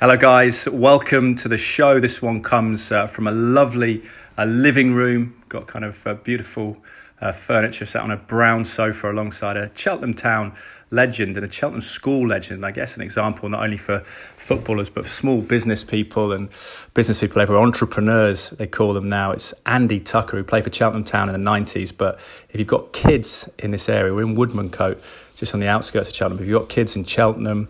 Hello, 0.00 0.16
guys. 0.16 0.68
Welcome 0.68 1.34
to 1.34 1.48
the 1.48 1.58
show. 1.58 1.98
This 1.98 2.22
one 2.22 2.40
comes 2.40 2.92
uh, 2.92 3.08
from 3.08 3.26
a 3.26 3.32
lovely 3.32 4.04
uh, 4.38 4.44
living 4.44 4.94
room. 4.94 5.42
Got 5.48 5.66
kind 5.66 5.84
of 5.84 6.06
uh, 6.06 6.14
beautiful 6.14 6.76
uh, 7.20 7.32
furniture 7.32 7.84
sat 7.84 8.02
on 8.02 8.12
a 8.12 8.16
brown 8.16 8.64
sofa 8.64 9.10
alongside 9.10 9.56
a 9.56 9.72
Cheltenham 9.74 10.14
Town 10.14 10.54
legend 10.92 11.36
and 11.36 11.44
a 11.44 11.50
Cheltenham 11.50 11.80
school 11.80 12.28
legend. 12.28 12.64
I 12.64 12.70
guess 12.70 12.94
an 12.94 13.02
example 13.02 13.48
not 13.48 13.64
only 13.64 13.76
for 13.76 14.04
footballers 14.36 14.88
but 14.88 15.04
for 15.04 15.10
small 15.10 15.42
business 15.42 15.82
people 15.82 16.30
and 16.30 16.48
business 16.94 17.18
people 17.18 17.42
everywhere, 17.42 17.64
entrepreneurs 17.64 18.50
they 18.50 18.68
call 18.68 18.94
them 18.94 19.08
now. 19.08 19.32
It's 19.32 19.52
Andy 19.66 19.98
Tucker 19.98 20.36
who 20.36 20.44
played 20.44 20.62
for 20.62 20.72
Cheltenham 20.72 21.02
Town 21.02 21.28
in 21.28 21.32
the 21.32 21.50
90s. 21.50 21.92
But 21.96 22.20
if 22.50 22.60
you've 22.60 22.68
got 22.68 22.92
kids 22.92 23.50
in 23.58 23.72
this 23.72 23.88
area, 23.88 24.14
we're 24.14 24.22
in 24.22 24.36
Woodmancote, 24.36 25.02
just 25.34 25.54
on 25.54 25.58
the 25.58 25.66
outskirts 25.66 26.10
of 26.10 26.14
Cheltenham. 26.14 26.40
If 26.40 26.48
you've 26.48 26.60
got 26.60 26.68
kids 26.68 26.94
in 26.94 27.02
Cheltenham, 27.02 27.66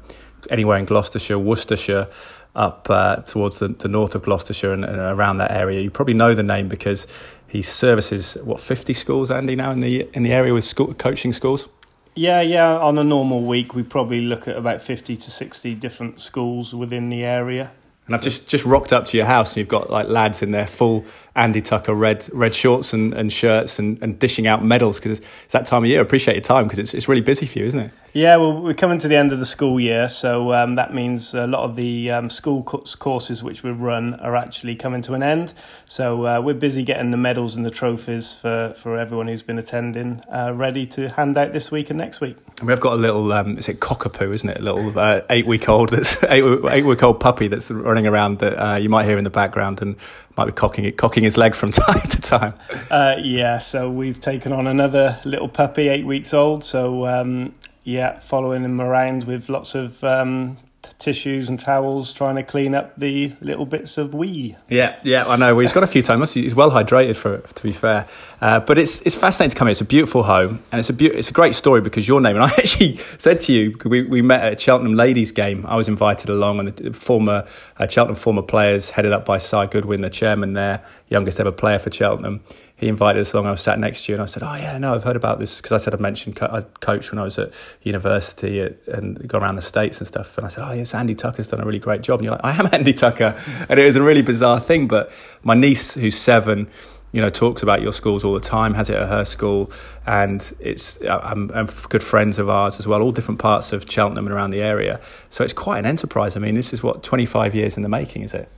anywhere 0.50 0.78
in 0.78 0.84
Gloucestershire, 0.84 1.38
Worcestershire, 1.38 2.08
up 2.54 2.88
uh, 2.90 3.16
towards 3.16 3.58
the, 3.60 3.68
the, 3.68 3.88
north 3.88 4.14
of 4.14 4.22
Gloucestershire 4.22 4.72
and, 4.72 4.84
and, 4.84 4.98
around 4.98 5.38
that 5.38 5.50
area. 5.50 5.80
You 5.80 5.90
probably 5.90 6.14
know 6.14 6.34
the 6.34 6.42
name 6.42 6.68
because 6.68 7.06
he 7.46 7.62
services 7.62 8.36
what 8.42 8.60
fifty 8.60 8.94
schools, 8.94 9.30
Andy, 9.30 9.56
now 9.56 9.70
in 9.70 9.80
the 9.80 10.08
in 10.12 10.22
the 10.22 10.32
area 10.32 10.52
with 10.52 10.64
school, 10.64 10.92
coaching 10.94 11.32
schools. 11.32 11.68
Yeah, 12.14 12.40
yeah. 12.40 12.78
On 12.78 12.98
a 12.98 13.04
normal 13.04 13.42
week, 13.42 13.74
we 13.74 13.84
probably 13.84 14.20
look 14.20 14.48
at 14.48 14.56
about 14.56 14.82
fifty 14.82 15.16
to 15.16 15.30
sixty 15.30 15.74
different 15.74 16.20
schools 16.20 16.74
within 16.74 17.10
the 17.10 17.24
area. 17.24 17.70
And 18.08 18.14
I've 18.14 18.22
just, 18.22 18.48
just 18.48 18.64
rocked 18.64 18.94
up 18.94 19.04
to 19.06 19.18
your 19.18 19.26
house 19.26 19.50
and 19.50 19.58
you've 19.58 19.68
got 19.68 19.90
like 19.90 20.08
lads 20.08 20.40
in 20.40 20.50
their 20.50 20.66
full 20.66 21.04
Andy 21.36 21.60
Tucker 21.60 21.94
red 21.94 22.26
red 22.32 22.54
shorts 22.54 22.94
and, 22.94 23.12
and 23.12 23.30
shirts 23.30 23.78
and, 23.78 24.02
and 24.02 24.18
dishing 24.18 24.46
out 24.46 24.64
medals 24.64 24.98
because 24.98 25.18
it's, 25.18 25.28
it's, 25.44 25.52
that 25.52 25.66
time 25.66 25.84
of 25.84 25.88
year. 25.90 26.00
I 26.00 26.02
appreciate 26.02 26.34
your 26.34 26.42
time 26.42 26.64
because 26.64 26.78
it's, 26.78 26.94
it's 26.94 27.06
really 27.06 27.20
busy 27.20 27.44
for 27.44 27.58
you, 27.58 27.66
isn't 27.66 27.78
it? 27.78 27.90
Yeah, 28.14 28.36
well, 28.36 28.62
we're 28.62 28.74
coming 28.74 28.98
to 29.00 29.08
the 29.08 29.16
end 29.16 29.32
of 29.32 29.38
the 29.38 29.46
school 29.46 29.78
year, 29.78 30.08
so 30.08 30.54
um, 30.54 30.76
that 30.76 30.94
means 30.94 31.34
a 31.34 31.46
lot 31.46 31.64
of 31.64 31.76
the 31.76 32.10
um, 32.10 32.30
school 32.30 32.62
courses 32.62 33.42
which 33.42 33.62
we 33.62 33.70
run 33.70 34.14
are 34.14 34.34
actually 34.34 34.74
coming 34.76 35.02
to 35.02 35.12
an 35.12 35.22
end. 35.22 35.52
So 35.84 36.26
uh, 36.26 36.40
we're 36.40 36.54
busy 36.54 36.82
getting 36.82 37.10
the 37.10 37.18
medals 37.18 37.54
and 37.54 37.66
the 37.66 37.70
trophies 37.70 38.32
for, 38.32 38.74
for 38.76 38.98
everyone 38.98 39.28
who's 39.28 39.42
been 39.42 39.58
attending 39.58 40.22
uh, 40.32 40.52
ready 40.54 40.86
to 40.86 41.10
hand 41.10 41.36
out 41.36 41.52
this 41.52 41.70
week 41.70 41.90
and 41.90 41.98
next 41.98 42.20
week. 42.20 42.36
And 42.60 42.66
we've 42.66 42.80
got 42.80 42.94
a 42.94 42.96
little, 42.96 43.30
um, 43.32 43.58
is 43.58 43.68
it 43.68 43.78
cockapoo, 43.78 44.32
isn't 44.32 44.48
it? 44.48 44.58
A 44.58 44.62
little 44.62 44.98
uh, 44.98 45.20
eight 45.28 45.46
week 45.46 45.68
old 45.68 45.90
that's 45.90 46.20
eight, 46.24 46.42
eight 46.70 46.86
week 46.86 47.02
old 47.02 47.20
puppy 47.20 47.46
that's 47.46 47.70
running 47.70 47.97
around 48.06 48.38
that 48.38 48.54
uh, 48.54 48.76
you 48.76 48.88
might 48.88 49.04
hear 49.04 49.18
in 49.18 49.24
the 49.24 49.30
background 49.30 49.80
and 49.82 49.96
might 50.36 50.46
be 50.46 50.52
cocking 50.52 50.84
it, 50.84 50.96
cocking 50.96 51.24
his 51.24 51.36
leg 51.36 51.54
from 51.54 51.70
time 51.72 52.00
to 52.02 52.20
time. 52.20 52.54
Uh, 52.90 53.16
yeah, 53.20 53.58
so 53.58 53.90
we've 53.90 54.20
taken 54.20 54.52
on 54.52 54.66
another 54.66 55.18
little 55.24 55.48
puppy, 55.48 55.88
eight 55.88 56.06
weeks 56.06 56.32
old. 56.32 56.64
So 56.64 57.06
um, 57.06 57.54
yeah, 57.84 58.18
following 58.18 58.64
him 58.64 58.80
around 58.80 59.24
with 59.24 59.48
lots 59.48 59.74
of 59.74 60.02
um, 60.04 60.58
tissues 60.98 61.48
and 61.48 61.60
towels 61.60 62.12
trying 62.12 62.34
to 62.34 62.42
clean 62.42 62.74
up 62.74 62.96
the 62.96 63.32
little 63.40 63.66
bits 63.66 63.98
of 63.98 64.14
wee. 64.14 64.56
Yeah, 64.68 64.98
yeah, 65.04 65.26
I 65.26 65.36
know. 65.36 65.54
Well, 65.54 65.60
he's 65.60 65.72
got 65.72 65.84
a 65.84 65.88
few 65.88 66.02
times. 66.02 66.34
He's 66.34 66.54
well 66.54 66.70
hydrated 66.70 67.16
for 67.16 67.38
to 67.38 67.62
be 67.62 67.72
fair. 67.72 68.06
Uh, 68.40 68.60
but 68.60 68.78
it's 68.78 69.00
it's 69.02 69.14
fascinating 69.14 69.50
to 69.50 69.56
come 69.56 69.68
here. 69.68 69.72
It's 69.72 69.80
a 69.80 69.84
beautiful 69.84 70.24
home, 70.24 70.62
and 70.72 70.78
it's 70.78 70.90
a 70.90 70.92
be- 70.92 71.06
it's 71.06 71.30
a 71.30 71.32
great 71.32 71.54
story 71.54 71.80
because 71.80 72.08
your 72.08 72.20
name. 72.20 72.36
And 72.36 72.44
I 72.44 72.48
actually 72.48 72.96
said 73.16 73.40
to 73.42 73.52
you, 73.52 73.78
we 73.84 74.02
we 74.02 74.22
met 74.22 74.42
at 74.42 74.60
Cheltenham 74.60 74.94
ladies 74.94 75.32
game. 75.32 75.64
I 75.66 75.76
was 75.76 75.88
invited 75.88 76.30
along, 76.30 76.58
and 76.58 76.68
the 76.68 76.92
former 76.92 77.46
uh, 77.78 77.86
Cheltenham 77.86 78.16
former 78.16 78.42
players 78.42 78.90
headed 78.90 79.12
up 79.12 79.24
by 79.24 79.38
Si 79.38 79.66
Goodwin, 79.66 80.00
the 80.00 80.10
chairman 80.10 80.54
there, 80.54 80.84
youngest 81.08 81.38
ever 81.38 81.52
player 81.52 81.78
for 81.78 81.92
Cheltenham 81.92 82.40
he 82.78 82.86
invited 82.86 83.20
us 83.20 83.32
along. 83.32 83.46
I 83.46 83.50
was 83.50 83.60
sat 83.60 83.80
next 83.80 84.04
to 84.04 84.12
you, 84.12 84.16
and 84.16 84.22
I 84.22 84.26
said, 84.26 84.44
"Oh 84.44 84.54
yeah, 84.54 84.78
no, 84.78 84.94
I've 84.94 85.02
heard 85.02 85.16
about 85.16 85.40
this 85.40 85.60
because 85.60 85.72
I 85.72 85.78
said 85.78 85.96
I 85.96 85.98
mentioned 85.98 86.36
co- 86.36 86.46
I 86.46 86.60
coached 86.80 87.10
when 87.10 87.18
I 87.18 87.24
was 87.24 87.36
at 87.36 87.52
university 87.82 88.60
at, 88.60 88.86
and 88.86 89.28
gone 89.28 89.42
around 89.42 89.56
the 89.56 89.62
states 89.62 89.98
and 89.98 90.06
stuff." 90.06 90.38
And 90.38 90.46
I 90.46 90.48
said, 90.48 90.64
"Oh 90.64 90.72
yes, 90.72 90.94
Andy 90.94 91.16
Tucker's 91.16 91.50
done 91.50 91.60
a 91.60 91.66
really 91.66 91.80
great 91.80 92.02
job." 92.02 92.20
And 92.20 92.26
you're 92.26 92.34
like, 92.34 92.44
"I 92.44 92.52
am 92.52 92.68
Andy 92.72 92.94
Tucker," 92.94 93.36
and 93.68 93.80
it 93.80 93.84
was 93.84 93.96
a 93.96 94.02
really 94.02 94.22
bizarre 94.22 94.60
thing. 94.60 94.86
But 94.86 95.10
my 95.42 95.54
niece, 95.54 95.94
who's 95.94 96.16
seven, 96.16 96.68
you 97.10 97.20
know, 97.20 97.30
talks 97.30 97.64
about 97.64 97.82
your 97.82 97.92
schools 97.92 98.22
all 98.22 98.32
the 98.32 98.40
time, 98.40 98.74
has 98.74 98.88
it 98.90 98.96
at 98.96 99.08
her 99.08 99.24
school, 99.24 99.72
and 100.06 100.52
it's 100.60 101.02
I'm, 101.02 101.50
I'm, 101.52 101.66
good 101.88 102.04
friends 102.04 102.38
of 102.38 102.48
ours 102.48 102.78
as 102.78 102.86
well, 102.86 103.02
all 103.02 103.10
different 103.10 103.40
parts 103.40 103.72
of 103.72 103.90
Cheltenham 103.90 104.26
and 104.26 104.32
around 104.32 104.50
the 104.50 104.62
area. 104.62 105.00
So 105.30 105.42
it's 105.42 105.52
quite 105.52 105.80
an 105.80 105.86
enterprise. 105.86 106.36
I 106.36 106.40
mean, 106.40 106.54
this 106.54 106.72
is 106.72 106.80
what 106.80 107.02
25 107.02 107.56
years 107.56 107.76
in 107.76 107.82
the 107.82 107.88
making, 107.88 108.22
is 108.22 108.34
it? 108.34 108.48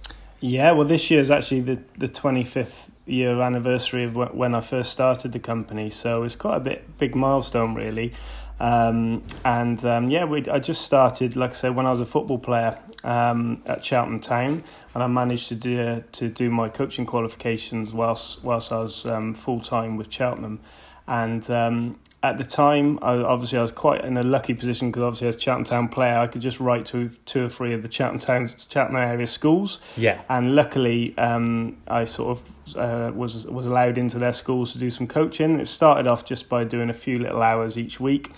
Yeah, 0.41 0.73
well, 0.73 0.87
this 0.87 1.11
year 1.11 1.21
is 1.21 1.31
actually 1.31 1.63
the 1.63 1.79
the 1.97 2.09
25th 2.09 2.91
year 3.11 3.41
anniversary 3.41 4.05
of 4.05 4.15
when 4.15 4.55
I 4.55 4.61
first 4.61 4.93
started 4.93 5.33
the 5.33 5.39
company, 5.39 5.91
so 5.91 6.23
it's 6.23 6.37
quite 6.37 6.57
a 6.57 6.61
bit 6.61 6.99
big 6.99 7.15
milestone 7.15 7.75
really. 7.75 8.13
Um, 8.61 9.23
and 9.43 9.83
um, 9.87 10.11
yeah, 10.11 10.27
we, 10.27 10.47
I 10.47 10.59
just 10.59 10.83
started, 10.83 11.35
like 11.35 11.51
I 11.51 11.55
said, 11.55 11.75
when 11.75 11.87
I 11.87 11.93
was 11.93 12.03
a 12.03 12.07
football 12.07 12.39
player 12.39 12.79
um, 13.03 13.63
at 13.65 13.83
Cheltenham 13.83 14.21
Town, 14.21 14.63
and 14.95 15.03
I 15.03 15.07
managed 15.07 15.49
to 15.49 15.55
do 15.55 16.05
to 16.13 16.29
do 16.29 16.51
my 16.51 16.69
coaching 16.69 17.07
qualifications 17.07 17.95
whilst 17.95 18.45
whilst 18.45 18.71
I 18.71 18.79
was 18.79 19.07
um, 19.07 19.35
full 19.35 19.61
time 19.61 19.97
with 19.97 20.13
Cheltenham, 20.13 20.61
and 21.07 21.51
um, 21.51 21.99
at 22.23 22.37
the 22.37 22.45
time, 22.45 22.99
I, 23.01 23.15
obviously, 23.17 23.59
I 23.59 23.63
was 23.63 23.73
quite 23.73 24.05
in 24.05 24.19
a 24.19 24.23
lucky 24.23 24.53
position 24.53 24.91
because 24.91 25.03
obviously, 25.03 25.29
as 25.29 25.37
a 25.37 25.41
Cheltenham 25.41 25.65
Town 25.65 25.89
player, 25.89 26.19
I 26.19 26.27
could 26.27 26.43
just 26.43 26.61
write 26.61 26.85
to 26.87 27.09
two 27.25 27.47
or 27.47 27.49
three 27.49 27.73
of 27.73 27.83
the 27.83 27.91
Cheltenham 27.91 28.21
Town, 28.21 28.49
Cheltenham 28.49 28.97
area 28.97 29.27
schools. 29.27 29.81
Yeah. 29.97 30.21
And 30.29 30.55
luckily, 30.55 31.17
um, 31.17 31.79
I 31.89 32.05
sort 32.05 32.39
of 32.39 32.77
uh, 32.77 33.13
was 33.15 33.47
was 33.47 33.65
allowed 33.65 33.97
into 33.97 34.19
their 34.19 34.35
schools 34.35 34.73
to 34.73 34.79
do 34.79 34.91
some 34.91 35.07
coaching. 35.07 35.61
It 35.61 35.67
started 35.67 36.07
off 36.07 36.27
just 36.27 36.51
by 36.51 36.65
doing 36.65 36.91
a 36.91 36.95
few 36.95 37.19
little 37.19 37.41
hours 37.41 37.79
each 37.79 37.99
week, 37.99 38.31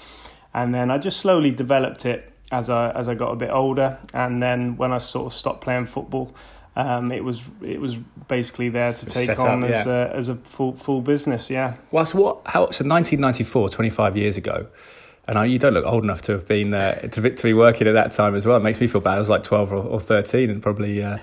and 0.55 0.73
then 0.73 0.91
I 0.93 0.99
just 0.99 1.19
slowly 1.19 1.51
developed 1.51 2.07
it 2.07 2.33
as 2.53 2.71
I 2.71 2.91
as 2.93 3.09
I 3.09 3.15
got 3.15 3.33
a 3.33 3.37
bit 3.37 3.51
older. 3.51 3.99
And 4.15 4.41
then 4.41 4.77
when 4.77 4.93
I 4.93 4.99
sort 4.99 5.27
of 5.27 5.35
stopped 5.35 5.61
playing 5.61 5.87
football, 5.87 6.37
um, 6.75 7.13
it 7.13 7.23
was 7.23 7.43
it 7.61 7.81
was 7.81 7.97
basically 8.29 8.71
there 8.71 8.95
to 8.95 9.07
take 9.07 9.39
on 9.39 9.65
up, 9.65 9.71
as 9.71 9.87
yeah. 9.87 9.93
a, 9.93 10.09
as 10.09 10.29
a 10.29 10.37
full 10.37 10.75
full 10.75 11.03
business. 11.03 11.51
Yeah. 11.51 11.75
Well, 11.91 12.07
so 12.07 12.21
what? 12.21 12.41
How? 12.47 12.71
So 12.71 12.85
1994, 12.85 13.69
25 13.69 14.17
years 14.17 14.37
ago, 14.39 14.69
and 15.29 15.39
I, 15.39 15.45
you 15.45 15.59
don't 15.59 15.75
look 15.75 15.85
old 15.85 16.03
enough 16.03 16.23
to 16.23 16.33
have 16.33 16.49
been 16.49 16.73
uh, 16.73 16.95
to, 16.95 17.21
be, 17.21 17.31
to 17.31 17.43
be 17.43 17.53
working 17.53 17.87
at 17.87 17.93
that 17.93 18.13
time 18.13 18.35
as 18.35 18.47
well. 18.47 18.57
It 18.57 18.63
makes 18.63 18.81
me 18.81 18.87
feel 18.87 19.03
bad. 19.03 19.17
I 19.17 19.21
was 19.21 19.29
like 19.29 19.43
12 19.43 19.73
or, 19.73 19.77
or 19.77 20.01
13, 20.01 20.49
and 20.49 20.63
probably 20.63 21.03
uh, 21.03 21.19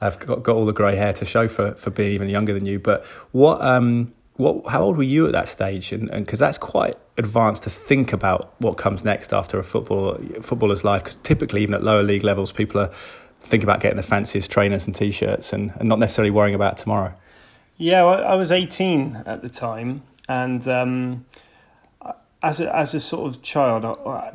I've 0.00 0.18
got, 0.18 0.42
got 0.42 0.56
all 0.56 0.64
the 0.64 0.72
grey 0.72 0.96
hair 0.96 1.12
to 1.14 1.24
show 1.26 1.48
for 1.48 1.72
for 1.74 1.90
being 1.90 2.12
even 2.12 2.28
younger 2.28 2.54
than 2.54 2.64
you. 2.64 2.78
But 2.78 3.04
what? 3.32 3.60
Um, 3.60 4.14
what? 4.36 4.66
How 4.68 4.82
old 4.82 4.96
were 4.96 5.02
you 5.02 5.26
at 5.26 5.32
that 5.32 5.48
stage? 5.48 5.92
And 5.92 6.10
because 6.10 6.38
that's 6.38 6.58
quite 6.58 6.94
advanced 7.18 7.64
to 7.64 7.70
think 7.70 8.14
about 8.14 8.54
what 8.58 8.78
comes 8.78 9.04
next 9.04 9.34
after 9.34 9.58
a 9.58 9.62
football 9.62 10.18
footballer's 10.40 10.82
life. 10.82 11.04
Because 11.04 11.16
typically, 11.16 11.62
even 11.62 11.74
at 11.74 11.82
lower 11.82 12.02
league 12.02 12.24
levels, 12.24 12.52
people 12.52 12.80
are 12.80 12.90
think 13.44 13.62
about 13.62 13.80
getting 13.80 13.96
the 13.96 14.02
fanciest 14.02 14.50
trainers 14.50 14.86
and 14.86 14.94
t-shirts 14.94 15.52
and, 15.52 15.72
and 15.76 15.88
not 15.88 15.98
necessarily 15.98 16.30
worrying 16.30 16.54
about 16.54 16.76
tomorrow? 16.76 17.14
Yeah, 17.76 18.04
well, 18.04 18.24
I 18.24 18.34
was 18.34 18.52
18 18.52 19.24
at 19.26 19.42
the 19.42 19.48
time, 19.48 20.02
and 20.28 20.66
um, 20.68 21.26
as 22.42 22.60
a, 22.60 22.76
as 22.76 22.94
a 22.94 23.00
sort 23.00 23.26
of 23.26 23.42
child, 23.42 23.82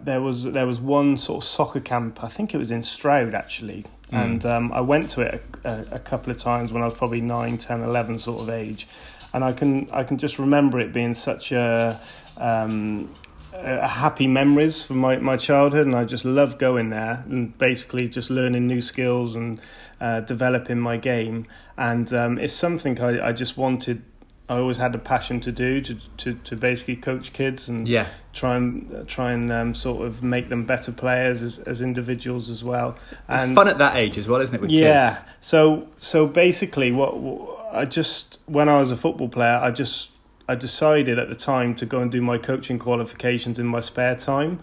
there 0.04 0.22
was 0.22 0.44
there 0.44 0.68
was 0.68 0.80
one 0.80 1.18
sort 1.18 1.44
of 1.44 1.50
soccer 1.50 1.80
camp. 1.80 2.24
I 2.24 2.28
think 2.28 2.54
it 2.54 2.58
was 2.58 2.72
in 2.72 2.84
Stroud 2.84 3.34
actually, 3.34 3.86
mm. 4.12 4.24
and 4.24 4.46
um, 4.46 4.74
I 4.74 4.82
went 4.82 5.12
to 5.12 5.22
it 5.22 5.44
a, 5.64 5.86
a, 5.92 6.00
couple 6.00 6.32
of 6.32 6.38
times 6.38 6.74
when 6.74 6.84
I 6.84 6.86
was 6.86 6.96
probably 6.96 7.22
9, 7.22 7.58
10, 7.58 7.82
11 7.82 8.18
sort 8.18 8.42
of 8.42 8.50
age, 8.50 8.88
and 9.34 9.44
I 9.44 9.54
can 9.54 9.90
I 9.92 10.04
can 10.04 10.18
just 10.18 10.38
remember 10.38 10.80
it 10.80 10.92
being 10.92 11.14
such 11.14 11.54
a 11.54 12.02
um, 12.36 13.14
uh, 13.54 13.88
happy 13.88 14.28
memories 14.28 14.84
from 14.84 14.98
my, 14.98 15.18
my 15.18 15.38
childhood, 15.38 15.86
and 15.86 15.96
I 15.96 16.06
just 16.06 16.26
love 16.26 16.58
going 16.58 16.90
there 16.90 17.24
and 17.30 17.58
basically 17.58 18.08
just 18.08 18.30
learning 18.30 18.68
new 18.68 18.82
skills 18.82 19.36
and 19.36 19.60
uh, 20.00 20.22
developing 20.22 20.80
my 20.80 20.98
game. 20.98 21.48
And 21.78 22.12
um, 22.14 22.38
it's 22.38 22.54
something 22.54 23.00
I, 23.02 23.30
I 23.30 23.32
just 23.32 23.58
wanted. 23.58 24.04
I 24.48 24.58
always 24.58 24.78
had 24.78 24.96
a 24.96 24.98
passion 24.98 25.40
to 25.42 25.52
do 25.52 25.80
to, 25.82 25.98
to, 26.18 26.34
to 26.34 26.56
basically 26.56 26.96
coach 26.96 27.34
kids 27.34 27.70
and 27.70 27.88
yeah. 27.88 28.08
try 28.34 28.56
and 28.56 29.08
try 29.08 29.32
and 29.32 29.52
um, 29.52 29.76
sort 29.76 30.08
of 30.08 30.24
make 30.24 30.50
them 30.50 30.66
better 30.66 30.92
players 30.92 31.44
as, 31.44 31.60
as 31.60 31.82
individuals 31.82 32.50
as 32.50 32.64
well. 32.64 32.98
It's 33.30 33.44
and, 33.44 33.54
fun 33.54 33.68
at 33.68 33.78
that 33.78 33.96
age 33.96 34.18
as 34.18 34.28
well, 34.28 34.42
isn't 34.42 34.56
it? 34.56 34.60
With 34.60 34.72
yeah. 34.72 35.18
Kids? 35.18 35.28
So 35.42 35.88
so 35.98 36.26
basically, 36.26 36.92
what, 36.92 37.20
what 37.20 37.70
I 37.72 37.86
just 37.86 38.40
when 38.48 38.70
I 38.70 38.80
was 38.80 38.90
a 38.92 38.98
football 38.98 39.30
player, 39.30 39.60
I 39.62 39.70
just 39.70 40.10
I 40.50 40.56
decided 40.56 41.20
at 41.20 41.30
the 41.30 41.36
time 41.36 41.76
to 41.76 41.86
go 41.86 42.02
and 42.02 42.12
do 42.12 42.22
my 42.22 42.40
coaching 42.40 42.80
qualifications 42.80 43.60
in 43.60 43.68
my 43.68 43.82
spare 43.82 44.16
time. 44.16 44.60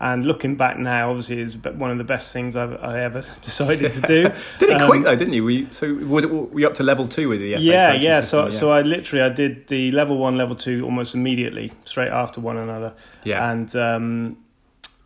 And 0.00 0.26
looking 0.26 0.56
back 0.56 0.78
now, 0.78 1.10
obviously, 1.10 1.40
it's 1.40 1.54
one 1.54 1.90
of 1.90 1.98
the 1.98 2.04
best 2.04 2.32
things 2.32 2.56
I've, 2.56 2.72
I 2.82 3.00
ever 3.00 3.22
decided 3.42 3.92
to 3.92 4.00
do. 4.00 4.22
did 4.58 4.70
it 4.70 4.80
um, 4.80 4.88
quick 4.88 5.04
though, 5.04 5.14
didn't 5.14 5.34
you? 5.34 5.44
Were 5.44 5.50
you 5.50 5.68
so 5.72 5.94
were, 5.94 6.26
were 6.26 6.60
you 6.60 6.66
up 6.66 6.74
to 6.74 6.82
level 6.82 7.06
two 7.06 7.28
with 7.28 7.40
the 7.40 7.54
FA 7.54 7.60
yeah, 7.60 7.92
yeah. 7.92 8.20
So, 8.22 8.44
yeah. 8.44 8.50
so 8.50 8.72
I 8.72 8.80
literally 8.80 9.22
I 9.22 9.28
did 9.28 9.68
the 9.68 9.90
level 9.92 10.16
one, 10.16 10.38
level 10.38 10.56
two 10.56 10.84
almost 10.84 11.14
immediately, 11.14 11.72
straight 11.84 12.10
after 12.10 12.40
one 12.40 12.56
another. 12.56 12.94
Yeah. 13.24 13.50
And 13.50 13.76
um, 13.76 14.38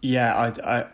Yeah, 0.03 0.35
I, 0.35 0.79
I 0.79 0.87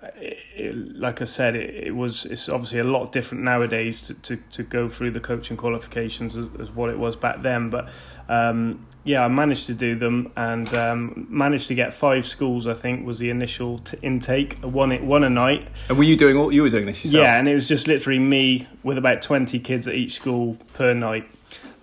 it, 0.56 0.96
like 0.96 1.22
I 1.22 1.26
said, 1.26 1.54
it, 1.54 1.86
it, 1.88 1.94
was. 1.94 2.24
It's 2.24 2.48
obviously 2.48 2.80
a 2.80 2.84
lot 2.84 3.12
different 3.12 3.44
nowadays 3.44 4.00
to, 4.02 4.14
to, 4.14 4.36
to 4.36 4.62
go 4.62 4.88
through 4.88 5.12
the 5.12 5.20
coaching 5.20 5.56
qualifications 5.56 6.36
as, 6.36 6.46
as 6.58 6.70
what 6.70 6.90
it 6.90 6.98
was 6.98 7.14
back 7.14 7.42
then. 7.42 7.70
But 7.70 7.88
um, 8.28 8.87
yeah, 9.05 9.25
I 9.25 9.28
managed 9.28 9.67
to 9.67 9.75
do 9.75 9.96
them 9.96 10.32
and 10.37 10.73
um, 10.75 11.26
managed 11.31 11.69
to 11.69 11.75
get 11.75 11.94
five 11.94 12.26
schools. 12.26 12.67
I 12.67 12.75
think 12.75 13.06
was 13.06 13.19
the 13.19 13.31
initial 13.31 13.78
t- 13.78 13.96
intake. 14.02 14.58
One 14.58 14.90
it 14.90 15.02
one 15.02 15.23
a 15.23 15.31
night. 15.31 15.69
And 15.88 15.96
were 15.96 16.05
you 16.05 16.17
doing 16.17 16.37
all 16.37 16.52
you 16.52 16.62
were 16.62 16.70
doing 16.70 16.87
this 16.87 17.05
yourself? 17.05 17.23
Yeah, 17.23 17.38
and 17.38 17.49
it 17.49 17.55
was 17.55 17.69
just 17.69 17.87
literally 17.87 18.19
me 18.19 18.67
with 18.82 18.99
about 18.99 19.23
twenty 19.23 19.61
kids 19.61 19.87
at 19.87 19.94
each 19.94 20.14
school 20.14 20.56
per 20.75 20.93
night 20.93 21.28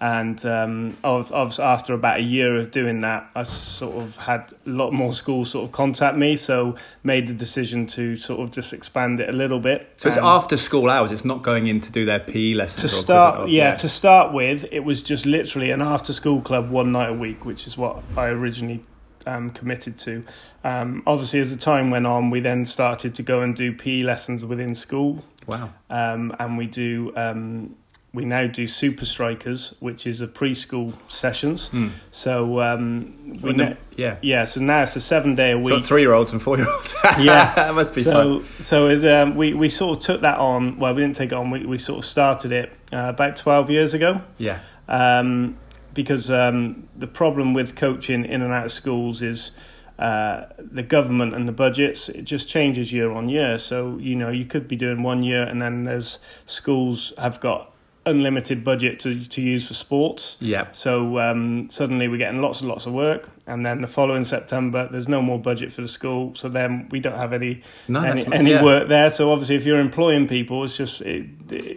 and 0.03 0.45
um, 0.45 0.97
after 1.01 1.93
about 1.93 2.19
a 2.19 2.23
year 2.23 2.57
of 2.57 2.71
doing 2.71 2.99
that, 3.01 3.31
I 3.37 3.43
sort 3.43 4.03
of 4.03 4.17
had 4.17 4.53
a 4.65 4.69
lot 4.69 4.91
more 4.91 5.13
schools 5.13 5.51
sort 5.51 5.63
of 5.63 5.71
contact 5.71 6.17
me, 6.17 6.35
so 6.35 6.75
made 7.03 7.27
the 7.27 7.33
decision 7.33 7.87
to 7.87 8.17
sort 8.17 8.41
of 8.41 8.51
just 8.51 8.73
expand 8.73 9.21
it 9.21 9.29
a 9.29 9.31
little 9.31 9.61
bit. 9.61 9.93
So 9.95 10.09
it's 10.09 10.17
after 10.17 10.57
school 10.57 10.89
hours; 10.89 11.13
it's 11.13 11.23
not 11.23 11.41
going 11.41 11.67
in 11.67 11.79
to 11.79 11.89
do 11.89 12.03
their 12.03 12.19
PE 12.19 12.55
lessons. 12.55 12.81
To 12.81 12.89
start, 12.89 13.47
yeah, 13.47 13.69
yeah, 13.69 13.75
to 13.75 13.87
start 13.87 14.33
with, 14.33 14.65
it 14.73 14.81
was 14.81 15.01
just 15.01 15.25
literally 15.25 15.71
an 15.71 15.81
after-school 15.81 16.41
club 16.41 16.69
one 16.69 16.91
night 16.91 17.11
a 17.11 17.13
week, 17.13 17.45
which 17.45 17.65
is 17.65 17.77
what 17.77 18.03
I 18.17 18.25
originally 18.25 18.83
um, 19.25 19.51
committed 19.51 19.97
to. 19.99 20.25
Um, 20.65 21.03
obviously, 21.07 21.39
as 21.39 21.49
the 21.49 21.55
time 21.55 21.91
went 21.91 22.07
on, 22.07 22.29
we 22.29 22.41
then 22.41 22.65
started 22.65 23.15
to 23.15 23.23
go 23.23 23.39
and 23.39 23.55
do 23.55 23.71
PE 23.71 24.01
lessons 24.03 24.43
within 24.43 24.75
school. 24.75 25.23
Wow! 25.47 25.73
Um, 25.89 26.35
and 26.39 26.57
we 26.57 26.67
do 26.67 27.13
um, 27.15 27.77
we 28.13 28.25
now 28.25 28.45
do 28.45 28.67
Super 28.67 29.05
Strikers, 29.05 29.73
which 29.79 30.05
is 30.05 30.21
a 30.21 30.27
preschool 30.27 30.93
sessions. 31.09 31.69
Mm. 31.69 31.89
So 32.11 32.61
um, 32.61 33.33
we 33.41 33.53
the, 33.53 33.75
yeah 33.97 34.17
yeah. 34.21 34.45
So 34.45 34.61
now 34.61 34.83
it's 34.83 34.95
a 34.95 35.01
seven 35.01 35.33
day 35.33 35.51
a 35.51 35.57
week. 35.57 35.69
So 35.69 35.79
three 35.79 36.01
year 36.01 36.13
olds 36.13 36.31
and 36.31 36.41
four 36.41 36.57
year 36.57 36.69
olds. 36.69 36.95
yeah, 37.19 37.53
that 37.55 37.73
must 37.73 37.95
be 37.95 38.03
so, 38.03 38.39
fun. 38.39 38.63
So 38.63 38.87
as, 38.87 39.03
um, 39.03 39.35
we 39.35 39.55
we 39.55 39.67
sort 39.67 39.97
of 39.97 40.03
took 40.03 40.21
that 40.21 40.37
on. 40.37 40.77
Well, 40.77 40.93
we 40.93 41.01
didn't 41.01 41.15
take 41.15 41.31
it 41.31 41.35
on. 41.35 41.49
We 41.49 41.65
we 41.65 41.79
sort 41.79 41.99
of 41.99 42.05
started 42.05 42.51
it 42.51 42.71
uh, 42.91 43.09
about 43.09 43.35
twelve 43.35 43.71
years 43.71 43.95
ago. 43.95 44.21
Yeah. 44.37 44.59
Um, 44.87 45.57
because 45.95 46.29
um, 46.29 46.87
the 46.95 47.07
problem 47.07 47.53
with 47.53 47.75
coaching 47.75 48.25
in 48.25 48.41
and 48.41 48.53
out 48.53 48.65
of 48.65 48.71
schools 48.71 49.21
is. 49.21 49.51
Uh, 49.99 50.49
the 50.57 50.81
government 50.81 51.35
and 51.35 51.47
the 51.47 51.51
budgets 51.51 52.09
it 52.09 52.23
just 52.23 52.49
changes 52.49 52.91
year 52.91 53.11
on 53.11 53.29
year 53.29 53.59
so 53.59 53.95
you 53.99 54.15
know 54.15 54.29
you 54.29 54.43
could 54.43 54.67
be 54.67 54.75
doing 54.75 55.03
one 55.03 55.21
year 55.21 55.43
and 55.43 55.61
then 55.61 55.83
there's 55.83 56.17
schools 56.47 57.13
have 57.15 57.39
got 57.39 57.72
unlimited 58.05 58.63
budget 58.63 58.99
to, 59.01 59.25
to 59.25 59.41
use 59.41 59.67
for 59.67 59.73
sports. 59.73 60.37
Yeah. 60.39 60.67
So 60.71 61.19
um, 61.19 61.69
suddenly 61.69 62.07
we're 62.07 62.17
getting 62.17 62.41
lots 62.41 62.59
and 62.59 62.69
lots 62.69 62.85
of 62.85 62.93
work, 62.93 63.29
and 63.47 63.65
then 63.65 63.81
the 63.81 63.87
following 63.87 64.23
September 64.23 64.87
there's 64.91 65.07
no 65.07 65.21
more 65.21 65.39
budget 65.39 65.71
for 65.71 65.81
the 65.81 65.87
school, 65.87 66.35
so 66.35 66.49
then 66.49 66.87
we 66.91 66.99
don't 66.99 67.17
have 67.17 67.33
any 67.33 67.61
no, 67.87 68.03
any, 68.03 68.23
not, 68.23 68.33
any 68.33 68.51
yeah. 68.51 68.63
work 68.63 68.87
there. 68.89 69.09
So 69.09 69.31
obviously, 69.31 69.55
if 69.55 69.65
you're 69.65 69.79
employing 69.79 70.27
people, 70.27 70.63
it's 70.63 70.77
just 70.77 71.01
it, 71.01 71.27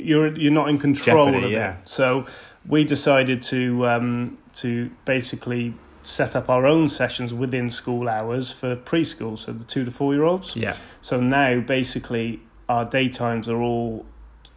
you're 0.00 0.36
you're 0.36 0.52
not 0.52 0.68
in 0.68 0.78
control 0.78 1.26
Jeopardy, 1.26 1.46
of 1.46 1.52
yeah. 1.52 1.78
it. 1.78 1.88
So 1.88 2.26
we 2.66 2.84
decided 2.84 3.42
to 3.44 3.86
um, 3.86 4.38
to 4.54 4.90
basically 5.04 5.74
set 6.02 6.36
up 6.36 6.48
our 6.48 6.66
own 6.66 6.88
sessions 6.88 7.34
within 7.34 7.68
school 7.68 8.08
hours 8.08 8.52
for 8.52 8.76
preschool, 8.76 9.38
so 9.38 9.52
the 9.52 9.64
two 9.64 9.84
to 9.84 9.90
four 9.90 10.14
year 10.14 10.24
olds. 10.24 10.56
Yeah. 10.56 10.76
So 11.02 11.20
now 11.20 11.60
basically 11.60 12.40
our 12.68 12.84
daytimes 12.84 13.48
are 13.48 13.60
all 13.60 14.04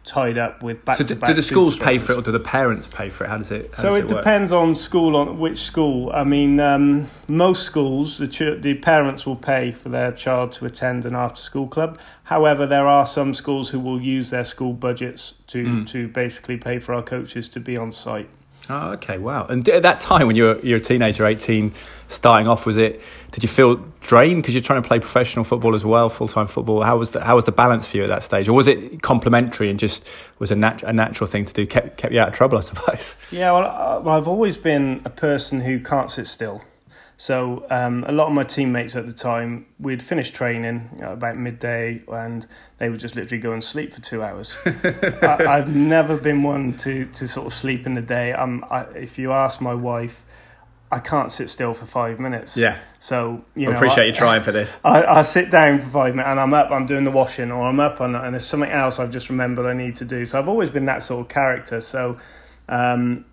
tied 0.04 0.38
up 0.38 0.62
with 0.62 0.84
back. 0.84 0.96
So 0.96 1.04
do, 1.04 1.14
do 1.14 1.34
the 1.34 1.42
schools 1.42 1.78
pay 1.78 1.98
for 1.98 2.12
it, 2.12 2.18
or 2.18 2.22
do 2.22 2.32
the 2.32 2.40
parents 2.40 2.86
pay 2.86 3.08
for 3.08 3.24
it? 3.24 3.30
How 3.30 3.36
does 3.36 3.50
it? 3.50 3.70
How 3.74 3.82
so 3.82 3.88
does 3.90 3.98
it, 3.98 4.04
it 4.04 4.08
depends 4.08 4.52
on 4.52 4.74
school 4.74 5.16
on 5.16 5.38
which 5.38 5.58
school. 5.58 6.10
I 6.12 6.24
mean, 6.24 6.58
um, 6.60 7.08
most 7.28 7.64
schools 7.64 8.18
the 8.18 8.28
ch- 8.28 8.60
the 8.60 8.74
parents 8.74 9.26
will 9.26 9.36
pay 9.36 9.72
for 9.72 9.88
their 9.88 10.12
child 10.12 10.52
to 10.54 10.66
attend 10.66 11.04
an 11.06 11.14
after 11.14 11.40
school 11.40 11.68
club. 11.68 11.98
However, 12.24 12.66
there 12.66 12.86
are 12.86 13.06
some 13.06 13.34
schools 13.34 13.70
who 13.70 13.80
will 13.80 14.00
use 14.00 14.30
their 14.30 14.44
school 14.44 14.72
budgets 14.72 15.34
to 15.48 15.64
mm. 15.64 15.86
to 15.88 16.08
basically 16.08 16.56
pay 16.56 16.78
for 16.78 16.94
our 16.94 17.02
coaches 17.02 17.48
to 17.50 17.60
be 17.60 17.76
on 17.76 17.92
site. 17.92 18.28
Oh, 18.72 18.92
okay, 18.92 19.18
wow. 19.18 19.46
And 19.46 19.68
at 19.68 19.82
that 19.82 19.98
time, 19.98 20.28
when 20.28 20.36
you 20.36 20.44
were 20.44 20.60
you're 20.62 20.76
a 20.76 20.80
teenager, 20.80 21.26
eighteen, 21.26 21.72
starting 22.06 22.46
off, 22.46 22.66
was 22.66 22.78
it? 22.78 23.00
Did 23.32 23.42
you 23.42 23.48
feel 23.48 23.76
drained 24.00 24.42
because 24.42 24.54
you're 24.54 24.62
trying 24.62 24.80
to 24.80 24.86
play 24.86 25.00
professional 25.00 25.44
football 25.44 25.74
as 25.74 25.84
well, 25.84 26.08
full 26.08 26.28
time 26.28 26.46
football? 26.46 26.82
How 26.82 26.96
was 26.96 27.10
the 27.10 27.24
how 27.24 27.34
was 27.34 27.46
the 27.46 27.52
balance 27.52 27.90
for 27.90 27.96
you 27.96 28.04
at 28.04 28.08
that 28.10 28.22
stage, 28.22 28.48
or 28.48 28.52
was 28.52 28.68
it 28.68 29.02
complementary 29.02 29.70
and 29.70 29.78
just 29.78 30.08
was 30.38 30.52
a, 30.52 30.56
nat- 30.56 30.84
a 30.84 30.92
natural 30.92 31.26
thing 31.26 31.44
to 31.46 31.52
do? 31.52 31.66
Kept 31.66 31.96
kept 31.96 32.12
you 32.14 32.20
out 32.20 32.28
of 32.28 32.34
trouble, 32.34 32.58
I 32.58 32.60
suppose. 32.60 33.16
Yeah, 33.32 33.50
well, 33.52 34.08
I've 34.08 34.28
always 34.28 34.56
been 34.56 35.02
a 35.04 35.10
person 35.10 35.62
who 35.62 35.80
can't 35.80 36.10
sit 36.10 36.28
still. 36.28 36.62
So 37.20 37.66
um, 37.68 38.02
a 38.08 38.12
lot 38.12 38.28
of 38.28 38.32
my 38.32 38.44
teammates 38.44 38.96
at 38.96 39.04
the 39.04 39.12
time, 39.12 39.66
we'd 39.78 40.02
finish 40.02 40.30
training 40.30 41.02
about 41.02 41.36
midday, 41.36 42.02
and 42.10 42.46
they 42.78 42.88
would 42.88 42.98
just 42.98 43.14
literally 43.14 43.42
go 43.42 43.52
and 43.52 43.62
sleep 43.62 43.92
for 43.92 44.00
two 44.00 44.22
hours. 44.22 44.56
I, 44.64 45.56
have 45.56 45.76
never 45.76 46.16
been 46.16 46.42
one 46.42 46.78
to, 46.78 47.04
to 47.04 47.28
sort 47.28 47.46
of 47.46 47.52
sleep 47.52 47.84
in 47.84 47.92
the 47.92 48.00
day. 48.00 48.32
Um, 48.32 48.64
I, 48.70 48.84
if 48.94 49.18
you 49.18 49.32
ask 49.32 49.60
my 49.60 49.74
wife, 49.74 50.24
I 50.90 50.98
can't 50.98 51.30
sit 51.30 51.50
still 51.50 51.74
for 51.74 51.84
five 51.84 52.18
minutes. 52.18 52.56
Yeah. 52.56 52.78
So 53.00 53.44
you 53.54 53.66
know, 53.66 53.72
I 53.72 53.74
appreciate 53.74 54.04
I, 54.04 54.06
you 54.06 54.12
trying 54.14 54.42
for 54.42 54.52
this. 54.52 54.80
I, 54.82 55.04
I 55.04 55.20
sit 55.20 55.50
down 55.50 55.78
for 55.80 55.90
five 55.90 56.14
minutes 56.14 56.28
and 56.28 56.40
I'm 56.40 56.54
up. 56.54 56.70
I'm 56.70 56.86
doing 56.86 57.04
the 57.04 57.10
washing, 57.10 57.50
or 57.52 57.66
I'm 57.66 57.80
up 57.80 58.00
and, 58.00 58.16
and 58.16 58.32
there's 58.32 58.46
something 58.46 58.70
else 58.70 58.98
I've 58.98 59.12
just 59.12 59.28
remembered 59.28 59.66
I 59.66 59.74
need 59.74 59.96
to 59.96 60.06
do. 60.06 60.24
So 60.24 60.38
I've 60.38 60.48
always 60.48 60.70
been 60.70 60.86
that 60.86 61.02
sort 61.02 61.20
of 61.20 61.28
character. 61.28 61.82
So 61.82 62.16
um, 62.66 63.26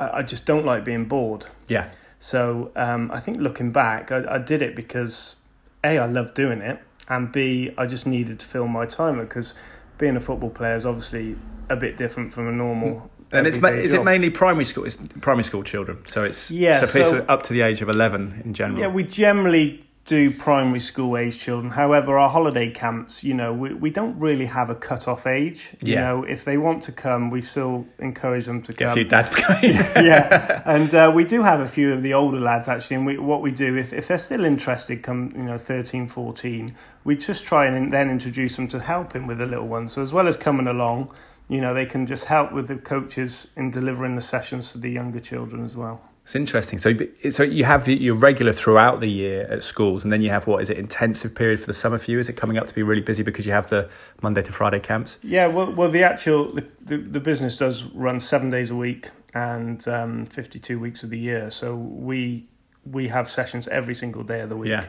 I, 0.00 0.10
I 0.18 0.22
just 0.24 0.44
don't 0.44 0.66
like 0.66 0.84
being 0.84 1.04
bored. 1.04 1.46
Yeah. 1.68 1.92
So 2.22 2.70
um, 2.76 3.10
I 3.10 3.18
think 3.18 3.38
looking 3.38 3.72
back, 3.72 4.12
I, 4.12 4.36
I, 4.36 4.38
did 4.38 4.62
it 4.62 4.76
because 4.76 5.34
a 5.82 5.98
I 5.98 6.06
loved 6.06 6.34
doing 6.34 6.60
it, 6.60 6.78
and 7.08 7.32
b 7.32 7.74
I 7.76 7.86
just 7.86 8.06
needed 8.06 8.38
to 8.38 8.46
fill 8.46 8.68
my 8.68 8.86
time 8.86 9.18
because 9.18 9.56
being 9.98 10.14
a 10.14 10.20
football 10.20 10.50
player 10.50 10.76
is 10.76 10.86
obviously 10.86 11.34
a 11.68 11.74
bit 11.74 11.96
different 11.96 12.32
from 12.32 12.46
a 12.46 12.52
normal. 12.52 13.10
And 13.32 13.48
it's 13.48 13.56
is 13.56 13.92
it 13.92 14.04
mainly 14.04 14.30
primary 14.30 14.64
school? 14.64 14.84
It's 14.84 14.98
primary 15.20 15.42
school 15.42 15.64
children, 15.64 16.04
so 16.06 16.22
it's 16.22 16.48
yeah, 16.48 16.84
so, 16.84 17.02
so 17.02 17.24
up 17.28 17.42
to 17.42 17.52
the 17.52 17.62
age 17.62 17.82
of 17.82 17.88
eleven 17.88 18.40
in 18.44 18.54
general. 18.54 18.78
Yeah, 18.78 18.86
we 18.86 19.02
generally 19.02 19.84
do 20.04 20.32
primary 20.32 20.80
school 20.80 21.16
age 21.16 21.38
children. 21.38 21.70
However, 21.70 22.18
our 22.18 22.28
holiday 22.28 22.70
camps, 22.70 23.22
you 23.22 23.34
know, 23.34 23.52
we, 23.52 23.72
we 23.72 23.90
don't 23.90 24.18
really 24.18 24.46
have 24.46 24.68
a 24.68 24.74
cut 24.74 25.06
off 25.06 25.28
age. 25.28 25.70
Yeah. 25.80 25.94
You 25.94 26.00
know, 26.00 26.24
if 26.24 26.44
they 26.44 26.58
want 26.58 26.82
to 26.84 26.92
come, 26.92 27.30
we 27.30 27.40
still 27.40 27.86
encourage 28.00 28.46
them 28.46 28.62
to 28.62 28.72
Get 28.72 28.88
come. 28.88 28.92
a 28.92 28.94
few 28.94 29.04
dads 29.04 29.30
yeah, 29.62 30.62
and 30.66 30.92
uh, 30.92 31.12
we 31.14 31.24
do 31.24 31.42
have 31.42 31.60
a 31.60 31.68
few 31.68 31.92
of 31.92 32.02
the 32.02 32.14
older 32.14 32.40
lads 32.40 32.66
actually. 32.66 32.96
And 32.96 33.06
we, 33.06 33.18
what 33.18 33.42
we 33.42 33.52
do, 33.52 33.76
if, 33.76 33.92
if 33.92 34.08
they're 34.08 34.18
still 34.18 34.44
interested, 34.44 35.02
come 35.02 35.32
you 35.36 35.44
know 35.44 35.58
13, 35.58 36.08
14, 36.08 36.74
we 37.04 37.16
just 37.16 37.44
try 37.44 37.66
and 37.66 37.92
then 37.92 38.10
introduce 38.10 38.56
them 38.56 38.66
to 38.68 38.80
helping 38.80 39.28
with 39.28 39.38
the 39.38 39.46
little 39.46 39.68
ones. 39.68 39.92
So 39.92 40.02
as 40.02 40.12
well 40.12 40.26
as 40.26 40.36
coming 40.36 40.66
along, 40.66 41.12
you 41.48 41.60
know, 41.60 41.74
they 41.74 41.86
can 41.86 42.06
just 42.06 42.24
help 42.24 42.52
with 42.52 42.66
the 42.66 42.76
coaches 42.76 43.46
in 43.56 43.70
delivering 43.70 44.16
the 44.16 44.20
sessions 44.20 44.72
to 44.72 44.78
the 44.78 44.90
younger 44.90 45.20
children 45.20 45.64
as 45.64 45.76
well. 45.76 46.00
It's 46.22 46.36
interesting. 46.36 46.78
So, 46.78 46.92
so 47.30 47.42
you 47.42 47.64
have 47.64 47.84
the, 47.84 47.96
your 47.96 48.14
regular 48.14 48.52
throughout 48.52 49.00
the 49.00 49.08
year 49.08 49.42
at 49.50 49.64
schools, 49.64 50.04
and 50.04 50.12
then 50.12 50.22
you 50.22 50.30
have 50.30 50.46
what 50.46 50.62
is 50.62 50.70
it 50.70 50.78
intensive 50.78 51.34
period 51.34 51.58
for 51.58 51.66
the 51.66 51.74
summer 51.74 51.98
for 51.98 52.12
you? 52.12 52.20
Is 52.20 52.28
it 52.28 52.34
coming 52.34 52.58
up 52.58 52.66
to 52.68 52.74
be 52.74 52.82
really 52.82 53.00
busy 53.00 53.24
because 53.24 53.44
you 53.44 53.52
have 53.52 53.66
the 53.68 53.90
Monday 54.22 54.42
to 54.42 54.52
Friday 54.52 54.78
camps? 54.78 55.18
Yeah, 55.22 55.48
well, 55.48 55.72
well, 55.72 55.90
the 55.90 56.04
actual 56.04 56.52
the, 56.52 56.66
the, 56.80 56.98
the 56.98 57.20
business 57.20 57.56
does 57.56 57.84
run 57.86 58.20
seven 58.20 58.50
days 58.50 58.70
a 58.70 58.76
week 58.76 59.10
and 59.34 59.86
um, 59.88 60.24
fifty 60.24 60.60
two 60.60 60.78
weeks 60.78 61.02
of 61.02 61.10
the 61.10 61.18
year. 61.18 61.50
So 61.50 61.74
we 61.74 62.46
we 62.84 63.08
have 63.08 63.28
sessions 63.28 63.66
every 63.66 63.94
single 63.94 64.22
day 64.22 64.40
of 64.42 64.48
the 64.48 64.56
week. 64.56 64.70
Yeah. 64.70 64.88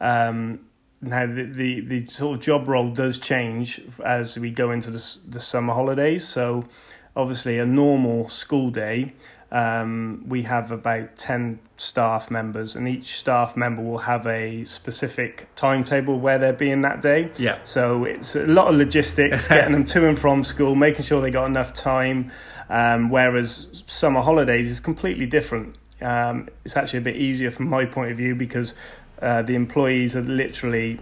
Um, 0.00 0.66
now 1.00 1.26
the, 1.26 1.44
the 1.44 1.80
the 1.80 2.04
sort 2.04 2.36
of 2.36 2.42
job 2.42 2.68
role 2.68 2.90
does 2.90 3.16
change 3.16 3.80
as 4.04 4.38
we 4.38 4.50
go 4.50 4.70
into 4.70 4.90
the 4.90 5.16
the 5.26 5.40
summer 5.40 5.72
holidays. 5.72 6.28
So 6.28 6.66
obviously, 7.14 7.58
a 7.58 7.64
normal 7.64 8.28
school 8.28 8.70
day 8.70 9.14
um, 9.56 10.22
we 10.28 10.42
have 10.42 10.70
about 10.70 11.16
10 11.16 11.58
staff 11.78 12.30
members, 12.30 12.76
and 12.76 12.86
each 12.86 13.16
staff 13.16 13.56
member 13.56 13.82
will 13.82 13.98
have 13.98 14.26
a 14.26 14.64
specific 14.64 15.48
timetable 15.56 16.20
where 16.20 16.38
they're 16.38 16.52
being 16.52 16.82
that 16.82 17.00
day. 17.00 17.30
Yeah. 17.38 17.58
So 17.64 18.04
it's 18.04 18.36
a 18.36 18.46
lot 18.46 18.68
of 18.68 18.74
logistics, 18.74 19.48
getting 19.48 19.72
them 19.72 19.84
to 19.86 20.06
and 20.06 20.18
from 20.18 20.44
school, 20.44 20.74
making 20.74 21.06
sure 21.06 21.22
they 21.22 21.30
got 21.30 21.46
enough 21.46 21.72
time. 21.72 22.30
Um, 22.68 23.08
whereas 23.08 23.82
summer 23.86 24.20
holidays 24.20 24.68
is 24.68 24.78
completely 24.78 25.24
different. 25.24 25.76
Um, 26.02 26.50
it's 26.66 26.76
actually 26.76 26.98
a 26.98 27.02
bit 27.02 27.16
easier 27.16 27.50
from 27.50 27.70
my 27.70 27.86
point 27.86 28.10
of 28.10 28.18
view 28.18 28.34
because 28.34 28.74
uh, 29.22 29.40
the 29.40 29.54
employees 29.54 30.14
are 30.14 30.22
literally 30.22 31.00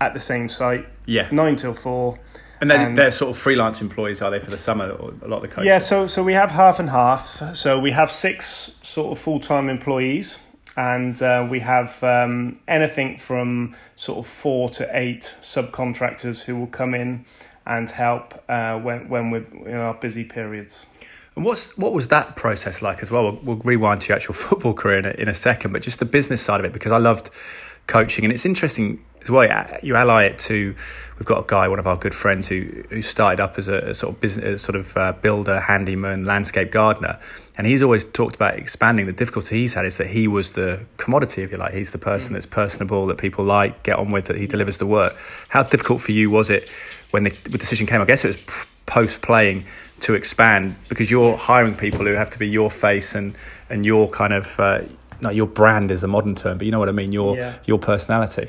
at 0.00 0.12
the 0.12 0.20
same 0.20 0.48
site, 0.48 0.88
yeah, 1.06 1.28
nine 1.30 1.54
till 1.54 1.74
four. 1.74 2.18
And 2.62 2.70
they're, 2.70 2.86
and 2.86 2.96
they're 2.96 3.10
sort 3.10 3.30
of 3.30 3.38
freelance 3.38 3.80
employees, 3.80 4.22
are 4.22 4.30
they, 4.30 4.38
for 4.38 4.52
the 4.52 4.56
summer? 4.56 4.88
Or 4.88 5.12
a 5.20 5.26
lot 5.26 5.38
of 5.38 5.42
the 5.42 5.48
coaches. 5.48 5.66
Yeah, 5.66 5.80
so 5.80 6.06
so 6.06 6.22
we 6.22 6.34
have 6.34 6.52
half 6.52 6.78
and 6.78 6.88
half. 6.88 7.56
So 7.56 7.80
we 7.80 7.90
have 7.90 8.08
six 8.08 8.70
sort 8.82 9.10
of 9.10 9.18
full 9.18 9.40
time 9.40 9.68
employees, 9.68 10.38
and 10.76 11.20
uh, 11.20 11.44
we 11.50 11.58
have 11.58 12.00
um, 12.04 12.60
anything 12.68 13.18
from 13.18 13.74
sort 13.96 14.18
of 14.20 14.28
four 14.28 14.68
to 14.70 14.88
eight 14.96 15.34
subcontractors 15.42 16.42
who 16.42 16.56
will 16.56 16.68
come 16.68 16.94
in 16.94 17.24
and 17.66 17.90
help 17.90 18.40
uh, 18.48 18.78
when 18.78 19.08
when 19.08 19.32
we're 19.32 19.46
in 19.66 19.74
our 19.74 19.94
busy 19.94 20.22
periods. 20.22 20.86
And 21.34 21.44
what's 21.44 21.76
what 21.76 21.92
was 21.92 22.08
that 22.08 22.36
process 22.36 22.80
like 22.80 23.02
as 23.02 23.10
well? 23.10 23.24
We'll, 23.24 23.40
we'll 23.42 23.56
rewind 23.56 24.02
to 24.02 24.10
your 24.10 24.16
actual 24.16 24.34
football 24.46 24.72
career 24.72 25.00
in 25.00 25.06
a, 25.06 25.10
in 25.10 25.28
a 25.28 25.34
second, 25.34 25.72
but 25.72 25.82
just 25.82 25.98
the 25.98 26.04
business 26.04 26.40
side 26.40 26.60
of 26.60 26.64
it 26.64 26.72
because 26.72 26.92
I 26.92 26.98
loved 26.98 27.28
coaching, 27.88 28.24
and 28.24 28.32
it's 28.32 28.46
interesting 28.46 29.04
as 29.22 29.30
well. 29.30 29.78
You 29.82 29.96
ally 29.96 30.24
it 30.24 30.38
to. 30.40 30.74
We've 31.18 31.26
got 31.26 31.44
a 31.44 31.46
guy, 31.46 31.68
one 31.68 31.78
of 31.78 31.86
our 31.86 31.96
good 31.96 32.14
friends, 32.14 32.48
who 32.48 32.84
who 32.90 33.02
started 33.02 33.40
up 33.40 33.58
as 33.58 33.68
a, 33.68 33.90
a 33.90 33.94
sort 33.94 34.14
of 34.14 34.20
business, 34.20 34.62
sort 34.62 34.76
of 34.76 34.96
uh, 34.96 35.12
builder, 35.12 35.60
handyman, 35.60 36.24
landscape 36.24 36.72
gardener, 36.72 37.20
and 37.56 37.66
he's 37.66 37.82
always 37.82 38.04
talked 38.04 38.34
about 38.34 38.54
expanding. 38.54 39.06
The 39.06 39.12
difficulty 39.12 39.60
he's 39.60 39.74
had 39.74 39.84
is 39.84 39.98
that 39.98 40.08
he 40.08 40.26
was 40.26 40.52
the 40.52 40.80
commodity, 40.96 41.42
if 41.42 41.52
you 41.52 41.58
like. 41.58 41.74
He's 41.74 41.92
the 41.92 41.98
person 41.98 42.30
mm. 42.30 42.34
that's 42.34 42.46
personable, 42.46 43.06
that 43.06 43.18
people 43.18 43.44
like, 43.44 43.82
get 43.82 43.98
on 43.98 44.10
with, 44.10 44.26
that 44.26 44.36
he 44.36 44.46
delivers 44.46 44.78
the 44.78 44.86
work. 44.86 45.16
How 45.48 45.62
difficult 45.62 46.00
for 46.00 46.12
you 46.12 46.30
was 46.30 46.50
it 46.50 46.68
when 47.10 47.24
the, 47.24 47.30
the 47.44 47.58
decision 47.58 47.86
came? 47.86 48.00
I 48.00 48.04
guess 48.04 48.24
it 48.24 48.28
was 48.28 48.66
post 48.86 49.22
playing 49.22 49.64
to 50.00 50.14
expand 50.14 50.74
because 50.88 51.10
you're 51.10 51.36
hiring 51.36 51.76
people 51.76 52.00
who 52.00 52.14
have 52.14 52.30
to 52.30 52.38
be 52.38 52.48
your 52.48 52.70
face 52.70 53.14
and 53.14 53.36
and 53.70 53.86
your 53.86 54.08
kind 54.10 54.32
of 54.32 54.58
uh, 54.58 54.80
not 55.20 55.34
your 55.34 55.46
brand 55.46 55.90
is 55.90 56.00
the 56.00 56.08
modern 56.08 56.34
term, 56.34 56.58
but 56.58 56.64
you 56.64 56.72
know 56.72 56.78
what 56.78 56.88
I 56.88 56.92
mean. 56.92 57.12
Your 57.12 57.36
yeah. 57.36 57.58
your 57.64 57.78
personality. 57.78 58.48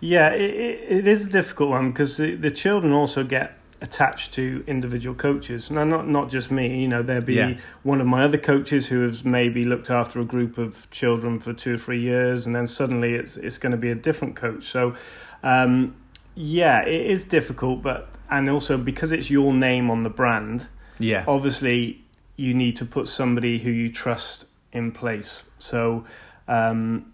Yeah, 0.00 0.30
it, 0.30 0.80
it 0.88 1.06
is 1.06 1.26
a 1.26 1.30
difficult 1.30 1.70
one 1.70 1.90
because 1.90 2.16
the, 2.16 2.34
the 2.34 2.50
children 2.50 2.92
also 2.92 3.24
get 3.24 3.58
attached 3.84 4.32
to 4.32 4.64
individual 4.66 5.14
coaches. 5.14 5.70
Now, 5.70 5.84
not 5.84 6.08
not 6.08 6.30
just 6.30 6.50
me. 6.50 6.80
You 6.80 6.88
know, 6.88 7.02
there 7.02 7.20
be 7.20 7.34
yeah. 7.34 7.58
one 7.82 8.00
of 8.00 8.06
my 8.06 8.24
other 8.24 8.38
coaches 8.38 8.86
who 8.86 9.06
has 9.06 9.24
maybe 9.24 9.64
looked 9.64 9.90
after 9.90 10.20
a 10.20 10.24
group 10.24 10.58
of 10.58 10.90
children 10.90 11.38
for 11.38 11.52
two 11.52 11.74
or 11.74 11.78
three 11.78 12.00
years, 12.00 12.46
and 12.46 12.56
then 12.56 12.66
suddenly 12.66 13.14
it's 13.14 13.36
it's 13.36 13.58
going 13.58 13.72
to 13.72 13.78
be 13.78 13.90
a 13.90 13.94
different 13.94 14.36
coach. 14.36 14.64
So, 14.64 14.94
um, 15.42 15.94
yeah, 16.34 16.82
it 16.82 17.06
is 17.06 17.24
difficult, 17.24 17.82
but 17.82 18.08
and 18.30 18.48
also 18.48 18.78
because 18.78 19.12
it's 19.12 19.30
your 19.30 19.52
name 19.52 19.90
on 19.90 20.02
the 20.02 20.10
brand. 20.10 20.66
Yeah, 20.98 21.24
obviously 21.28 22.02
you 22.36 22.54
need 22.54 22.76
to 22.76 22.84
put 22.84 23.06
somebody 23.08 23.58
who 23.58 23.70
you 23.70 23.92
trust 23.92 24.46
in 24.72 24.92
place. 24.92 25.44
So. 25.58 26.04
Um, 26.46 27.13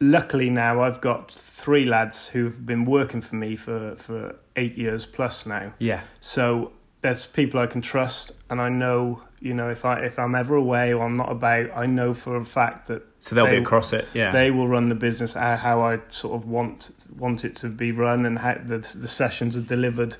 luckily 0.00 0.50
now 0.50 0.82
I've 0.82 1.00
got 1.00 1.30
three 1.32 1.84
lads 1.84 2.28
who've 2.28 2.64
been 2.64 2.84
working 2.84 3.20
for 3.20 3.36
me 3.36 3.56
for, 3.56 3.96
for 3.96 4.36
eight 4.56 4.76
years 4.76 5.06
plus 5.06 5.46
now. 5.46 5.72
Yeah. 5.78 6.02
So 6.20 6.72
there's 7.02 7.26
people 7.26 7.60
I 7.60 7.66
can 7.66 7.82
trust, 7.82 8.32
and 8.50 8.60
I 8.60 8.68
know 8.68 9.22
you 9.40 9.54
know 9.54 9.70
if 9.70 9.84
I 9.84 10.00
if 10.00 10.18
I'm 10.18 10.34
ever 10.34 10.56
away 10.56 10.92
or 10.92 11.04
I'm 11.04 11.14
not 11.14 11.30
about, 11.30 11.70
I 11.74 11.86
know 11.86 12.14
for 12.14 12.36
a 12.36 12.44
fact 12.44 12.88
that 12.88 13.02
so 13.18 13.34
they'll 13.34 13.46
they, 13.46 13.56
be 13.56 13.62
across 13.62 13.92
it. 13.92 14.08
Yeah. 14.12 14.32
They 14.32 14.50
will 14.50 14.68
run 14.68 14.88
the 14.88 14.94
business 14.94 15.36
uh, 15.36 15.56
how 15.56 15.82
I 15.82 16.00
sort 16.08 16.34
of 16.34 16.48
want 16.48 16.90
want 17.16 17.44
it 17.44 17.56
to 17.56 17.68
be 17.68 17.92
run, 17.92 18.26
and 18.26 18.38
how 18.38 18.54
the 18.54 18.78
the 18.78 19.08
sessions 19.08 19.56
are 19.56 19.62
delivered 19.62 20.16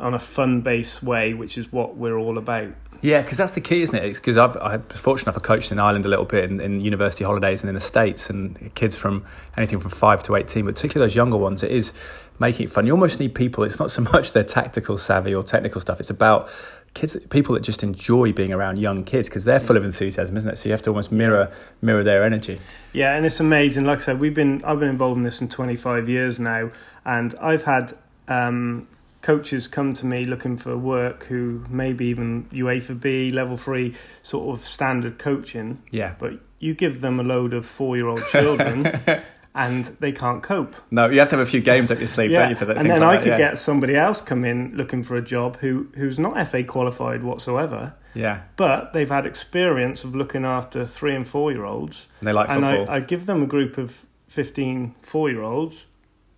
on 0.00 0.14
a 0.14 0.18
fun 0.18 0.60
based 0.60 1.02
way, 1.02 1.34
which 1.34 1.58
is 1.58 1.72
what 1.72 1.96
we're 1.96 2.16
all 2.16 2.38
about. 2.38 2.72
Yeah, 3.00 3.22
because 3.22 3.38
that's 3.38 3.52
the 3.52 3.60
key, 3.60 3.82
isn't 3.82 3.94
it? 3.94 4.14
Because 4.14 4.36
I've 4.36 4.56
I 4.56 4.78
fortunate 4.78 5.28
enough 5.28 5.42
I 5.42 5.46
coached 5.46 5.70
in 5.70 5.78
Ireland 5.78 6.04
a 6.04 6.08
little 6.08 6.24
bit 6.24 6.50
in, 6.50 6.60
in, 6.60 6.80
university 6.80 7.24
holidays 7.24 7.62
and 7.62 7.68
in 7.68 7.74
the 7.74 7.80
States, 7.80 8.28
and 8.28 8.74
kids 8.74 8.96
from 8.96 9.24
anything 9.56 9.78
from 9.78 9.90
five 9.90 10.22
to 10.24 10.34
eighteen, 10.34 10.64
particularly 10.64 11.08
those 11.08 11.14
younger 11.14 11.36
ones, 11.36 11.62
it 11.62 11.70
is 11.70 11.92
making 12.40 12.66
it 12.66 12.70
fun. 12.70 12.86
You 12.86 12.92
almost 12.92 13.20
need 13.20 13.34
people. 13.34 13.62
It's 13.62 13.78
not 13.78 13.90
so 13.90 14.02
much 14.02 14.32
their 14.32 14.44
tactical 14.44 14.98
savvy 14.98 15.34
or 15.34 15.42
technical 15.42 15.80
stuff. 15.80 16.00
It's 16.00 16.10
about 16.10 16.48
kids, 16.94 17.16
people 17.30 17.54
that 17.54 17.62
just 17.62 17.84
enjoy 17.84 18.32
being 18.32 18.52
around 18.52 18.78
young 18.78 19.04
kids 19.04 19.28
because 19.28 19.44
they're 19.44 19.60
full 19.60 19.76
of 19.76 19.84
enthusiasm, 19.84 20.36
isn't 20.36 20.50
it? 20.50 20.56
So 20.56 20.68
you 20.68 20.72
have 20.72 20.82
to 20.82 20.90
almost 20.90 21.12
mirror 21.12 21.52
mirror 21.80 22.02
their 22.02 22.24
energy. 22.24 22.60
Yeah, 22.92 23.14
and 23.14 23.24
it's 23.24 23.38
amazing. 23.38 23.84
Like 23.84 24.00
I 24.00 24.04
said, 24.04 24.20
we've 24.20 24.34
been 24.34 24.64
I've 24.64 24.80
been 24.80 24.88
involved 24.88 25.18
in 25.18 25.22
this 25.22 25.40
in 25.40 25.48
twenty 25.48 25.76
five 25.76 26.08
years 26.08 26.40
now, 26.40 26.70
and 27.04 27.34
I've 27.40 27.62
had. 27.62 27.96
Um, 28.26 28.88
coaches 29.22 29.68
come 29.68 29.92
to 29.94 30.06
me 30.06 30.24
looking 30.24 30.56
for 30.56 30.76
work 30.76 31.24
who 31.24 31.64
maybe 31.68 32.06
even 32.06 32.44
UEFA 32.52 33.00
B 33.00 33.30
level 33.30 33.56
three 33.56 33.94
sort 34.22 34.56
of 34.56 34.66
standard 34.66 35.18
coaching. 35.18 35.82
Yeah. 35.90 36.14
But 36.18 36.34
you 36.58 36.74
give 36.74 37.00
them 37.00 37.20
a 37.20 37.22
load 37.22 37.52
of 37.52 37.66
four 37.66 37.96
year 37.96 38.08
old 38.08 38.24
children 38.26 38.86
and 39.54 39.84
they 40.00 40.12
can't 40.12 40.42
cope. 40.42 40.76
No, 40.90 41.08
you 41.08 41.18
have 41.18 41.28
to 41.30 41.36
have 41.36 41.46
a 41.46 41.50
few 41.50 41.60
games 41.60 41.90
up 41.90 41.98
your 41.98 42.06
sleeve, 42.06 42.30
yeah. 42.30 42.40
don't 42.40 42.50
you, 42.50 42.56
for 42.56 42.64
that? 42.66 42.76
And 42.76 42.88
then 42.88 43.00
like 43.00 43.20
I 43.20 43.22
could 43.22 43.32
yeah. 43.32 43.38
get 43.38 43.58
somebody 43.58 43.96
else 43.96 44.20
come 44.20 44.44
in 44.44 44.74
looking 44.76 45.02
for 45.02 45.16
a 45.16 45.22
job 45.22 45.56
who 45.58 45.88
who's 45.96 46.18
not 46.18 46.48
FA 46.48 46.62
qualified 46.62 47.22
whatsoever. 47.22 47.94
Yeah. 48.14 48.42
But 48.56 48.92
they've 48.92 49.08
had 49.08 49.26
experience 49.26 50.04
of 50.04 50.14
looking 50.14 50.44
after 50.44 50.86
three 50.86 51.14
and 51.14 51.26
four 51.26 51.50
year 51.50 51.64
olds. 51.64 52.06
And 52.20 52.28
they 52.28 52.32
like 52.32 52.48
football. 52.48 52.82
And 52.82 52.90
I, 52.90 52.96
I 52.96 53.00
give 53.00 53.26
them 53.26 53.42
a 53.42 53.46
group 53.46 53.78
of 53.78 54.06
15 54.28 54.94
four 55.02 55.30
year 55.30 55.42
olds 55.42 55.86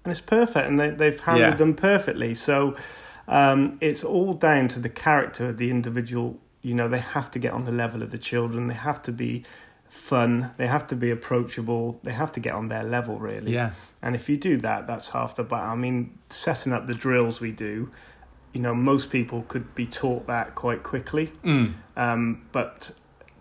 and 0.04 0.12
it's 0.12 0.20
perfect, 0.20 0.68
and 0.68 0.78
they, 0.78 0.90
they've 0.90 1.20
handled 1.20 1.52
yeah. 1.52 1.56
them 1.56 1.74
perfectly. 1.74 2.34
So 2.34 2.76
um, 3.28 3.78
it's 3.80 4.02
all 4.02 4.34
down 4.34 4.68
to 4.68 4.80
the 4.80 4.88
character 4.88 5.50
of 5.50 5.58
the 5.58 5.70
individual. 5.70 6.38
You 6.62 6.74
know, 6.74 6.88
they 6.88 6.98
have 6.98 7.30
to 7.32 7.38
get 7.38 7.52
on 7.52 7.64
the 7.64 7.72
level 7.72 8.02
of 8.02 8.10
the 8.10 8.18
children. 8.18 8.68
They 8.68 8.74
have 8.74 9.02
to 9.04 9.12
be 9.12 9.44
fun. 9.88 10.52
They 10.56 10.66
have 10.66 10.86
to 10.88 10.96
be 10.96 11.10
approachable. 11.10 12.00
They 12.02 12.12
have 12.12 12.32
to 12.32 12.40
get 12.40 12.52
on 12.52 12.68
their 12.68 12.84
level, 12.84 13.18
really. 13.18 13.52
Yeah. 13.52 13.72
And 14.02 14.14
if 14.14 14.28
you 14.28 14.36
do 14.36 14.56
that, 14.58 14.86
that's 14.86 15.10
half 15.10 15.36
the 15.36 15.42
battle. 15.42 15.70
I 15.70 15.74
mean, 15.74 16.18
setting 16.30 16.72
up 16.72 16.86
the 16.86 16.94
drills 16.94 17.40
we 17.40 17.52
do, 17.52 17.90
you 18.52 18.60
know, 18.60 18.74
most 18.74 19.10
people 19.10 19.42
could 19.42 19.74
be 19.74 19.86
taught 19.86 20.26
that 20.26 20.54
quite 20.54 20.82
quickly. 20.82 21.32
Mm. 21.44 21.74
Um, 21.96 22.46
but 22.52 22.92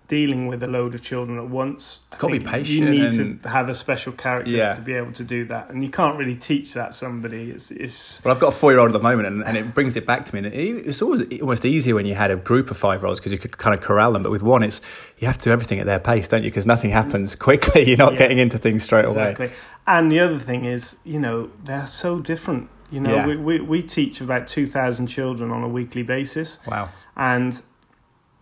dealing 0.09 0.47
with 0.47 0.61
a 0.63 0.67
load 0.67 0.95
of 0.95 1.01
children 1.01 1.37
at 1.37 1.47
once. 1.47 2.01
Got 2.17 2.27
to 2.27 2.39
be 2.39 2.43
patient. 2.43 2.79
You 2.79 2.89
need 2.89 3.15
and, 3.15 3.41
to 3.43 3.49
have 3.49 3.69
a 3.69 3.75
special 3.75 4.11
character 4.11 4.51
yeah. 4.51 4.73
to 4.73 4.81
be 4.81 4.93
able 4.93 5.13
to 5.13 5.23
do 5.23 5.45
that, 5.45 5.69
and 5.69 5.81
you 5.83 5.89
can't 5.89 6.17
really 6.17 6.35
teach 6.35 6.73
that 6.73 6.93
somebody. 6.93 7.51
It's, 7.51 7.71
it's 7.71 8.21
well, 8.25 8.33
I've 8.33 8.41
got 8.41 8.49
a 8.49 8.51
four-year-old 8.57 8.89
at 8.89 8.93
the 8.93 8.99
moment, 8.99 9.27
and, 9.27 9.43
and 9.45 9.55
it 9.55 9.73
brings 9.73 9.95
it 9.95 10.05
back 10.05 10.25
to 10.25 10.33
me. 10.33 10.39
And 10.39 10.47
it, 10.47 10.87
it's 10.87 11.01
always 11.01 11.21
almost 11.39 11.63
easier 11.63 11.95
when 11.95 12.07
you 12.07 12.15
had 12.15 12.31
a 12.31 12.35
group 12.35 12.71
of 12.71 12.77
five-year-olds 12.77 13.19
because 13.19 13.31
you 13.31 13.37
could 13.37 13.57
kind 13.57 13.77
of 13.77 13.81
corral 13.81 14.11
them. 14.11 14.23
But 14.23 14.31
with 14.31 14.43
one, 14.43 14.63
it's 14.63 14.81
you 15.19 15.27
have 15.27 15.37
to 15.37 15.45
do 15.45 15.51
everything 15.51 15.79
at 15.79 15.85
their 15.85 15.99
pace, 15.99 16.27
don't 16.27 16.43
you? 16.43 16.49
Because 16.49 16.65
nothing 16.65 16.89
happens 16.89 17.35
quickly. 17.35 17.83
You're 17.87 17.97
not 17.97 18.13
yeah. 18.13 18.19
getting 18.19 18.39
into 18.39 18.57
things 18.57 18.83
straight 18.83 19.05
exactly. 19.05 19.45
away. 19.45 19.55
And 19.85 20.11
the 20.11 20.19
other 20.19 20.39
thing 20.39 20.65
is, 20.65 20.97
you 21.03 21.19
know, 21.19 21.51
they're 21.63 21.87
so 21.87 22.19
different. 22.19 22.69
You 22.91 22.99
know, 22.99 23.13
yeah. 23.13 23.27
we, 23.27 23.35
we 23.37 23.59
we 23.59 23.81
teach 23.83 24.21
about 24.21 24.47
two 24.47 24.65
thousand 24.65 25.07
children 25.07 25.51
on 25.51 25.61
a 25.63 25.69
weekly 25.69 26.01
basis. 26.01 26.57
Wow. 26.65 26.89
And 27.15 27.61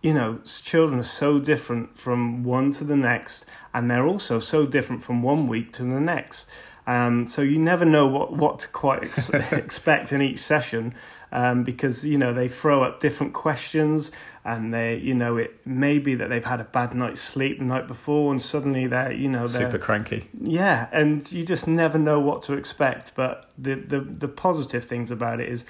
you 0.02 0.14
know, 0.14 0.38
children 0.44 1.00
are 1.00 1.04
so 1.04 1.38
different 1.38 1.98
from 1.98 2.44
one 2.44 2.72
to 2.72 2.84
the 2.84 2.96
next, 2.96 3.44
and 3.74 3.90
they're 3.90 4.06
also 4.06 4.40
so 4.40 4.66
different 4.66 5.02
from 5.02 5.22
one 5.22 5.48
week 5.48 5.72
to 5.74 5.82
the 5.82 6.00
next. 6.00 6.48
Um, 6.86 7.26
so 7.26 7.42
you 7.42 7.58
never 7.58 7.84
know 7.84 8.06
what, 8.06 8.32
what 8.32 8.60
to 8.60 8.68
quite 8.68 9.02
ex- 9.02 9.28
expect 9.52 10.12
in 10.12 10.22
each 10.22 10.38
session 10.38 10.94
um, 11.32 11.64
because 11.64 12.04
you 12.04 12.18
know 12.18 12.32
they 12.32 12.48
throw 12.48 12.82
up 12.82 13.00
different 13.00 13.34
questions 13.34 14.10
and 14.44 14.72
they 14.72 14.96
you 14.96 15.14
know 15.14 15.36
it 15.36 15.66
may 15.66 15.98
be 15.98 16.14
that 16.14 16.28
they've 16.28 16.44
had 16.44 16.60
a 16.60 16.64
bad 16.64 16.94
night's 16.94 17.20
sleep 17.20 17.58
the 17.58 17.64
night 17.64 17.86
before 17.86 18.30
and 18.32 18.40
suddenly 18.40 18.86
they're 18.86 19.12
you 19.12 19.28
know 19.28 19.46
they're, 19.46 19.70
super 19.70 19.78
cranky 19.78 20.28
yeah 20.40 20.88
and 20.92 21.30
you 21.30 21.44
just 21.44 21.68
never 21.68 21.98
know 21.98 22.18
what 22.18 22.42
to 22.42 22.54
expect 22.54 23.14
but 23.14 23.50
the, 23.58 23.74
the 23.74 24.00
the 24.00 24.28
positive 24.28 24.84
things 24.84 25.10
about 25.10 25.40
it 25.40 25.48
is 25.48 25.64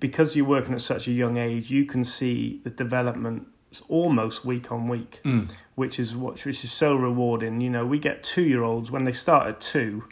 because 0.00 0.34
you're 0.34 0.44
working 0.44 0.74
at 0.74 0.80
such 0.80 1.06
a 1.06 1.12
young 1.12 1.36
age 1.36 1.70
you 1.70 1.84
can 1.84 2.04
see 2.04 2.60
the 2.64 2.70
development 2.70 3.46
almost 3.88 4.44
week 4.44 4.70
on 4.72 4.88
week, 4.88 5.20
mm. 5.24 5.48
which 5.74 5.98
is 5.98 6.16
what 6.16 6.44
which 6.44 6.64
is 6.64 6.72
so 6.72 6.94
rewarding. 6.94 7.60
You 7.60 7.70
know, 7.70 7.86
we 7.86 7.98
get 7.98 8.22
two 8.22 8.42
year 8.42 8.62
olds 8.62 8.90
when 8.90 9.04
they 9.04 9.12
start 9.12 9.46
at 9.46 9.60
two, 9.60 10.04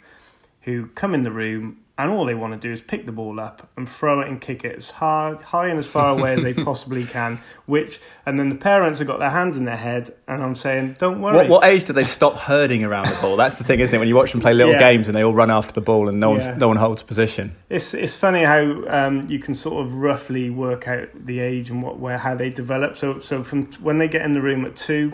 who 0.61 0.87
come 0.87 1.13
in 1.13 1.23
the 1.23 1.31
room 1.31 1.79
and 1.97 2.11
all 2.11 2.25
they 2.25 2.35
want 2.35 2.53
to 2.53 2.59
do 2.59 2.71
is 2.71 2.81
pick 2.81 3.07
the 3.07 3.11
ball 3.11 3.39
up 3.39 3.69
and 3.75 3.89
throw 3.89 4.21
it 4.21 4.27
and 4.27 4.39
kick 4.39 4.63
it 4.63 4.77
as 4.77 4.91
hard, 4.91 5.41
high 5.41 5.67
and 5.67 5.79
as 5.79 5.87
far 5.87 6.17
away 6.17 6.35
as 6.35 6.43
they 6.43 6.53
possibly 6.63 7.03
can. 7.03 7.39
Which, 7.65 7.99
and 8.23 8.39
then 8.39 8.49
the 8.49 8.55
parents 8.55 8.99
have 8.99 9.07
got 9.07 9.17
their 9.17 9.31
hands 9.31 9.57
in 9.57 9.65
their 9.65 9.77
head, 9.77 10.13
and 10.27 10.43
I'm 10.43 10.53
saying, 10.53 10.97
don't 10.99 11.21
worry. 11.21 11.35
What, 11.35 11.49
what 11.49 11.63
age 11.63 11.85
do 11.85 11.93
they 11.93 12.03
stop 12.03 12.35
herding 12.35 12.83
around 12.83 13.09
the 13.09 13.19
ball? 13.19 13.35
That's 13.35 13.55
the 13.55 13.63
thing, 13.63 13.79
isn't 13.79 13.93
it? 13.93 13.97
When 13.97 14.07
you 14.07 14.15
watch 14.15 14.31
them 14.31 14.41
play 14.41 14.53
little 14.53 14.73
yeah. 14.73 14.79
games 14.79 15.07
and 15.07 15.15
they 15.15 15.23
all 15.23 15.33
run 15.33 15.49
after 15.49 15.73
the 15.73 15.81
ball 15.81 16.07
and 16.07 16.19
no 16.19 16.31
one's, 16.31 16.47
no 16.49 16.67
one 16.67 16.77
holds 16.77 17.01
position. 17.01 17.55
It's 17.69 17.95
it's 17.95 18.15
funny 18.15 18.43
how 18.43 18.83
um, 18.87 19.27
you 19.27 19.39
can 19.39 19.55
sort 19.55 19.83
of 19.83 19.95
roughly 19.95 20.51
work 20.51 20.87
out 20.87 21.09
the 21.13 21.39
age 21.39 21.71
and 21.71 21.81
what 21.81 21.99
where 21.99 22.19
how 22.19 22.35
they 22.35 22.51
develop. 22.51 22.95
So 22.95 23.19
so 23.19 23.43
from 23.43 23.71
when 23.81 23.97
they 23.97 24.07
get 24.07 24.21
in 24.21 24.33
the 24.33 24.41
room 24.41 24.65
at 24.65 24.75
two, 24.75 25.13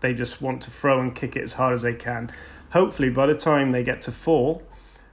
they 0.00 0.14
just 0.14 0.40
want 0.40 0.62
to 0.62 0.70
throw 0.70 0.98
and 0.98 1.14
kick 1.14 1.36
it 1.36 1.42
as 1.42 1.54
hard 1.54 1.74
as 1.74 1.82
they 1.82 1.94
can. 1.94 2.32
Hopefully, 2.70 3.10
by 3.10 3.26
the 3.26 3.34
time 3.34 3.72
they 3.72 3.84
get 3.84 4.00
to 4.02 4.12
four 4.12 4.62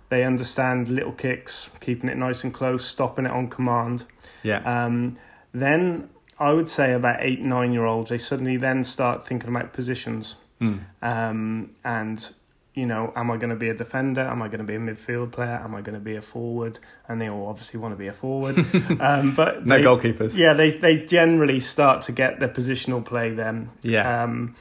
they 0.09 0.23
understand 0.23 0.89
little 0.89 1.11
kicks, 1.11 1.69
keeping 1.79 2.09
it 2.09 2.17
nice 2.17 2.43
and 2.43 2.53
close, 2.53 2.85
stopping 2.85 3.25
it 3.25 3.31
on 3.31 3.47
command. 3.49 4.05
Yeah. 4.43 4.85
Um, 4.85 5.17
then 5.53 6.09
I 6.39 6.51
would 6.51 6.69
say 6.69 6.93
about 6.93 7.17
eight, 7.19 7.41
nine 7.41 7.73
year 7.73 7.85
olds, 7.85 8.09
they 8.09 8.17
suddenly 8.17 8.57
then 8.57 8.83
start 8.83 9.25
thinking 9.25 9.49
about 9.49 9.73
positions. 9.73 10.35
Mm. 10.59 10.81
Um, 11.01 11.71
and, 11.83 12.29
you 12.73 12.85
know, 12.85 13.13
am 13.15 13.31
I 13.31 13.37
going 13.37 13.51
to 13.51 13.55
be 13.55 13.69
a 13.69 13.73
defender? 13.73 14.21
Am 14.21 14.41
I 14.41 14.47
going 14.47 14.59
to 14.59 14.65
be 14.65 14.75
a 14.75 14.79
midfield 14.79 15.31
player? 15.31 15.61
Am 15.63 15.75
I 15.75 15.81
going 15.81 15.95
to 15.95 16.03
be 16.03 16.15
a 16.15 16.21
forward? 16.21 16.79
And 17.07 17.21
they 17.21 17.29
all 17.29 17.47
obviously 17.47 17.79
want 17.79 17.93
to 17.93 17.97
be 17.97 18.07
a 18.07 18.13
forward. 18.13 18.57
um, 18.99 19.35
but 19.35 19.65
no 19.65 19.77
they, 19.77 19.83
goalkeepers. 19.83 20.37
Yeah, 20.37 20.53
they, 20.53 20.77
they 20.77 21.05
generally 21.05 21.59
start 21.59 22.01
to 22.03 22.11
get 22.11 22.39
their 22.39 22.49
positional 22.49 23.03
play 23.05 23.31
then. 23.31 23.71
Yeah. 23.81 24.23
Um, 24.23 24.55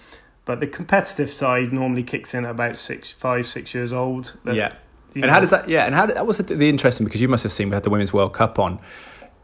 but 0.45 0.61
the 0.61 0.67
competitive 0.67 1.33
side 1.33 1.73
normally 1.73 2.03
kicks 2.03 2.35
in 2.35 2.45
at 2.45 2.51
about 2.51 2.77
six, 2.77 3.13
five, 3.13 3.47
six 3.47 3.75
years 3.75 3.93
old. 3.93 4.39
Yeah 4.45 4.75
and 5.15 5.27
how 5.27 5.41
does 5.41 5.51
that? 5.51 5.69
Yeah, 5.69 5.85
and 5.85 5.95
how 5.95 6.07
that 6.07 6.27
was 6.27 6.39
the 6.39 6.69
interesting 6.69 7.05
because 7.05 7.21
you 7.21 7.29
must 7.29 7.43
have 7.43 7.53
seen 7.53 7.69
we 7.69 7.75
had 7.75 7.83
the 7.83 7.91
Women's 7.91 8.13
World 8.13 8.33
Cup 8.33 8.59
on 8.59 8.81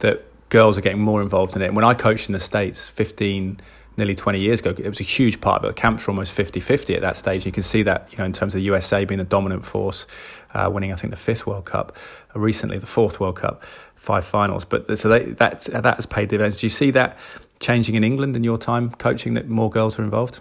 that 0.00 0.24
girls 0.48 0.78
are 0.78 0.80
getting 0.80 1.00
more 1.00 1.20
involved 1.22 1.56
in 1.56 1.62
it. 1.62 1.74
When 1.74 1.84
I 1.84 1.94
coached 1.94 2.28
in 2.28 2.32
the 2.32 2.40
states 2.40 2.88
15 2.88 3.60
nearly 3.96 4.14
20 4.14 4.38
years 4.40 4.60
ago, 4.60 4.70
it 4.70 4.88
was 4.88 5.00
a 5.00 5.04
huge 5.04 5.40
part 5.40 5.58
of 5.58 5.64
it. 5.64 5.74
The 5.74 5.80
camps 5.80 6.06
were 6.06 6.12
almost 6.12 6.32
50 6.32 6.60
50 6.60 6.94
at 6.94 7.02
that 7.02 7.16
stage. 7.16 7.44
You 7.44 7.52
can 7.52 7.62
see 7.62 7.82
that, 7.82 8.08
you 8.10 8.18
know, 8.18 8.24
in 8.24 8.32
terms 8.32 8.54
of 8.54 8.58
the 8.58 8.64
USA 8.64 9.04
being 9.04 9.18
the 9.18 9.24
dominant 9.24 9.64
force, 9.64 10.06
uh, 10.54 10.70
winning, 10.72 10.92
I 10.92 10.96
think, 10.96 11.10
the 11.10 11.16
fifth 11.16 11.46
World 11.46 11.64
Cup, 11.64 11.96
uh, 12.34 12.38
recently 12.38 12.78
the 12.78 12.86
fourth 12.86 13.20
World 13.20 13.36
Cup, 13.36 13.62
five 13.96 14.24
finals. 14.24 14.64
But 14.64 14.98
so 14.98 15.08
they, 15.08 15.24
that, 15.32 15.60
that 15.60 15.96
has 15.96 16.06
paid 16.06 16.28
dividends. 16.28 16.60
Do 16.60 16.66
you 16.66 16.70
see 16.70 16.90
that 16.92 17.18
changing 17.60 17.96
in 17.96 18.04
England 18.04 18.36
in 18.36 18.44
your 18.44 18.58
time 18.58 18.90
coaching 18.90 19.34
that 19.34 19.48
more 19.48 19.68
girls 19.68 19.98
are 19.98 20.04
involved? 20.04 20.40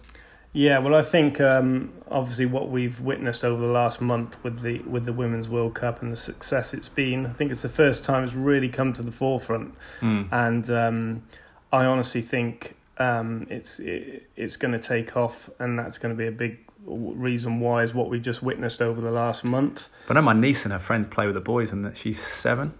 Yeah, 0.57 0.79
well, 0.79 0.95
I 0.95 1.03
think 1.03 1.39
um, 1.39 1.93
obviously 2.09 2.47
what 2.47 2.71
we've 2.71 2.99
witnessed 2.99 3.45
over 3.45 3.61
the 3.61 3.71
last 3.71 4.01
month 4.01 4.43
with 4.43 4.61
the 4.61 4.79
with 4.79 5.05
the 5.05 5.13
Women's 5.13 5.47
World 5.47 5.75
Cup 5.75 6.01
and 6.01 6.11
the 6.11 6.17
success 6.17 6.73
it's 6.73 6.89
been, 6.89 7.27
I 7.27 7.33
think 7.33 7.51
it's 7.51 7.61
the 7.61 7.69
first 7.69 8.03
time 8.03 8.23
it's 8.23 8.33
really 8.33 8.67
come 8.67 8.91
to 8.93 9.03
the 9.03 9.11
forefront, 9.11 9.75
mm. 10.01 10.27
and 10.31 10.67
um, 10.71 11.23
I 11.71 11.85
honestly 11.85 12.23
think 12.23 12.75
um, 12.97 13.45
it's 13.51 13.77
it, 13.77 14.31
it's 14.35 14.57
going 14.57 14.71
to 14.71 14.79
take 14.79 15.15
off, 15.15 15.47
and 15.59 15.77
that's 15.77 15.99
going 15.99 16.15
to 16.15 16.17
be 16.17 16.25
a 16.25 16.31
big 16.31 16.57
reason 16.87 17.59
why 17.59 17.83
is 17.83 17.93
what 17.93 18.09
we've 18.09 18.23
just 18.23 18.41
witnessed 18.41 18.81
over 18.81 18.99
the 18.99 19.11
last 19.11 19.43
month. 19.43 19.89
But 20.07 20.17
I 20.17 20.21
know 20.21 20.25
my 20.25 20.33
niece 20.33 20.65
and 20.65 20.73
her 20.73 20.79
friends 20.79 21.05
play 21.05 21.27
with 21.27 21.35
the 21.35 21.41
boys, 21.41 21.71
and 21.71 21.85
that 21.85 21.97
she's 21.97 22.19
seven. 22.19 22.73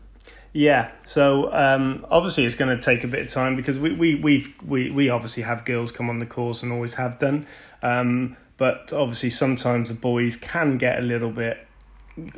Yeah, 0.57 0.91
so 1.05 1.53
um, 1.53 2.03
obviously 2.09 2.45
it's 2.45 2.55
going 2.55 2.75
to 2.75 2.83
take 2.83 3.03
a 3.03 3.07
bit 3.07 3.27
of 3.27 3.31
time 3.31 3.55
because 3.55 3.77
we 3.77 3.93
we 3.93 4.15
we 4.15 4.55
we 4.65 4.89
we 4.89 5.09
obviously 5.09 5.43
have 5.43 5.65
girls 5.65 5.91
come 5.91 6.09
on 6.09 6.17
the 6.17 6.25
course 6.25 6.63
and 6.63 6.71
always 6.71 6.95
have 6.95 7.19
done, 7.19 7.45
um, 7.81 8.37
but 8.57 8.91
obviously 8.93 9.29
sometimes 9.29 9.89
the 9.89 9.95
boys 9.95 10.35
can 10.35 10.77
get 10.77 10.99
a 10.99 11.01
little 11.01 11.31
bit 11.31 11.67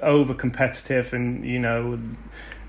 over 0.01 0.33
competitive 0.33 1.13
and 1.13 1.45
you 1.45 1.59
know. 1.59 1.99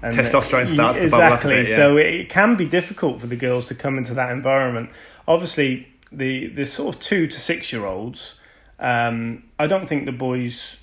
And 0.03 0.15
Testosterone 0.15 0.67
starts 0.67 0.99
exactly. 0.99 1.05
to 1.05 1.11
bubble 1.11 1.35
up 1.35 1.45
a 1.45 1.49
bit, 1.49 1.69
yeah. 1.69 1.77
So 1.77 1.97
it 1.99 2.31
can 2.31 2.57
be 2.57 2.67
difficult 2.67 3.21
for 3.21 3.27
the 3.27 3.37
girls 3.37 3.67
to 3.69 3.75
come 3.75 3.99
into 3.99 4.15
that 4.15 4.31
environment. 4.31 4.91
Obviously, 5.29 5.89
the 6.11 6.49
the 6.49 6.65
sort 6.67 6.95
of 6.95 7.01
two 7.01 7.27
to 7.27 7.41
six 7.41 7.73
year 7.73 7.85
olds, 7.85 8.37
um, 8.79 9.45
I 9.59 9.67
don't 9.67 9.87
think 9.87 10.07
the 10.07 10.13
boys 10.13 10.77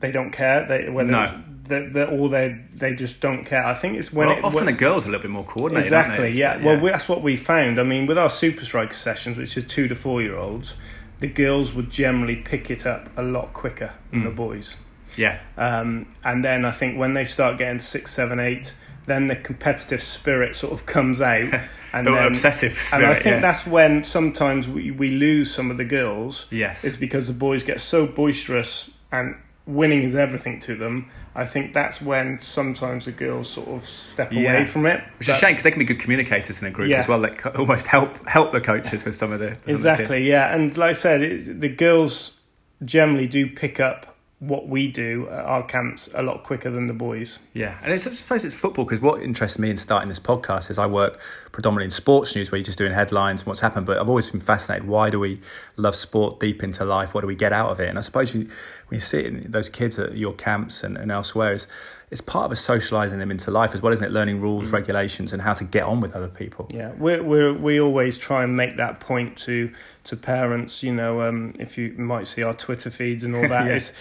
they 0.00 0.10
don't 0.10 0.30
care. 0.30 0.66
They 0.66 0.88
whether 0.88 1.12
no. 1.12 1.42
they, 1.64 1.86
they, 1.86 2.04
or 2.04 2.28
they 2.28 2.58
they 2.74 2.94
just 2.94 3.20
don't 3.20 3.44
care. 3.44 3.64
I 3.64 3.74
think 3.74 3.98
it's 3.98 4.12
when 4.12 4.28
well, 4.28 4.38
it, 4.38 4.44
often 4.44 4.64
when, 4.64 4.66
the 4.66 4.72
girls 4.72 5.04
are 5.04 5.10
a 5.10 5.12
little 5.12 5.22
bit 5.22 5.30
more 5.30 5.44
coordinated. 5.44 5.92
Exactly. 5.92 6.30
yeah. 6.30 6.58
yeah. 6.58 6.64
Well, 6.64 6.92
that's 6.92 7.08
what 7.08 7.22
we 7.22 7.36
found. 7.36 7.78
I 7.78 7.82
mean, 7.82 8.06
with 8.06 8.16
our 8.16 8.30
super 8.30 8.64
striker 8.64 8.94
sessions, 8.94 9.36
which 9.36 9.56
are 9.56 9.62
two 9.62 9.86
to 9.88 9.94
four 9.94 10.22
year 10.22 10.36
olds, 10.36 10.76
the 11.20 11.28
girls 11.28 11.74
would 11.74 11.90
generally 11.90 12.36
pick 12.36 12.70
it 12.70 12.86
up 12.86 13.08
a 13.16 13.22
lot 13.22 13.52
quicker 13.52 13.92
than 14.10 14.20
Mm. 14.22 14.24
the 14.24 14.30
boys. 14.30 14.76
Yeah. 15.16 15.38
Um, 15.58 16.06
and 16.24 16.44
then 16.44 16.64
I 16.64 16.70
think 16.70 16.98
when 16.98 17.14
they 17.14 17.24
start 17.24 17.58
getting 17.58 17.80
six, 17.80 18.12
seven, 18.12 18.38
eight, 18.40 18.74
then 19.06 19.26
the 19.26 19.36
competitive 19.36 20.02
spirit 20.02 20.54
sort 20.56 20.72
of 20.72 20.86
comes 20.86 21.20
out. 21.20 21.52
And 21.92 22.06
The 22.06 22.12
then, 22.12 22.22
obsessive 22.28 22.72
spirit. 22.72 23.02
and 23.02 23.10
I 23.10 23.14
think 23.16 23.26
yeah. 23.26 23.40
that's 23.40 23.66
when 23.66 24.04
sometimes 24.04 24.68
we, 24.68 24.92
we 24.92 25.08
lose 25.10 25.52
some 25.52 25.72
of 25.72 25.76
the 25.76 25.84
girls. 25.84 26.46
yes. 26.52 26.84
It's 26.84 26.96
because 26.96 27.26
the 27.26 27.32
boys 27.32 27.64
get 27.64 27.80
so 27.80 28.06
boisterous 28.06 28.92
and 29.10 29.34
winning 29.66 30.04
is 30.04 30.14
everything 30.14 30.60
to 30.60 30.76
them. 30.76 31.10
I 31.34 31.46
think 31.46 31.72
that's 31.72 32.02
when 32.02 32.40
sometimes 32.40 33.04
the 33.04 33.12
girls 33.12 33.48
sort 33.48 33.68
of 33.68 33.86
step 33.88 34.32
Yeah. 34.32 34.52
away 34.54 34.64
from 34.64 34.84
it. 34.86 35.00
Which 35.18 35.28
is 35.28 35.36
a 35.36 35.38
shame 35.38 35.52
because 35.52 35.64
they 35.64 35.70
can 35.70 35.78
be 35.78 35.84
good 35.84 36.00
communicators 36.00 36.60
in 36.60 36.66
a 36.68 36.70
group 36.72 36.90
Yeah. 36.90 36.98
as 36.98 37.08
well. 37.08 37.20
That 37.20 37.38
co- 37.38 37.50
almost 37.50 37.86
help 37.86 38.28
help 38.28 38.50
the 38.52 38.60
coaches 38.60 39.04
with 39.04 39.14
some 39.14 39.30
of 39.32 39.38
the 39.38 39.56
the 39.62 39.72
Exactly, 39.72 40.28
yeah. 40.28 40.52
And 40.54 40.76
like 40.76 40.90
I 40.90 40.92
said, 40.94 41.22
it, 41.22 41.60
the 41.60 41.68
girls 41.68 42.40
generally 42.84 43.28
do 43.28 43.46
pick 43.48 43.78
up 43.78 44.09
what 44.40 44.66
we 44.68 44.88
do 44.88 45.28
at 45.28 45.44
our 45.44 45.62
camps 45.62 46.08
a 46.14 46.22
lot 46.22 46.42
quicker 46.44 46.70
than 46.70 46.86
the 46.86 46.94
boys. 46.94 47.38
Yeah, 47.52 47.76
and 47.82 47.92
it's, 47.92 48.06
I 48.06 48.14
suppose 48.14 48.42
it's 48.42 48.54
football 48.54 48.86
because 48.86 49.00
what 49.00 49.22
interests 49.22 49.58
me 49.58 49.68
in 49.68 49.76
starting 49.76 50.08
this 50.08 50.18
podcast 50.18 50.70
is 50.70 50.78
I 50.78 50.86
work 50.86 51.20
predominantly 51.52 51.84
in 51.84 51.90
sports 51.90 52.34
news 52.34 52.50
where 52.50 52.58
you're 52.58 52.64
just 52.64 52.78
doing 52.78 52.92
headlines 52.92 53.42
and 53.42 53.48
what's 53.48 53.60
happened. 53.60 53.84
But 53.84 53.98
I've 53.98 54.08
always 54.08 54.30
been 54.30 54.40
fascinated. 54.40 54.88
Why 54.88 55.10
do 55.10 55.20
we 55.20 55.40
love 55.76 55.94
sport 55.94 56.40
deep 56.40 56.62
into 56.62 56.86
life? 56.86 57.12
What 57.12 57.20
do 57.20 57.26
we 57.26 57.34
get 57.34 57.52
out 57.52 57.70
of 57.70 57.80
it? 57.80 57.90
And 57.90 57.98
I 57.98 58.00
suppose 58.00 58.34
you, 58.34 58.48
when 58.88 58.96
you 58.96 59.00
see 59.00 59.20
it 59.20 59.26
in 59.26 59.50
those 59.50 59.68
kids 59.68 59.98
at 59.98 60.16
your 60.16 60.32
camps 60.32 60.82
and, 60.82 60.96
and 60.96 61.12
elsewhere, 61.12 61.52
is 61.52 61.66
it's 62.10 62.22
part 62.22 62.46
of 62.46 62.52
us 62.52 62.66
socialising 62.66 63.18
them 63.18 63.30
into 63.30 63.50
life 63.50 63.74
as 63.74 63.82
well, 63.82 63.92
isn't 63.92 64.04
it? 64.04 64.10
Learning 64.10 64.40
rules, 64.40 64.70
regulations, 64.70 65.34
and 65.34 65.42
how 65.42 65.52
to 65.52 65.64
get 65.64 65.84
on 65.84 66.00
with 66.00 66.16
other 66.16 66.28
people. 66.28 66.66
Yeah, 66.70 66.92
we 66.92 67.20
we 67.20 67.52
we 67.52 67.80
always 67.80 68.16
try 68.16 68.42
and 68.42 68.56
make 68.56 68.78
that 68.78 69.00
point 69.00 69.36
to 69.38 69.70
to 70.04 70.16
parents. 70.16 70.82
You 70.82 70.94
know, 70.94 71.20
um, 71.20 71.54
if 71.58 71.76
you 71.76 71.92
might 71.92 72.26
see 72.26 72.42
our 72.42 72.54
Twitter 72.54 72.90
feeds 72.90 73.22
and 73.22 73.36
all 73.36 73.42
that. 73.48 73.92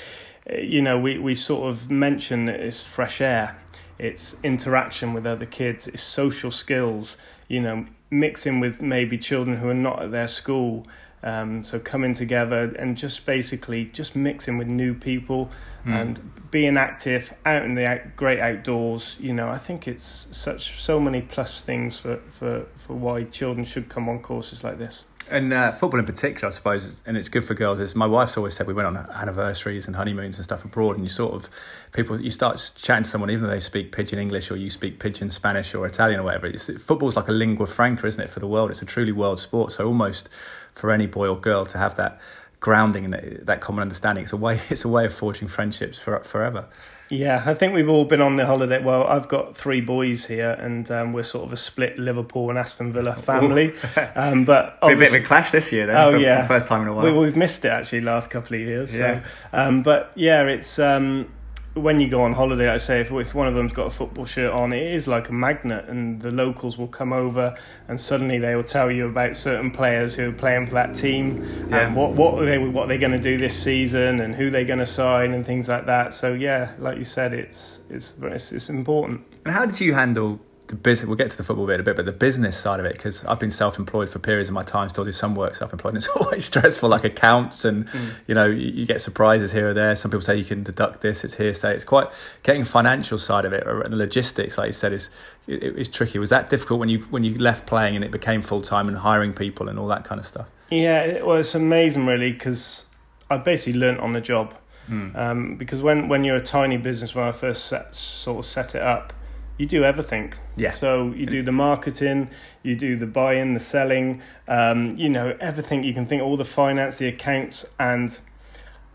You 0.51 0.81
know 0.81 0.99
we 0.99 1.17
we 1.17 1.35
sort 1.35 1.69
of 1.69 1.89
mention 1.89 2.45
that 2.45 2.59
it's 2.59 2.81
fresh 2.81 3.21
air, 3.21 3.57
it's 3.97 4.35
interaction 4.43 5.13
with 5.13 5.25
other 5.25 5.45
kids, 5.45 5.87
it's 5.87 6.03
social 6.03 6.51
skills. 6.51 7.17
You 7.47 7.61
know, 7.61 7.85
mixing 8.11 8.59
with 8.59 8.79
maybe 8.79 9.17
children 9.17 9.57
who 9.57 9.69
are 9.69 9.73
not 9.73 10.03
at 10.03 10.11
their 10.11 10.27
school. 10.27 10.85
Um, 11.21 11.65
so 11.65 11.79
coming 11.79 12.13
together 12.13 12.73
and 12.79 12.95
just 12.95 13.25
basically 13.25 13.85
just 13.85 14.15
mixing 14.15 14.57
with 14.57 14.67
new 14.67 14.93
people 14.93 15.51
Mm. 15.85 16.01
and 16.01 16.51
being 16.51 16.77
active 16.77 17.33
out 17.45 17.63
in 17.63 17.75
the 17.75 17.85
out, 17.85 18.15
great 18.15 18.39
outdoors. 18.39 19.15
You 19.19 19.33
know, 19.33 19.49
I 19.49 19.57
think 19.57 19.87
it's 19.87 20.27
such 20.31 20.79
so 20.79 20.99
many 20.99 21.21
plus 21.21 21.61
things 21.61 21.97
for, 21.99 22.17
for, 22.29 22.65
for 22.75 22.93
why 22.95 23.23
children 23.23 23.65
should 23.65 23.87
come 23.87 24.09
on 24.09 24.19
courses 24.19 24.63
like 24.63 24.77
this. 24.77 25.03
And 25.31 25.53
uh, 25.53 25.71
football 25.71 25.99
in 25.99 26.07
particular, 26.07 26.47
I 26.47 26.51
suppose, 26.51 27.03
and 27.05 27.15
it's 27.15 27.29
good 27.29 27.43
for 27.43 27.53
girls. 27.53 27.79
Is 27.79 27.95
my 27.95 28.07
wife's 28.07 28.35
always 28.35 28.55
said 28.55 28.65
we 28.65 28.73
went 28.73 28.87
on 28.87 28.97
anniversaries 28.97 29.85
and 29.85 29.95
honeymoons 29.95 30.37
and 30.37 30.43
stuff 30.43 30.65
abroad, 30.65 30.95
and 30.95 31.05
you 31.05 31.09
sort 31.09 31.33
of 31.33 31.49
people 31.91 32.19
you 32.19 32.31
start 32.31 32.71
chatting 32.75 33.03
to 33.03 33.09
someone, 33.09 33.29
even 33.29 33.43
though 33.43 33.51
they 33.51 33.59
speak 33.59 33.91
pidgin 33.91 34.17
English 34.17 34.49
or 34.49 34.57
you 34.57 34.71
speak 34.71 34.97
pidgin 34.99 35.29
Spanish 35.29 35.75
or 35.75 35.85
Italian 35.85 36.19
or 36.19 36.23
whatever. 36.23 36.47
It's, 36.47 36.67
football's 36.81 37.15
like 37.15 37.27
a 37.27 37.31
lingua 37.31 37.67
franca, 37.67 38.07
isn't 38.07 38.23
it, 38.23 38.29
for 38.29 38.39
the 38.39 38.47
world? 38.47 38.71
It's 38.71 38.81
a 38.81 38.85
truly 38.85 39.11
world 39.11 39.39
sport. 39.39 39.71
So 39.71 39.85
almost 39.85 40.29
for 40.73 40.91
any 40.91 41.05
boy 41.05 41.27
or 41.27 41.39
girl 41.39 41.65
to 41.67 41.77
have 41.77 41.95
that 41.97 42.19
grounding 42.59 43.05
and 43.05 43.13
that, 43.13 43.45
that 43.45 43.61
common 43.61 43.83
understanding, 43.83 44.23
it's 44.23 44.33
a 44.33 44.37
way. 44.37 44.59
It's 44.69 44.83
a 44.83 44.89
way 44.89 45.05
of 45.05 45.13
forging 45.13 45.47
friendships 45.47 45.99
for 45.99 46.19
forever. 46.23 46.67
Yeah, 47.09 47.43
I 47.45 47.53
think 47.55 47.73
we've 47.73 47.89
all 47.89 48.05
been 48.05 48.21
on 48.21 48.35
the 48.35 48.45
holiday. 48.45 48.81
Well, 48.81 49.03
I've 49.05 49.27
got 49.27 49.57
three 49.57 49.81
boys 49.81 50.25
here, 50.25 50.51
and 50.51 50.89
um, 50.91 51.13
we're 51.13 51.23
sort 51.23 51.45
of 51.45 51.53
a 51.53 51.57
split 51.57 51.97
Liverpool 51.97 52.49
and 52.49 52.59
Aston 52.59 52.93
Villa 52.93 53.15
family. 53.15 53.73
um, 54.15 54.45
but 54.45 54.77
a 54.81 54.87
bit 54.87 54.93
of 54.93 54.93
obviously- 54.93 55.19
a 55.19 55.23
clash 55.23 55.51
this 55.51 55.71
year, 55.71 55.87
then. 55.87 55.97
Oh, 55.97 56.11
for, 56.11 56.17
yeah. 56.17 56.37
for 56.37 56.41
the 56.43 56.47
first 56.47 56.67
time 56.67 56.83
in 56.83 56.87
a 56.89 56.93
while. 56.93 57.05
We, 57.05 57.11
we've 57.11 57.35
missed 57.35 57.65
it 57.65 57.69
actually 57.69 58.01
last 58.01 58.29
couple 58.29 58.55
of 58.55 58.61
years. 58.61 58.93
Yeah. 58.93 59.23
So, 59.23 59.57
um, 59.57 59.81
but 59.81 60.11
yeah, 60.15 60.43
it's 60.43 60.77
um, 60.77 61.31
when 61.79 61.99
you 61.99 62.09
go 62.09 62.21
on 62.23 62.33
holiday. 62.33 62.69
I 62.69 62.77
say 62.77 63.01
if, 63.01 63.11
if 63.11 63.33
one 63.33 63.47
of 63.47 63.55
them's 63.55 63.73
got 63.73 63.87
a 63.87 63.89
football 63.89 64.25
shirt 64.25 64.51
on, 64.51 64.73
it 64.73 64.93
is 64.93 65.07
like 65.07 65.29
a 65.29 65.33
magnet, 65.33 65.85
and 65.87 66.21
the 66.21 66.31
locals 66.31 66.77
will 66.77 66.87
come 66.87 67.11
over, 67.13 67.55
and 67.87 67.99
suddenly 67.99 68.37
they 68.39 68.55
will 68.55 68.63
tell 68.63 68.91
you 68.91 69.07
about 69.07 69.35
certain 69.35 69.71
players 69.71 70.15
who 70.15 70.29
are 70.29 70.33
playing 70.33 70.67
for 70.67 70.73
that 70.73 70.95
team, 70.95 71.43
Yeah. 71.69 71.87
and 71.87 71.95
what 71.95 72.11
what 72.13 72.35
are 72.41 72.45
they 72.45 72.57
what 72.57 72.87
they're 72.87 72.97
going 72.97 73.11
to 73.11 73.19
do 73.19 73.37
this 73.37 73.57
season, 73.61 74.19
and 74.19 74.35
who 74.35 74.49
they're 74.49 74.65
going 74.65 74.79
to 74.79 74.85
sign, 74.85 75.33
and 75.33 75.45
things 75.45 75.67
like 75.67 75.85
that. 75.87 76.13
So 76.13 76.33
yeah, 76.33 76.71
like 76.79 76.97
you 76.97 77.03
said, 77.05 77.33
it's 77.33 77.79
it's 77.89 78.13
it's, 78.21 78.51
it's 78.51 78.69
important. 78.69 79.21
And 79.45 79.53
how 79.53 79.65
did 79.65 79.79
you 79.79 79.93
handle 79.93 80.39
the 80.69 80.75
business? 80.75 81.07
We'll 81.07 81.17
get 81.17 81.29
to 81.31 81.37
the 81.37 81.43
football 81.43 81.67
bit 81.67 81.75
in 81.75 81.79
a 81.81 81.83
bit, 81.83 81.95
but 81.95 82.05
the 82.05 82.11
business 82.11 82.57
side 82.57 82.79
of 82.79 82.85
it, 82.85 82.93
because 82.93 83.25
I've 83.25 83.39
been 83.39 83.51
self-employed 83.51 84.09
for 84.09 84.19
periods 84.19 84.49
of 84.49 84.55
my 84.55 84.63
time, 84.63 84.87
still 84.89 85.03
do 85.03 85.11
some 85.11 85.35
work 85.35 85.55
self-employed, 85.55 85.95
and 85.95 85.97
it's 85.97 86.07
always 86.15 86.45
stressful, 86.45 86.89
like 86.89 87.03
accounts, 87.03 87.65
and 87.65 87.87
you 88.27 88.35
know, 88.35 88.45
you, 88.45 88.71
you 88.71 88.85
get 88.85 89.01
surprises 89.01 89.51
here 89.51 89.69
or 89.69 89.73
there. 89.73 89.95
Some 89.95 90.11
people 90.11 90.21
say 90.21 90.37
you 90.37 90.45
can 90.45 90.63
deduct 90.63 91.01
this; 91.01 91.23
it's 91.23 91.35
hearsay. 91.35 91.75
It's 91.75 91.83
quite 91.83 92.07
getting 92.43 92.63
financial 92.63 93.17
side 93.17 93.45
of 93.45 93.53
it, 93.53 93.67
or 93.67 93.83
the 93.83 93.95
logistics, 93.95 94.57
like 94.57 94.67
you 94.67 94.73
said, 94.73 94.93
is 94.93 95.09
it, 95.47 95.63
it's 95.63 95.89
tricky. 95.89 96.19
Was 96.19 96.29
that 96.29 96.49
difficult 96.49 96.79
when 96.79 96.89
you 96.89 96.99
when 97.09 97.23
you 97.23 97.37
left 97.37 97.65
playing 97.67 97.95
and 97.95 98.05
it 98.05 98.11
became 98.11 98.41
full 98.41 98.61
time 98.61 98.87
and 98.87 98.97
hiring 98.97 99.33
people 99.33 99.67
and 99.67 99.77
all 99.77 99.87
that 99.87 100.05
kind 100.05 100.19
of 100.19 100.25
stuff? 100.25 100.49
Yeah, 100.69 101.01
it, 101.01 101.25
well, 101.25 101.37
it's 101.37 101.55
amazing, 101.55 102.05
really, 102.05 102.31
because 102.31 102.85
I 103.29 103.37
basically 103.37 103.79
learnt 103.79 103.99
on 103.99 104.13
the 104.13 104.21
job. 104.21 104.53
Hmm. 104.87 105.15
Um, 105.15 105.55
because 105.55 105.81
when, 105.81 106.07
when 106.07 106.23
you're 106.23 106.35
a 106.35 106.41
tiny 106.41 106.77
business, 106.77 107.13
when 107.13 107.25
I 107.25 107.31
first 107.31 107.65
set, 107.65 107.95
sort 107.95 108.39
of 108.39 108.45
set 108.45 108.73
it 108.73 108.81
up, 108.81 109.13
you 109.59 109.65
do 109.65 109.83
everything. 109.83 110.33
Yeah. 110.55 110.71
So 110.71 111.11
you 111.11 111.25
do 111.25 111.43
the 111.43 111.51
marketing, 111.51 112.29
you 112.63 112.75
do 112.75 112.95
the 112.95 113.05
buying, 113.05 113.53
the 113.53 113.59
selling, 113.59 114.21
um, 114.47 114.97
you 114.97 115.09
know, 115.09 115.37
everything 115.41 115.83
you 115.83 115.93
can 115.93 116.05
think, 116.05 116.23
all 116.23 116.37
the 116.37 116.45
finance, 116.45 116.95
the 116.95 117.09
accounts. 117.09 117.65
And 117.77 118.17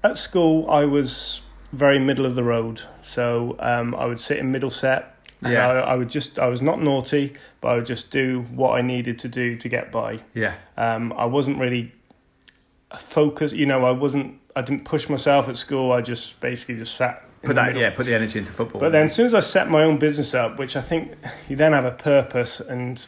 at 0.03 0.17
school, 0.17 0.69
I 0.71 0.87
was 0.87 1.43
very 1.71 1.99
middle 1.99 2.25
of 2.25 2.35
the 2.35 2.43
road. 2.43 2.81
So 3.03 3.57
um, 3.61 3.95
I 3.95 4.07
would 4.07 4.21
sit 4.21 4.39
in 4.39 4.51
middle 4.51 4.71
set. 4.71 5.15
Yeah. 5.43 5.69
I, 5.69 5.79
I 5.81 5.95
would 5.97 6.09
just, 6.09 6.39
I 6.39 6.47
was 6.47 6.63
not 6.63 6.81
naughty, 6.81 7.35
but 7.61 7.69
I 7.69 7.75
would 7.77 7.87
just 7.87 8.11
do 8.11 8.47
what 8.55 8.71
I 8.79 8.81
needed 8.81 9.19
to 9.19 9.29
do 9.29 9.57
to 9.59 9.69
get 9.69 9.93
by. 9.93 10.21
Yeah, 10.35 10.55
Um, 10.79 11.13
I 11.13 11.27
wasn't 11.27 11.59
really 11.59 11.93
focused. 12.99 13.55
You 13.55 13.67
know, 13.67 13.85
I 13.85 13.91
wasn't. 13.91 14.41
I 14.57 14.63
didn't 14.63 14.85
push 14.85 15.11
myself 15.11 15.49
at 15.49 15.59
school. 15.59 15.93
I 15.93 16.01
just 16.01 16.41
basically 16.41 16.77
just 16.77 16.97
sat. 16.97 17.23
Put 17.45 17.57
that 17.57 17.77
yeah, 17.77 17.91
put 17.91 18.07
the 18.07 18.15
energy 18.15 18.39
into 18.39 18.53
football. 18.53 18.81
But 18.81 18.93
then, 18.93 19.07
as 19.07 19.15
soon 19.15 19.27
as 19.27 19.35
I 19.35 19.41
set 19.41 19.69
my 19.71 19.83
own 19.83 19.99
business 19.99 20.35
up, 20.35 20.59
which 20.59 20.77
I 20.77 20.81
think 20.81 21.13
you 21.49 21.57
then 21.57 21.73
have 21.73 21.85
a 21.85 21.91
purpose, 21.91 22.61
and 22.61 23.05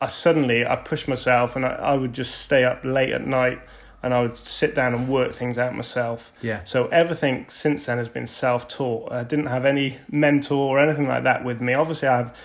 I 0.00 0.08
suddenly 0.08 0.66
I 0.66 0.76
pushed 0.76 1.08
myself, 1.08 1.56
and 1.56 1.64
I, 1.64 1.70
I 1.74 1.94
would 1.94 2.12
just 2.12 2.34
stay 2.40 2.64
up 2.64 2.80
late 2.84 3.12
at 3.12 3.26
night, 3.26 3.60
and 4.02 4.12
I 4.12 4.20
would 4.22 4.36
sit 4.36 4.74
down 4.74 4.94
and 4.94 5.08
work 5.08 5.32
things 5.32 5.56
out 5.58 5.74
myself. 5.74 6.30
yeah, 6.42 6.60
So 6.64 6.86
everything 6.88 7.46
since 7.48 7.86
then 7.86 7.98
has 7.98 8.08
been 8.08 8.26
self-taught. 8.26 9.10
I 9.10 9.24
didn't 9.24 9.46
have 9.46 9.64
any 9.64 9.98
mentor 10.10 10.76
or 10.78 10.80
anything 10.80 11.08
like 11.08 11.24
that 11.24 11.44
with 11.44 11.60
me. 11.60 11.74
Obviously, 11.74 12.08
I 12.08 12.18
have 12.18 12.36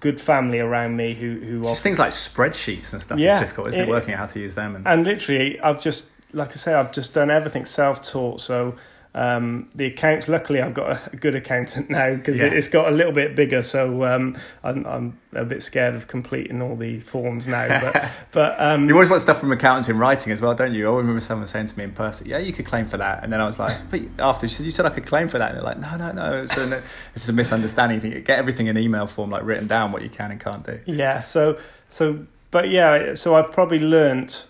good 0.00 0.20
family 0.20 0.58
around 0.58 0.96
me 0.96 1.14
who 1.14 1.38
who 1.38 1.62
just 1.62 1.80
things 1.84 1.96
like 2.00 2.10
spreadsheets 2.10 2.92
and 2.92 3.00
stuff 3.00 3.20
Yeah, 3.20 3.36
is 3.36 3.40
difficult, 3.40 3.68
isn't 3.68 3.82
it? 3.82 3.84
it- 3.84 3.88
Working 3.88 4.14
out 4.14 4.18
how 4.18 4.26
to 4.26 4.40
use 4.40 4.56
them 4.56 4.74
and, 4.74 4.84
and 4.84 5.04
literally 5.04 5.60
I've 5.60 5.80
just 5.80 6.06
like 6.32 6.50
I 6.50 6.54
say 6.56 6.74
I've 6.74 6.90
just 6.90 7.14
done 7.14 7.30
everything 7.30 7.64
self 7.66 8.02
taught. 8.02 8.40
So 8.40 8.74
um, 9.16 9.70
the 9.74 9.86
accounts, 9.86 10.28
luckily, 10.28 10.60
I've 10.60 10.74
got 10.74 11.10
a, 11.12 11.16
good 11.16 11.34
accountant 11.34 11.88
now 11.98 12.10
because 12.14 12.36
Yeah. 12.36 12.44
it, 12.44 12.52
it's 12.52 12.68
got 12.68 12.88
a 12.88 12.94
little 12.94 13.12
bit 13.12 13.34
bigger. 13.34 13.62
So 13.62 14.04
um, 14.04 14.36
I'm, 14.62 14.86
I'm 14.86 15.18
a 15.34 15.44
bit 15.44 15.62
scared 15.62 15.94
of 15.94 16.06
completing 16.06 16.60
all 16.60 16.76
the 16.76 17.00
forms 17.00 17.46
now. 17.46 17.66
But 17.80 18.10
but 18.32 18.60
um, 18.60 18.86
You 18.86 18.94
always 18.94 19.08
want 19.08 19.22
stuff 19.22 19.40
from 19.40 19.52
accountants 19.52 19.88
in 19.88 19.96
writing 19.96 20.32
as 20.32 20.42
well, 20.42 20.54
don't 20.54 20.74
you? 20.74 20.84
I 20.84 20.90
always 20.90 21.04
remember 21.04 21.20
someone 21.20 21.46
saying 21.46 21.66
to 21.68 21.78
me 21.78 21.84
in 21.84 21.92
person, 21.92 22.26
"Yeah, 22.28 22.36
you 22.38 22.52
could 22.52 22.66
claim 22.66 22.84
for 22.84 22.98
that," 22.98 23.24
and 23.24 23.32
then 23.32 23.40
I 23.40 23.46
was 23.46 23.58
like, 23.58 23.90
"But 23.90 24.02
after 24.18 24.46
she 24.46 24.54
said 24.56 24.66
you 24.66 24.70
said 24.70 24.84
I 24.84 24.90
could 24.90 25.06
claim 25.06 25.28
for 25.28 25.38
that," 25.38 25.52
and 25.52 25.56
they're 25.58 25.64
like, 25.64 25.78
"No, 25.78 25.96
no, 25.96 26.12
no, 26.12 26.42
it's, 26.42 26.54
a, 26.58 26.76
it's 26.76 26.84
just 27.14 27.28
a 27.30 27.32
misunderstanding. 27.32 27.96
You 27.96 28.00
think 28.02 28.26
get 28.26 28.38
everything 28.38 28.66
in 28.66 28.76
email 28.76 29.06
form, 29.06 29.30
like 29.30 29.44
written 29.44 29.66
down 29.66 29.92
what 29.92 30.02
you 30.02 30.10
can 30.10 30.30
and 30.30 30.38
can't 30.38 30.62
do." 30.64 30.78
Yeah. 30.84 31.20
So 31.22 31.58
so 31.88 32.26
but 32.50 32.68
yeah. 32.68 33.14
So 33.14 33.34
I've 33.34 33.50
probably 33.50 33.78
learnt 33.78 34.46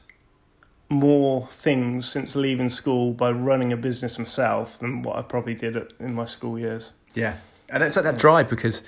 more 0.88 1.49
things 1.51 2.09
since 2.09 2.37
leaving 2.37 2.68
school 2.68 3.12
by 3.12 3.31
running 3.31 3.72
a 3.72 3.77
business 3.77 4.18
myself 4.18 4.79
than 4.79 5.03
what 5.03 5.16
I 5.16 5.22
probably 5.22 5.55
did 5.55 5.77
at, 5.77 5.88
in 5.99 6.14
my 6.14 6.25
school 6.25 6.59
years. 6.59 6.92
Yeah, 7.14 7.38
and 7.68 7.83
it's 7.83 7.96
like 7.96 8.05
that 8.05 8.18
drive 8.18 8.49
because 8.49 8.83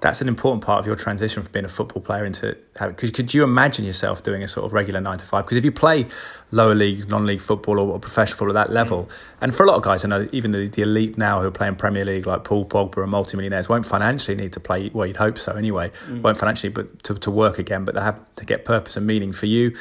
that's 0.00 0.20
an 0.20 0.28
important 0.28 0.62
part 0.62 0.80
of 0.80 0.86
your 0.86 0.96
transition 0.96 1.42
from 1.42 1.50
being 1.50 1.64
a 1.64 1.68
football 1.68 2.02
player 2.02 2.26
into 2.26 2.56
having. 2.76 2.94
Could, 2.94 3.14
could 3.14 3.32
you 3.32 3.42
imagine 3.42 3.86
yourself 3.86 4.22
doing 4.22 4.42
a 4.42 4.48
sort 4.48 4.66
of 4.66 4.72
regular 4.72 5.00
nine 5.00 5.16
to 5.18 5.24
five? 5.24 5.46
Because 5.46 5.56
if 5.56 5.64
you 5.64 5.72
play 5.72 6.06
lower 6.50 6.74
league, 6.74 7.08
non-league 7.08 7.40
football 7.40 7.80
or, 7.80 7.92
or 7.92 7.98
professional 7.98 8.36
football 8.36 8.58
at 8.58 8.66
that 8.68 8.74
level, 8.74 9.04
mm. 9.04 9.10
and 9.40 9.54
for 9.54 9.62
a 9.64 9.66
lot 9.66 9.76
of 9.76 9.82
guys, 9.82 10.04
I 10.04 10.08
know 10.08 10.28
even 10.30 10.52
the, 10.52 10.68
the 10.68 10.82
elite 10.82 11.16
now 11.16 11.40
who 11.40 11.46
are 11.46 11.50
playing 11.50 11.76
Premier 11.76 12.04
League, 12.04 12.26
like 12.26 12.44
Paul 12.44 12.66
Pogba 12.66 13.02
and 13.02 13.10
multimillionaires, 13.10 13.68
won't 13.68 13.86
financially 13.86 14.36
need 14.36 14.52
to 14.52 14.60
play. 14.60 14.90
Well, 14.92 15.06
you'd 15.06 15.16
hope 15.16 15.38
so 15.38 15.52
anyway. 15.52 15.90
Mm. 16.06 16.20
Won't 16.20 16.36
financially, 16.36 16.70
but 16.70 17.02
to, 17.04 17.14
to 17.14 17.30
work 17.30 17.58
again, 17.58 17.86
but 17.86 17.94
they 17.94 18.02
have 18.02 18.20
to 18.36 18.44
get 18.44 18.66
purpose 18.66 18.96
and 18.98 19.06
meaning 19.06 19.32
for 19.32 19.46
you. 19.46 19.74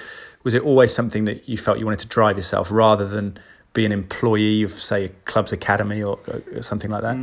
Was 0.43 0.53
it 0.53 0.61
always 0.63 0.93
something 0.93 1.25
that 1.25 1.47
you 1.47 1.57
felt 1.57 1.79
you 1.79 1.85
wanted 1.85 1.99
to 1.99 2.07
drive 2.07 2.37
yourself 2.37 2.69
rather 2.71 3.07
than 3.07 3.37
be 3.73 3.85
an 3.85 3.91
employee 3.91 4.63
of, 4.63 4.71
say, 4.71 5.05
a 5.05 5.09
club's 5.09 5.51
academy 5.51 6.03
or, 6.03 6.19
or 6.53 6.61
something 6.61 6.91
like 6.91 7.01
that? 7.01 7.17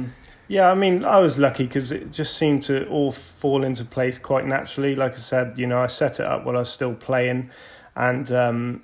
Yeah, 0.49 0.69
I 0.69 0.75
mean, 0.75 1.05
I 1.05 1.19
was 1.19 1.39
lucky 1.39 1.65
because 1.65 1.93
it 1.93 2.11
just 2.11 2.37
seemed 2.37 2.65
to 2.65 2.85
all 2.89 3.13
fall 3.13 3.63
into 3.63 3.85
place 3.85 4.19
quite 4.19 4.47
naturally. 4.47 4.97
Like 4.97 5.15
I 5.15 5.19
said, 5.19 5.55
you 5.57 5.67
know, 5.67 5.81
I 5.81 5.87
set 5.87 6.19
it 6.19 6.27
up 6.27 6.45
while 6.45 6.57
I 6.57 6.61
was 6.61 6.73
still 6.73 6.95
playing, 6.95 7.51
and 7.95 8.33
um, 8.33 8.83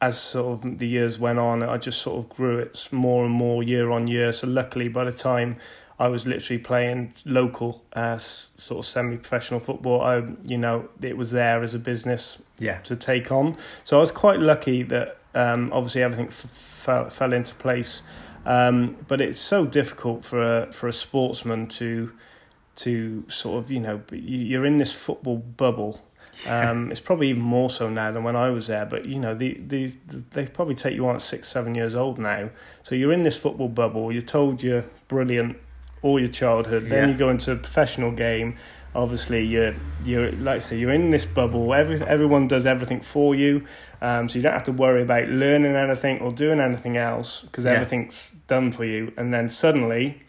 as 0.00 0.16
sort 0.16 0.64
of 0.64 0.78
the 0.78 0.86
years 0.86 1.18
went 1.18 1.40
on, 1.40 1.64
I 1.64 1.76
just 1.78 2.00
sort 2.02 2.24
of 2.24 2.36
grew 2.36 2.58
it 2.58 2.88
more 2.92 3.24
and 3.24 3.34
more 3.34 3.64
year 3.64 3.90
on 3.90 4.06
year. 4.06 4.32
So 4.32 4.46
luckily, 4.46 4.86
by 4.86 5.02
the 5.02 5.12
time 5.12 5.56
I 6.04 6.08
was 6.08 6.26
literally 6.26 6.58
playing 6.62 7.14
local, 7.24 7.70
uh, 7.92 8.18
sort 8.18 8.78
of 8.84 8.86
semi-professional 8.90 9.60
football, 9.60 10.00
I, 10.02 10.22
you 10.44 10.58
know, 10.58 10.88
it 11.00 11.16
was 11.16 11.30
there 11.30 11.62
as 11.62 11.74
a 11.74 11.78
business 11.78 12.38
Yeah. 12.58 12.78
to 12.88 12.96
take 12.96 13.30
on. 13.30 13.56
So 13.84 13.96
I 13.98 14.00
was 14.00 14.10
quite 14.10 14.40
lucky 14.40 14.82
that 14.84 15.18
um, 15.34 15.70
obviously 15.72 16.02
everything 16.02 16.26
f- 16.28 16.50
fell 16.84 17.08
fell 17.10 17.32
into 17.32 17.54
place. 17.54 18.02
Um, 18.44 18.96
but 19.06 19.20
it's 19.20 19.40
so 19.40 19.64
difficult 19.64 20.24
for 20.24 20.38
a 20.42 20.72
for 20.72 20.88
a 20.88 20.92
sportsman 20.92 21.68
to 21.80 22.10
to 22.76 23.24
sort 23.28 23.62
of 23.62 23.70
you 23.70 23.80
know 23.80 24.00
you- 24.10 24.44
you're 24.50 24.66
in 24.66 24.78
this 24.78 24.92
football 24.92 25.36
bubble. 25.38 26.00
Um, 26.48 26.90
it's 26.90 27.00
probably 27.00 27.28
even 27.28 27.42
more 27.42 27.68
so 27.68 27.90
now 27.90 28.10
than 28.10 28.24
when 28.24 28.36
I 28.36 28.48
was 28.48 28.66
there. 28.68 28.86
But 28.86 29.04
you 29.04 29.18
know 29.18 29.34
the, 29.34 29.60
the 29.72 29.92
they 30.30 30.46
probably 30.46 30.74
take 30.74 30.94
you 30.94 31.06
on 31.06 31.16
at 31.16 31.22
six 31.22 31.46
seven 31.48 31.74
years 31.74 31.94
old 31.94 32.18
now. 32.18 32.48
So 32.84 32.94
you're 32.94 33.12
in 33.12 33.22
this 33.22 33.36
football 33.36 33.68
bubble. 33.68 34.10
You're 34.10 34.22
told 34.38 34.62
you're 34.62 34.84
brilliant 35.08 35.56
all 36.02 36.18
your 36.20 36.28
childhood. 36.28 36.86
Then 36.86 37.08
Yeah. 37.08 37.12
you 37.12 37.18
go 37.18 37.30
into 37.30 37.52
a 37.52 37.56
professional 37.56 38.10
game. 38.10 38.56
Obviously, 38.94 39.42
you're 39.44 39.74
you're 40.04 40.32
like 40.32 40.56
I 40.56 40.58
say, 40.58 40.76
you're 40.78 40.92
in 40.92 41.10
this 41.10 41.24
bubble. 41.24 41.72
Every 41.72 42.00
everyone 42.06 42.46
does 42.48 42.66
everything 42.66 43.00
for 43.00 43.34
you, 43.34 43.64
um, 44.02 44.28
so 44.28 44.36
you 44.36 44.42
don't 44.42 44.52
have 44.52 44.64
to 44.64 44.72
worry 44.72 45.00
about 45.02 45.28
learning 45.28 45.74
anything 45.76 46.20
or 46.20 46.30
doing 46.30 46.60
anything 46.60 46.96
else 46.98 47.42
because 47.42 47.64
Yeah. 47.64 47.70
everything's 47.72 48.32
done 48.48 48.70
for 48.70 48.84
you. 48.84 49.12
And 49.16 49.32
then 49.32 49.48
suddenly, 49.48 50.20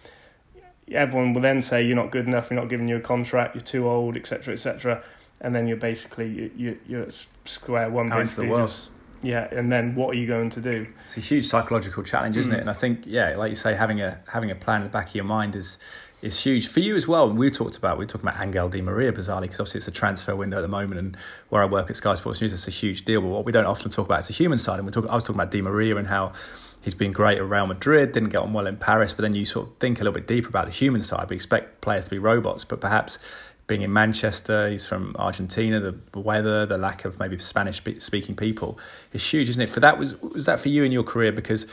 everyone 0.92 1.34
will 1.34 1.42
then 1.42 1.62
say 1.62 1.82
you're 1.82 1.96
not 1.98 2.12
good 2.12 2.26
enough. 2.28 2.50
You're 2.50 2.60
not 2.60 2.70
giving 2.70 2.88
you 2.88 2.96
a 2.98 3.02
contract. 3.02 3.56
You're 3.56 3.64
too 3.66 3.88
old, 3.90 4.16
etc., 4.16 4.54
etc. 4.54 5.02
And 5.42 5.54
then 5.54 5.68
you're 5.68 5.76
basically 5.76 6.28
you, 6.30 6.52
you 6.56 6.78
you're 6.88 7.02
at 7.04 7.26
square 7.44 7.90
one. 7.90 8.12
Out 8.14 8.22
into 8.22 8.36
the 8.38 8.48
world. 8.48 8.70
just- 8.70 8.92
yeah, 9.24 9.48
and 9.52 9.72
then 9.72 9.96
what 9.96 10.10
are 10.16 10.20
you 10.20 10.28
going 10.28 10.50
to 10.52 10.62
do? 10.62 10.88
It's 11.06 11.18
a 11.18 11.22
huge 11.22 11.46
psychological 11.46 12.04
challenge, 12.04 12.38
isn't 12.38 12.52
Mm. 12.54 12.58
it? 12.58 12.62
And 12.62 12.70
I 12.70 12.74
think, 12.74 13.04
yeah, 13.06 13.36
like 13.36 13.50
you 13.50 13.56
say, 13.56 13.74
having 13.74 14.02
a 14.02 14.20
having 14.32 14.52
a 14.52 14.56
plan 14.56 14.82
in 14.82 14.88
the 14.88 14.92
back 14.92 15.08
of 15.10 15.16
your 15.16 15.24
mind 15.26 15.56
is 15.56 15.78
is 16.22 16.42
huge 16.44 16.68
for 16.68 16.80
you 16.80 16.96
as 16.96 17.06
well. 17.08 17.30
And 17.30 17.38
we 17.38 17.50
talked 17.50 17.76
about 17.78 17.98
we 17.98 18.06
were 18.06 18.10
talking 18.10 18.28
about 18.30 18.42
Angel 18.42 18.70
Di 18.70 18.82
Maria 18.82 19.12
bizarrely 19.12 19.42
because 19.42 19.60
obviously 19.60 19.80
it's 19.80 19.88
a 19.88 19.92
transfer 19.92 20.36
window 20.36 20.58
at 20.58 20.62
the 20.62 20.68
moment, 20.68 21.00
and 21.00 21.18
where 21.50 21.62
I 21.62 21.66
work 21.66 21.90
at 21.90 21.96
Sky 21.96 22.16
Sports 22.16 22.40
News, 22.42 22.54
it's 22.54 22.68
a 22.68 22.72
huge 22.72 23.04
deal. 23.06 23.22
But 23.22 23.30
what 23.30 23.46
we 23.46 23.52
don't 23.52 23.66
often 23.66 23.92
talk 23.92 24.06
about 24.06 24.20
is 24.22 24.28
the 24.28 24.34
human 24.34 24.58
side. 24.58 24.78
And 24.80 24.86
we 24.86 24.92
talk, 24.92 25.08
I 25.10 25.16
was 25.16 25.24
talking 25.24 25.36
about 25.42 25.52
Di 25.52 25.62
Maria 25.62 25.96
and 25.98 26.08
how. 26.08 26.34
He's 26.82 26.94
been 26.94 27.14
great 27.14 27.38
at 27.38 27.46
Real 27.48 27.66
Madrid, 27.66 28.12
didn't 28.12 28.28
get 28.28 28.40
on 28.42 28.52
well 28.52 28.68
in 28.68 28.76
Paris, 28.76 29.14
but 29.14 29.22
then 29.22 29.34
you 29.36 29.46
sort 29.46 29.68
of 29.70 29.78
think 29.78 30.02
a 30.02 30.04
little 30.04 30.12
bit 30.14 30.28
deeper 30.28 30.50
about 30.50 30.66
the 30.66 30.72
human 30.74 31.02
side. 31.02 31.30
We 31.30 31.38
expect 31.38 31.80
players 31.80 32.04
to 32.04 32.10
be 32.10 32.20
robots, 32.20 32.66
but 32.66 32.82
perhaps 32.82 33.20
being 33.68 33.82
in 33.82 33.94
Manchester, 33.94 34.70
he's 34.70 34.86
from 34.86 35.16
Argentina, 35.18 35.80
the 35.80 36.20
weather, 36.20 36.66
the 36.66 36.78
lack 36.78 37.06
of 37.06 37.20
maybe 37.20 37.40
Spanish-speaking 37.40 38.36
people 38.36 38.78
is 39.14 39.26
huge, 39.26 39.50
isn't 39.50 39.62
it? 39.62 39.70
For 39.70 39.80
that 39.80 39.98
was 39.98 40.20
was 40.22 40.46
that 40.46 40.60
for 40.60 40.70
you 40.70 40.84
in 40.84 40.92
your 40.92 41.04
career 41.04 41.32
because 41.32 41.66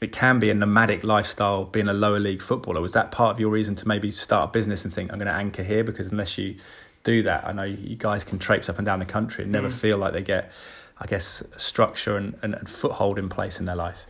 it 0.00 0.12
can 0.12 0.38
be 0.38 0.50
a 0.50 0.54
nomadic 0.54 1.02
lifestyle 1.02 1.64
being 1.64 1.88
a 1.88 1.92
lower 1.92 2.20
league 2.20 2.42
footballer. 2.42 2.80
Was 2.80 2.92
that 2.92 3.10
part 3.10 3.32
of 3.32 3.40
your 3.40 3.50
reason 3.50 3.74
to 3.76 3.88
maybe 3.88 4.10
start 4.10 4.50
a 4.50 4.52
business 4.52 4.84
and 4.84 4.94
think 4.94 5.10
I'm 5.10 5.18
going 5.18 5.26
to 5.26 5.34
anchor 5.34 5.62
here 5.62 5.82
because 5.82 6.10
unless 6.12 6.38
you 6.38 6.56
do 7.02 7.22
that, 7.22 7.46
I 7.46 7.52
know 7.52 7.64
you 7.64 7.96
guys 7.96 8.24
can 8.24 8.38
traipse 8.38 8.68
up 8.68 8.78
and 8.78 8.86
down 8.86 8.98
the 8.98 9.06
country 9.06 9.44
and 9.44 9.52
never 9.52 9.68
mm. 9.68 9.72
feel 9.72 9.98
like 9.98 10.12
they 10.12 10.22
get, 10.22 10.52
I 10.98 11.06
guess, 11.06 11.42
structure 11.56 12.16
and, 12.16 12.36
and, 12.42 12.54
and 12.54 12.68
foothold 12.68 13.18
in 13.18 13.28
place 13.28 13.58
in 13.58 13.66
their 13.66 13.76
life. 13.76 14.06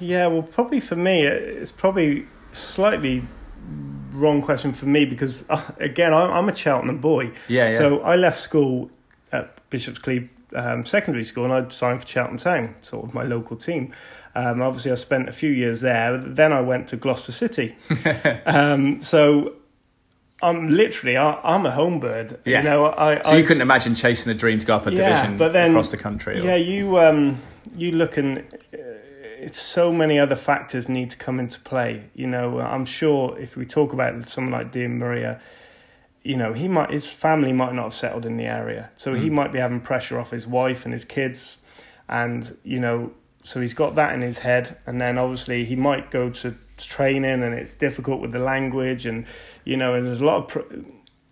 Yeah, 0.00 0.28
well, 0.28 0.42
probably 0.42 0.80
for 0.80 0.96
me, 0.96 1.26
it's 1.26 1.72
probably 1.72 2.26
slightly 2.52 3.24
wrong 4.12 4.42
question 4.42 4.72
for 4.72 4.86
me 4.86 5.04
because 5.04 5.48
uh, 5.50 5.62
again, 5.78 6.12
I'm, 6.14 6.30
I'm 6.30 6.48
a 6.48 6.54
Cheltenham 6.54 6.98
boy. 6.98 7.32
Yeah, 7.48 7.70
yeah. 7.70 7.78
So 7.78 8.00
I 8.00 8.16
left 8.16 8.40
school 8.40 8.90
at 9.32 9.58
Bishop's 9.70 9.98
Cleeve 9.98 10.28
um, 10.54 10.84
Secondary 10.86 11.24
School 11.24 11.44
and 11.44 11.52
I 11.52 11.68
signed 11.70 12.02
for 12.02 12.06
Cheltenham 12.06 12.38
Town, 12.38 12.74
sort 12.82 13.06
of 13.06 13.14
my 13.14 13.24
local 13.24 13.56
team. 13.56 13.92
Um, 14.36 14.62
obviously, 14.62 14.90
I 14.90 14.96
spent 14.96 15.28
a 15.28 15.32
few 15.32 15.50
years 15.50 15.80
there. 15.80 16.16
Then 16.18 16.52
I 16.52 16.60
went 16.60 16.88
to 16.88 16.96
Gloucester 16.96 17.32
City. 17.32 17.76
um, 18.46 19.00
so 19.00 19.54
I'm 20.42 20.68
literally 20.74 21.16
I, 21.16 21.38
I'm 21.42 21.64
a 21.66 21.70
home 21.70 22.00
bird. 22.00 22.38
Yeah. 22.44 22.58
You 22.58 22.64
know, 22.64 22.86
I, 22.86 23.20
so 23.22 23.30
I, 23.30 23.36
you 23.38 23.44
couldn't 23.44 23.62
imagine 23.62 23.94
chasing 23.94 24.32
the 24.32 24.38
dream 24.38 24.58
to 24.58 24.66
go 24.66 24.76
up 24.76 24.86
a 24.86 24.92
Yeah, 24.92 25.08
division 25.08 25.38
but 25.38 25.52
then- 25.52 25.70
across 25.70 25.90
the 25.90 25.96
country. 25.98 26.40
or- 26.40 26.44
Yeah, 26.44 26.56
you 26.56 26.98
um, 26.98 27.40
you 27.76 27.92
look 27.92 28.16
and 28.16 28.38
uh, 28.38 28.76
it's 29.38 29.60
so 29.60 29.92
many 29.92 30.18
other 30.18 30.36
factors 30.36 30.88
need 30.88 31.10
to 31.10 31.16
come 31.16 31.38
into 31.40 31.60
play. 31.60 32.04
You 32.14 32.26
know, 32.26 32.60
I'm 32.60 32.84
sure 32.84 33.38
if 33.38 33.56
we 33.56 33.66
talk 33.66 33.92
about 33.92 34.28
someone 34.28 34.52
like 34.52 34.72
Di 34.72 34.86
Maria, 34.86 35.40
you 36.22 36.36
know, 36.36 36.52
he 36.52 36.68
might 36.68 36.90
his 36.90 37.06
family 37.06 37.52
might 37.52 37.74
not 37.74 37.84
have 37.84 37.94
settled 37.94 38.24
in 38.24 38.36
the 38.36 38.44
area, 38.46 38.90
so 38.96 39.14
he 39.14 39.28
Mm. 39.28 39.32
might 39.32 39.52
be 39.52 39.58
having 39.58 39.80
pressure 39.80 40.18
off 40.18 40.30
his 40.30 40.46
wife 40.46 40.84
and 40.84 40.92
his 40.94 41.04
kids, 41.04 41.58
and 42.08 42.56
you 42.64 42.80
know, 42.80 43.12
so 43.42 43.60
he's 43.60 43.74
got 43.74 43.94
that 43.94 44.14
in 44.14 44.22
his 44.22 44.38
head, 44.38 44.76
and 44.86 45.00
then 45.00 45.18
obviously 45.18 45.64
he 45.66 45.76
might 45.76 46.10
go 46.10 46.30
to 46.30 46.54
training, 46.78 47.42
and 47.42 47.54
it's 47.54 47.74
difficult 47.74 48.20
with 48.20 48.32
the 48.32 48.38
language, 48.38 49.04
and 49.04 49.26
you 49.64 49.76
know, 49.76 49.94
and 49.94 50.06
there's 50.06 50.20
a 50.20 50.24
lot 50.24 50.36
of. 50.38 50.48
Pr- 50.48 50.76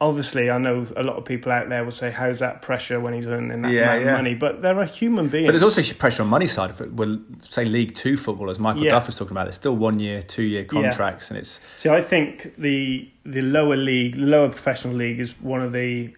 Obviously, 0.03 0.51
I 0.51 0.59
know 0.59 0.85
a 0.97 1.03
lot 1.05 1.17
of 1.17 1.25
people 1.25 1.53
out 1.53 1.69
there 1.69 1.85
will 1.85 1.93
say, 1.93 2.11
"How's 2.11 2.41
that 2.41 2.61
pressure 2.61 2.99
when 2.99 3.15
he's 3.15 3.25
earning 3.27 3.63
that 3.63 3.73
Yeah, 3.73 3.83
amount 3.95 4.05
yeah. 4.05 4.11
of 4.11 4.17
money?" 4.19 4.35
But 4.35 4.61
they're 4.61 4.81
a 4.81 4.87
human 4.87 5.29
being. 5.29 5.47
But 5.47 5.53
there's 5.53 5.63
also 5.63 5.81
pressure 5.95 6.23
on 6.25 6.29
money 6.29 6.49
side 6.49 6.71
of 6.71 6.81
it. 6.81 6.93
Well, 6.93 7.21
say 7.39 7.65
League 7.65 7.95
Two 7.95 8.17
footballers, 8.17 8.59
Michael 8.59 8.85
Yeah. 8.85 8.91
Duff 8.91 9.07
was 9.07 9.17
talking 9.17 9.31
about. 9.37 9.47
It's 9.47 9.57
still 9.57 9.77
one 9.77 10.01
year, 10.01 10.21
two 10.23 10.43
year 10.43 10.65
contracts, 10.65 11.31
and 11.31 11.39
it's 11.39 11.61
See, 11.77 11.89
I 11.89 12.03
think 12.03 12.57
the 12.59 13.09
the 13.25 13.43
lower 13.43 13.77
league, 13.77 14.17
lower 14.17 14.49
professional 14.49 14.95
league, 14.95 15.21
is 15.21 15.35
one 15.41 15.63
of 15.63 15.71
the 15.73 16.15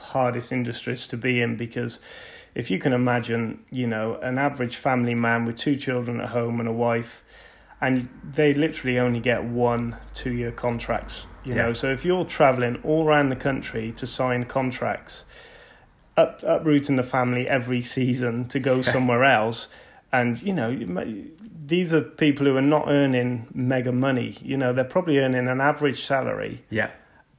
hardest 0.00 0.52
industries 0.52 1.06
to 1.06 1.16
be 1.16 1.40
in 1.40 1.56
because 1.56 1.98
if 2.54 2.70
you 2.70 2.78
can 2.78 2.92
imagine, 2.92 3.60
you 3.70 3.86
know, 3.86 4.16
an 4.22 4.38
average 4.38 4.76
family 4.76 5.14
man 5.14 5.44
with 5.46 5.56
two 5.56 5.76
children 5.76 6.20
at 6.20 6.28
home 6.30 6.60
and 6.60 6.68
a 6.68 6.72
wife, 6.72 7.22
and 7.80 8.08
they 8.22 8.52
literally 8.52 8.98
only 8.98 9.20
get 9.20 9.44
one 9.44 9.96
two 10.14 10.32
year 10.32 10.50
contracts. 10.52 11.26
You 11.48 11.54
Yeah. 11.54 11.62
know, 11.66 11.72
so 11.72 11.90
if 11.90 12.04
you're 12.04 12.24
traveling 12.24 12.78
all 12.84 13.06
around 13.06 13.30
the 13.30 13.36
country 13.36 13.92
to 13.96 14.06
sign 14.06 14.44
contracts, 14.44 15.24
up 16.16 16.42
uprooting 16.42 16.96
the 16.96 17.02
family 17.02 17.48
every 17.48 17.80
season 17.82 18.44
to 18.46 18.58
go 18.58 18.82
somewhere 18.82 19.24
else, 19.24 19.68
and 20.12 20.40
you 20.42 20.52
know, 20.52 20.76
these 21.66 21.92
are 21.94 22.00
people 22.00 22.46
who 22.46 22.56
are 22.56 22.60
not 22.62 22.84
earning 22.88 23.46
mega 23.54 23.92
money. 23.92 24.36
You 24.42 24.56
know, 24.56 24.72
they're 24.72 24.84
probably 24.84 25.18
earning 25.18 25.48
an 25.48 25.60
average 25.60 26.04
salary, 26.04 26.62
yeah, 26.70 26.90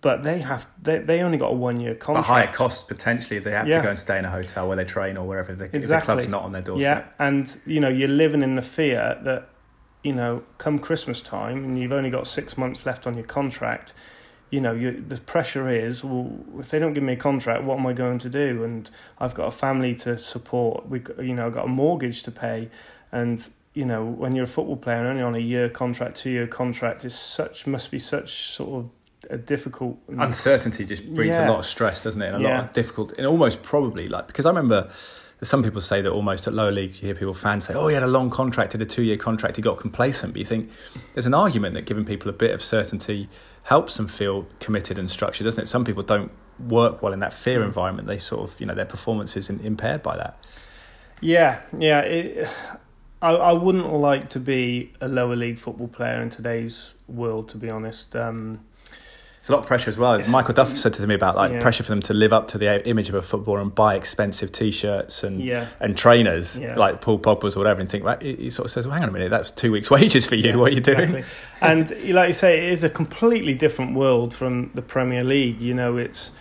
but 0.02 0.24
they 0.24 0.39
have 0.39 0.65
they 0.82 1.00
they 1.00 1.22
only 1.22 1.38
got 1.38 1.52
a 1.52 1.56
one 1.56 1.80
year 1.82 1.91
a 1.91 1.95
contract. 1.95 2.28
higher 2.28 2.48
cost 2.48 2.88
potentially 2.88 3.38
if 3.38 3.43
they 3.43 3.52
have 3.52 3.65
to 3.67 3.82
go 3.82 3.89
and 3.89 4.00
stay 4.00 4.17
in 4.17 4.26
a 4.26 4.30
hotel 4.30 4.67
where 4.67 4.78
they 4.78 4.86
train 4.86 5.17
or 5.17 5.28
wherever. 5.28 5.52
If 5.52 5.58
the, 5.60 5.65
if 5.76 5.88
the 5.88 6.00
club's 6.00 6.28
not 6.28 6.43
on 6.43 6.52
their 6.54 6.62
doorstep. 6.62 7.13
Yeah, 7.19 7.28
and 7.28 7.58
you 7.65 7.80
know, 7.82 7.89
you're 7.89 8.08
living 8.08 8.41
in 8.43 8.56
the 8.56 8.62
fear 8.62 9.19
that 9.24 9.50
you 10.03 10.13
know, 10.13 10.43
come 10.57 10.79
Christmas 10.79 11.21
time, 11.21 11.63
and 11.63 11.79
you've 11.79 11.91
only 11.91 12.09
got 12.09 12.25
six 12.27 12.57
months 12.57 12.85
left 12.85 13.05
on 13.07 13.15
your 13.15 13.25
contract. 13.25 13.93
you 14.51 14.59
know, 14.59 14.71
you, 14.73 15.03
the 15.07 15.17
pressure 15.17 15.69
is, 15.69 16.03
well, 16.03 16.31
if 16.59 16.69
they 16.69 16.79
don't 16.79 16.93
give 16.93 17.03
me 17.03 17.13
a 17.13 17.15
contract, 17.17 17.63
what 17.63 17.77
am 17.77 17.85
I 17.85 17.93
going 17.93 18.17
to 18.19 18.29
do? 18.29 18.63
And 18.63 18.89
I've 19.19 19.35
got 19.35 19.45
a 19.47 19.51
family 19.51 19.93
to 19.97 20.17
support. 20.17 20.89
We, 20.89 21.03
you 21.19 21.35
know, 21.35 21.45
I've 21.47 21.53
got 21.53 21.65
a 21.65 21.69
mortgage 21.69 22.23
to 22.23 22.31
pay, 22.31 22.69
and 23.12 23.45
you 23.75 23.85
know, 23.85 24.03
when 24.03 24.33
you're 24.35 24.45
a 24.45 24.47
football 24.47 24.75
player 24.77 24.97
and 24.97 25.07
only 25.09 25.21
on 25.21 25.35
a 25.35 25.39
year 25.53 25.69
contract, 25.69 26.17
two 26.17 26.31
year 26.31 26.47
contract, 26.47 27.05
is 27.05 27.13
such 27.13 27.67
must 27.67 27.91
be 27.91 27.99
such 27.99 28.53
sort 28.55 28.85
of 28.85 28.89
a 29.29 29.38
difficult 29.38 29.99
uncertainty. 30.07 30.83
Just 30.85 31.13
brings 31.13 31.35
Yeah. 31.35 31.47
a 31.47 31.51
lot 31.51 31.59
of 31.59 31.65
stress, 31.65 32.01
doesn't 32.01 32.21
it? 32.21 32.33
And 32.33 32.43
a 32.43 32.49
lot 32.49 32.63
of 32.65 32.71
difficult, 32.71 33.12
and 33.17 33.27
almost 33.27 33.62
probably 33.62 34.07
like 34.09 34.25
because 34.27 34.45
I 34.47 34.49
remember. 34.49 34.89
Some 35.41 35.63
people 35.63 35.80
say 35.80 36.02
that 36.02 36.12
almost 36.12 36.47
at 36.47 36.54
lower 36.54 36.71
leagues, 36.71 37.02
you 37.02 37.06
hear 37.08 37.15
people 37.15 37.34
fans 37.34 37.63
say, 37.65 37.73
"Oh, 37.73 37.88
he 37.88 37.93
had 37.93 38.04
a 38.04 38.08
long 38.08 38.30
contract, 38.30 38.71
did 38.71 38.82
a 38.82 38.86
two-year 38.86 39.15
contract, 39.17 39.56
he 39.56 39.62
got 39.62 39.78
complacent." 39.80 40.34
But 40.34 40.39
you 40.39 40.45
think 40.45 40.69
there's 41.13 41.25
an 41.25 41.34
argument 41.34 41.75
that 41.75 41.86
giving 41.86 42.04
people 42.04 42.30
a 42.30 42.34
bit 42.34 42.52
of 42.52 42.62
certainty 42.62 43.30
helps 43.63 43.95
them 43.97 44.08
feel 44.08 44.47
committed 44.60 44.99
and 44.99 45.10
structured, 45.10 45.45
doesn't 45.45 45.62
it? 45.62 45.67
Some 45.67 45.86
people 45.86 46.04
don't 46.04 46.32
work 46.67 47.02
well 47.02 47.13
in 47.13 47.19
that 47.19 47.32
fear 47.34 47.62
Mm. 47.62 47.65
environment. 47.67 48.08
They 48.08 48.17
sort 48.17 48.49
of, 48.49 48.60
you 48.60 48.65
know, 48.65 48.73
their 48.73 48.86
performance 48.86 49.38
is 49.38 49.49
impaired 49.49 50.04
by 50.04 50.17
that. 50.17 50.38
Yeah, 51.21 51.62
yeah. 51.78 52.02
It, 52.02 52.47
I 53.21 53.32
I 53.32 53.52
wouldn't 53.54 53.91
like 53.93 54.30
to 54.32 54.39
be 54.39 54.91
a 54.99 55.08
lower 55.08 55.36
league 55.36 55.58
football 55.60 55.88
player 55.88 56.21
in 56.21 56.30
today's 56.30 56.93
world, 57.08 57.49
to 57.49 57.58
be 57.58 57.69
honest. 57.69 58.15
Um, 58.15 58.60
It's 59.39 59.47
a 59.47 59.54
lot 59.54 59.60
of 59.62 59.67
pressure 59.67 59.89
as 59.89 59.97
well. 59.97 60.13
It's- 60.15 60.30
Michael 60.30 60.54
Duff 60.54 60.75
said 60.75 60.93
to 60.95 61.08
me 61.08 61.15
about 61.15 61.38
like 61.38 61.54
Yeah. 61.54 61.62
pressure 61.62 61.82
for 61.84 61.91
them 61.91 62.02
to 62.04 62.13
live 62.13 62.34
up 62.34 62.47
to 62.49 62.58
the 62.58 62.86
image 62.88 63.08
of 63.08 63.15
a 63.15 63.21
footballer 63.21 63.62
and 63.62 63.73
buy 63.73 63.95
expensive 63.95 64.52
T-shirts 64.52 65.23
and 65.23 65.41
yeah, 65.41 65.67
and 65.80 65.95
trainers 65.95 66.58
Yeah. 66.60 66.75
like 66.75 66.99
Paul 66.99 67.19
Pogba's 67.19 67.56
or 67.56 67.60
whatever, 67.60 67.80
and 67.80 67.89
think 67.89 68.04
right. 68.04 68.21
He 68.21 68.49
sort 68.49 68.65
of 68.65 68.71
says, 68.71 68.86
well, 68.86 68.95
"Hang 68.95 69.04
on 69.04 69.10
a 69.10 69.13
minute, 69.13 69.30
that's 69.32 69.49
two 69.52 69.71
weeks' 69.71 69.89
wages 69.97 70.28
for 70.28 70.36
you. 70.36 70.60
What 70.60 70.71
are 70.71 70.75
you 70.75 70.82
doing?" 70.82 71.15
exactly. 71.15 71.23
and 71.62 72.13
like 72.13 72.28
you 72.28 72.34
say, 72.34 72.67
it 72.67 72.73
is 72.73 72.84
a 72.84 72.89
completely 72.89 73.54
different 73.54 73.95
world 73.95 74.34
from 74.34 74.71
the 74.75 74.82
Premier 74.82 75.23
League. 75.23 75.62
You 75.62 75.73
know, 75.73 75.95
it's 75.95 76.32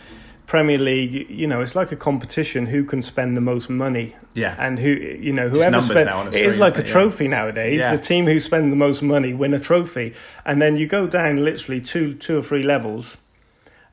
Premier 0.49 0.79
League. 0.79 1.31
You 1.31 1.47
know, 1.47 1.61
it's 1.61 1.77
like 1.77 1.93
a 1.93 1.97
competition. 1.97 2.67
Who 2.67 2.83
can 2.83 3.03
spend 3.03 3.37
the 3.37 3.41
most 3.41 3.71
money, 3.71 4.17
Yeah, 4.35 4.57
and 4.59 4.79
who 4.81 4.89
you 4.89 5.33
know 5.33 5.49
whoever 5.49 5.71
numbers 5.71 5.91
spend, 5.91 6.07
now 6.07 6.19
on 6.19 6.27
a 6.27 6.31
it 6.31 6.33
screen, 6.33 6.49
is 6.49 6.59
like 6.59 6.77
a 6.77 6.81
it? 6.81 6.87
Yeah. 6.87 6.93
trophy 6.93 7.29
nowadays. 7.29 7.79
Yeah. 7.79 7.95
The 7.95 8.03
team 8.03 8.27
who 8.27 8.41
spend 8.41 8.73
the 8.73 8.77
most 8.77 9.01
money 9.03 9.33
win 9.35 9.55
a 9.55 9.61
trophy, 9.61 10.15
and 10.45 10.61
then 10.61 10.77
you 10.77 10.87
go 10.89 11.07
down 11.07 11.37
literally 11.45 11.81
two 11.81 12.15
two 12.15 12.39
or 12.39 12.43
three 12.43 12.63
levels, 12.65 13.17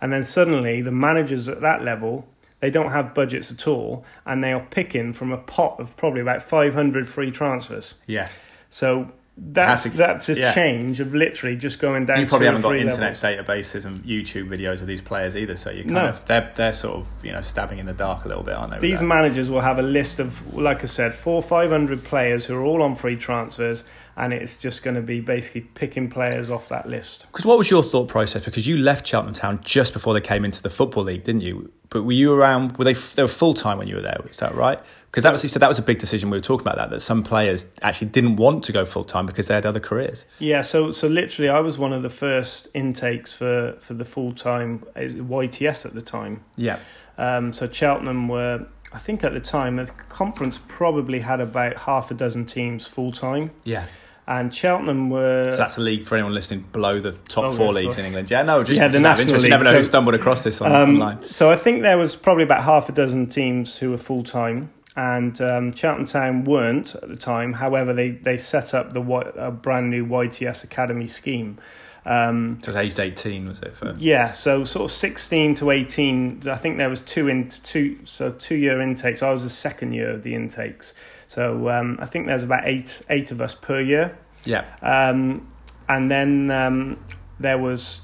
and 0.02 0.12
then 0.12 0.24
suddenly 0.24 0.82
the 0.82 0.92
managers 0.92 1.48
at 1.48 1.62
that 1.62 1.84
level. 1.84 2.26
They 2.62 2.72
don't 2.72 2.92
have 2.92 3.14
budgets 3.14 3.52
at 3.52 3.68
all, 3.68 4.06
and 4.26 4.44
they 4.44 4.52
are 4.54 4.66
picking 4.72 5.14
from 5.14 5.32
a 5.32 5.38
pot 5.38 5.80
of 5.80 5.96
probably 5.98 6.22
about 6.22 6.42
500 6.42 7.08
free 7.08 7.30
transfers. 7.30 7.94
yeah. 8.08 8.30
So 8.72 9.12
that's 9.38 9.84
to- 9.84 9.90
that's 9.90 10.30
a 10.30 10.36
yeah. 10.40 10.54
change 10.54 11.00
of 11.00 11.14
literally 11.14 11.56
just 11.58 11.80
going 11.80 12.06
down. 12.06 12.20
You 12.22 12.26
probably 12.26 12.48
haven't 12.48 12.62
got 12.62 12.76
internet 12.78 13.22
levels. 13.22 13.48
databases 13.48 13.86
and 13.86 14.00
YouTube 14.04 14.48
videos 14.48 14.82
of 14.82 14.88
these 14.88 15.02
players 15.02 15.36
either, 15.36 15.56
so 15.58 15.72
you 15.72 15.84
kind 15.84 15.94
No. 15.96 16.06
of 16.10 16.26
they're 16.26 16.52
they're 16.56 16.74
sort 16.74 16.96
of 16.98 17.10
you 17.24 17.32
know 17.34 17.42
stabbing 17.42 17.80
in 17.80 17.86
the 17.86 17.94
dark 17.94 18.24
a 18.26 18.28
little 18.28 18.44
bit, 18.44 18.56
aren't 18.56 18.72
they? 18.72 18.80
These 18.80 19.02
managers 19.02 19.50
will 19.50 19.62
have 19.62 19.78
a 19.78 19.84
list 19.84 20.20
of, 20.20 20.54
like 20.56 20.84
I 20.84 20.88
said, 20.88 21.14
four 21.14 21.44
five 21.44 21.70
hundred 21.70 22.04
players 22.04 22.46
who 22.46 22.56
are 22.56 22.64
all 22.64 22.82
on 22.82 22.96
free 22.96 23.18
transfers, 23.18 23.84
and 24.16 24.32
it's 24.34 24.56
just 24.58 24.84
going 24.84 24.96
to 24.96 25.02
be 25.02 25.20
basically 25.20 25.62
picking 25.62 26.10
players 26.10 26.50
off 26.50 26.70
that 26.70 26.88
list. 26.88 27.26
Because 27.32 27.46
what 27.46 27.58
was 27.58 27.70
your 27.70 27.84
thought 27.84 28.08
process? 28.08 28.46
Because 28.46 28.66
you 28.68 28.78
left 28.78 29.06
Cheltenham 29.06 29.34
Town 29.34 29.60
just 29.64 29.92
before 29.92 30.14
they 30.14 30.22
came 30.22 30.46
into 30.46 30.62
the 30.62 30.70
football 30.70 31.04
league, 31.04 31.24
didn't 31.26 31.42
you? 31.42 31.72
But 31.90 32.04
were 32.04 32.14
you 32.14 32.34
around? 32.34 32.78
Were 32.78 32.86
they? 32.86 32.94
They 32.94 33.22
were 33.22 33.28
full 33.28 33.54
time 33.54 33.78
when 33.80 33.88
you 33.88 33.96
were 33.96 34.02
there. 34.02 34.20
Is 34.30 34.38
that 34.40 34.56
right? 34.56 34.80
Because 35.16 35.24
that 35.24 35.32
was 35.32 35.50
said 35.50 35.62
that 35.62 35.70
was 35.70 35.80
a 35.80 35.82
big 35.82 35.98
decision. 36.00 36.30
We 36.30 36.38
were 36.38 36.42
talking 36.42 36.68
about 36.68 36.76
that. 36.76 36.90
That 36.90 37.00
some 37.00 37.24
players 37.24 37.68
actually 37.82 38.08
didn't 38.10 38.36
want 38.36 38.66
to 38.66 38.74
go 38.74 38.84
full 38.84 39.06
time 39.06 39.26
because 39.26 39.48
they 39.48 39.54
had 39.56 39.66
other 39.66 39.80
careers. 39.80 40.26
Yeah, 40.40 40.60
so 40.60 40.92
so 40.92 41.08
literally, 41.08 41.48
I 41.48 41.62
was 41.62 41.78
one 41.78 41.94
of 41.94 42.04
the 42.04 42.10
first 42.10 42.68
intakes 42.74 43.32
for 43.32 43.78
for 43.80 43.94
the 43.94 44.04
full 44.04 44.34
time 44.34 44.84
YTS 44.98 45.86
at 45.86 45.94
the 45.94 46.02
time. 46.02 46.44
Yeah. 46.58 46.80
Um, 47.18 47.54
so 47.54 47.70
Cheltenham 47.72 48.28
were, 48.28 48.68
I 48.92 49.00
think 49.00 49.24
at 49.24 49.34
the 49.34 49.40
time, 49.40 49.78
the 49.78 49.86
conference 50.10 50.60
probably 50.68 51.22
had 51.22 51.40
about 51.40 51.78
half 51.78 52.12
a 52.12 52.14
dozen 52.14 52.46
teams 52.46 52.86
full 52.88 53.14
time, 53.14 53.52
Yeah. 53.64 53.86
and 54.28 54.54
Cheltenham 54.54 55.10
were. 55.10 55.50
So 55.54 55.58
that's 55.60 55.78
a 55.78 55.82
league 55.82 56.04
for 56.04 56.16
anyone 56.16 56.34
listening 56.34 56.66
below 56.74 57.00
the 57.00 57.14
top 57.14 57.46
Oh, 57.46 57.50
four 57.52 57.72
leagues 57.74 57.96
sorry. 57.96 58.08
in 58.08 58.14
England. 58.14 58.30
Yeah. 58.32 58.44
No, 58.44 58.64
just, 58.66 58.82
Yeah, 58.82 58.90
the 58.90 59.00
National 59.00 59.22
interest. 59.22 59.46
You 59.46 59.50
never 59.50 59.64
know 59.64 59.70
League. 59.72 59.78
who 59.80 59.84
stumbled 59.86 60.16
across 60.16 60.44
this 60.44 60.60
on, 60.62 60.74
Um, 60.74 60.90
online. 61.02 61.24
So 61.24 61.50
I 61.50 61.56
think 61.56 61.84
there 61.84 61.98
was 61.98 62.18
probably 62.18 62.44
about 62.44 62.64
half 62.66 62.90
a 62.90 62.92
dozen 62.92 63.28
teams 63.28 63.78
who 63.78 63.92
were 63.92 63.98
full 63.98 64.24
time, 64.26 64.72
and 64.96 65.40
um, 65.42 65.74
Cheltenham 65.74 66.06
Town 66.06 66.44
weren't 66.46 66.96
at 66.96 67.10
the 67.10 67.18
time. 67.18 67.54
However, 67.54 67.94
they 67.94 68.12
they 68.12 68.38
set 68.38 68.74
up 68.74 68.94
the 68.94 69.02
a 69.02 69.52
brand 69.52 69.90
new 69.90 70.06
YTS 70.06 70.64
academy 70.64 71.08
scheme. 71.08 71.58
Um, 72.06 72.60
So 72.62 72.70
it 72.72 72.76
was 72.76 72.84
aged 72.86 73.00
eighteen, 73.00 73.46
was 73.46 73.60
it? 73.62 73.76
For 73.76 73.94
yeah, 73.98 74.32
so 74.32 74.64
sort 74.64 74.86
of 74.86 74.92
sixteen 74.96 75.54
to 75.56 75.72
eighteen. 75.72 76.44
I 76.48 76.56
think 76.56 76.78
there 76.78 76.90
was 76.90 77.02
two 77.02 77.28
in 77.28 77.50
two 77.50 78.00
so 78.06 78.32
two 78.32 78.56
year 78.56 78.80
intakes. 78.82 79.22
I 79.22 79.32
was 79.32 79.44
the 79.44 79.50
second 79.50 79.94
year 79.94 80.12
of 80.12 80.24
the 80.24 80.36
intakes. 80.36 80.94
So 81.28 81.70
um, 81.70 81.98
I 82.00 82.06
think 82.06 82.28
there's 82.28 82.44
about 82.44 82.68
eight 82.68 83.02
eight 83.10 83.32
of 83.32 83.42
us 83.42 83.56
per 83.56 83.82
year. 83.82 84.18
yeah. 84.46 84.64
Um, 84.82 85.52
and 85.90 86.10
then 86.10 86.50
um, 86.52 86.98
there 87.40 87.58
was 87.58 88.02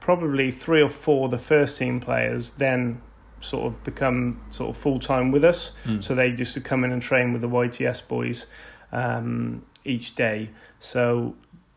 probably 0.00 0.50
three 0.50 0.82
or 0.82 0.88
four 0.88 1.26
of 1.26 1.30
the 1.30 1.38
first 1.38 1.78
team 1.78 2.00
players 2.00 2.50
then 2.58 3.00
sort 3.44 3.66
of 3.66 3.84
become 3.84 4.40
sort 4.50 4.70
of 4.70 4.76
full 4.76 4.98
time 4.98 5.30
with 5.30 5.44
us. 5.44 5.72
Mm. 5.84 6.02
So 6.02 6.14
they 6.14 6.28
used 6.28 6.54
to 6.54 6.60
come 6.60 6.84
in 6.84 6.92
and 6.92 7.02
train 7.02 7.32
with 7.32 7.42
the 7.42 7.48
YTS 7.48 8.06
boys 8.08 8.46
um, 8.92 9.64
each 9.84 10.14
day. 10.14 10.50
So 10.80 11.34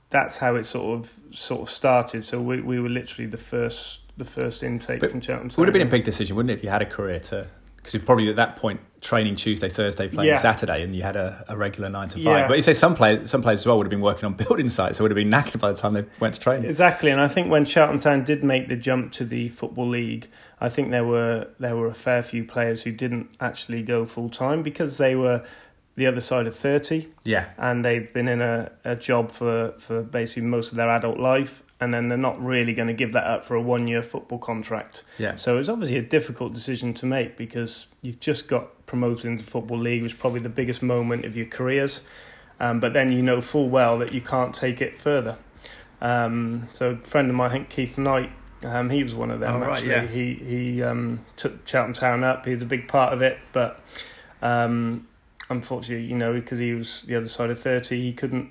that's 0.10 0.38
how 0.38 0.56
it 0.56 0.65
sort 0.65 0.99
of 0.99 1.19
sort 1.32 1.62
of 1.62 1.69
started. 1.69 2.23
So 2.23 2.41
we 2.41 2.62
we 2.62 2.80
were 2.80 2.89
literally 2.89 3.30
the 3.30 3.38
first 3.38 4.01
the 4.17 4.25
first 4.25 4.63
intake 4.63 4.99
But 4.99 5.12
from 5.12 5.21
Cheltenham. 5.21 5.49
It 5.49 5.58
would 5.58 5.67
have 5.67 5.73
been 5.73 5.88
a 5.88 5.91
big 5.91 6.03
decision, 6.03 6.36
wouldn't 6.36 6.51
it, 6.51 6.56
if 6.56 6.63
you 6.63 6.69
had 6.69 6.82
a 6.82 6.86
career 6.86 7.19
to? 7.19 7.47
Because 7.75 7.93
you're 7.93 8.03
probably 8.03 8.30
at 8.30 8.36
that 8.36 8.56
point 8.56 8.82
training 8.99 9.36
Tuesday, 9.36 9.69
Thursday, 9.69 10.10
playing 10.10 10.30
Yeah. 10.30 10.36
Saturday, 10.36 10.84
and 10.84 10.95
you 10.95 11.03
had 11.03 11.15
a, 11.15 11.45
a 11.47 11.56
regular 11.56 11.88
nine 11.88 12.10
to 12.10 12.17
five. 12.17 12.25
Yeah. 12.25 12.47
But 12.47 12.56
you 12.56 12.62
say 12.62 12.73
some 12.73 12.95
players, 12.95 13.30
some 13.30 13.41
players 13.41 13.60
as 13.60 13.65
well 13.67 13.77
would 13.77 13.86
have 13.86 13.91
been 13.91 14.01
working 14.01 14.25
on 14.25 14.34
building 14.34 14.69
sites, 14.69 14.97
so 14.97 15.03
would 15.03 15.12
have 15.12 15.15
been 15.15 15.30
knackered 15.30 15.60
by 15.60 15.71
the 15.71 15.77
time 15.77 15.93
they 15.93 16.06
went 16.19 16.34
to 16.34 16.39
training. 16.39 16.65
Exactly, 16.65 17.12
and 17.12 17.21
I 17.21 17.27
think 17.27 17.49
when 17.49 17.63
Cheltenham 17.63 17.99
Town 17.99 18.23
did 18.23 18.43
make 18.43 18.67
the 18.67 18.75
jump 18.75 19.12
to 19.13 19.23
the 19.25 19.49
football 19.49 19.88
league, 19.88 20.27
I 20.60 20.70
think 20.70 20.91
there 20.91 21.06
were 21.06 21.48
there 21.60 21.76
were 21.76 21.88
a 21.88 21.96
fair 21.96 22.24
few 22.24 22.43
players 22.43 22.84
who 22.84 22.91
didn't 22.91 23.32
actually 23.39 23.84
go 23.84 24.06
full 24.06 24.30
time 24.30 24.63
because 24.63 24.98
they 24.98 25.15
were 25.15 25.43
the 25.96 26.08
other 26.08 26.22
side 26.22 26.48
of 26.48 26.56
thirty 26.56 27.10
Yeah, 27.24 27.50
and 27.58 27.84
they've 27.84 28.12
been 28.12 28.28
in 28.28 28.41
a, 28.41 28.72
a 28.84 28.96
job 28.96 29.32
for, 29.32 29.74
for 29.78 30.02
basically 30.02 30.43
most 30.43 30.72
of 30.72 30.78
their 30.78 30.89
adult 30.89 31.20
life 31.20 31.63
and 31.80 31.93
then 31.93 32.10
they're 32.10 32.17
not 32.17 32.43
really 32.43 32.74
going 32.74 32.88
to 32.88 32.93
give 32.93 33.13
that 33.13 33.26
up 33.26 33.46
for 33.46 33.56
a 33.56 33.62
one 33.62 33.88
year 33.88 34.02
football 34.02 34.39
contract. 34.39 35.04
yeah. 35.20 35.36
So 35.36 35.58
it's 35.58 35.70
obviously 35.70 35.98
a 35.98 36.02
difficult 36.02 36.54
decision 36.54 36.93
to 36.96 37.06
make 37.06 37.38
because 37.38 37.88
you've 38.02 38.20
just 38.20 38.48
got 38.48 38.86
promoted 38.88 39.26
into 39.26 39.43
the 39.43 39.52
football 39.52 39.78
league, 39.78 40.02
which 40.02 40.13
is 40.13 40.17
probably 40.17 40.39
the 40.39 40.50
biggest 40.50 40.82
moment 40.82 41.26
of 41.26 41.36
your 41.36 41.46
careers. 41.46 42.02
Um, 42.60 42.80
but 42.80 42.93
then 42.93 43.12
you 43.12 43.22
know 43.22 43.41
full 43.41 43.70
well 43.70 44.00
that 44.00 44.13
you 44.13 44.22
can't 44.22 44.56
take 44.56 44.82
it 44.82 45.00
further. 45.00 45.38
Um, 46.02 46.67
so 46.74 46.91
a 46.91 46.96
friend 46.98 47.30
of 47.30 47.36
mine, 47.36 47.50
I 47.50 47.54
think 47.54 47.70
Keith 47.70 47.98
Knight, 47.98 48.32
um, 48.63 48.89
he 48.89 49.04
was 49.04 49.13
one 49.13 49.32
of 49.32 49.39
them. 49.39 49.56
Oh, 49.56 49.60
right, 49.60 49.78
actually, 49.78 49.89
yeah. 49.89 50.08
he 50.08 50.34
he 50.34 50.84
um, 50.84 51.26
took 51.36 51.67
Cheltenham 51.67 51.93
Town 51.93 52.24
up. 52.24 52.46
He 52.46 52.54
was 52.54 52.62
a 52.62 52.65
big 52.65 52.88
part 52.88 53.13
of 53.13 53.22
it, 53.22 53.38
but 53.54 53.80
um, 54.41 55.08
unfortunately, 55.50 56.06
you 56.06 56.15
know, 56.15 56.34
because 56.34 56.60
he 56.60 56.74
was 56.74 57.04
the 57.04 57.15
other 57.15 57.28
side 57.28 57.50
of 57.50 57.60
thirty, 57.60 58.02
he 58.02 58.13
couldn't 58.13 58.50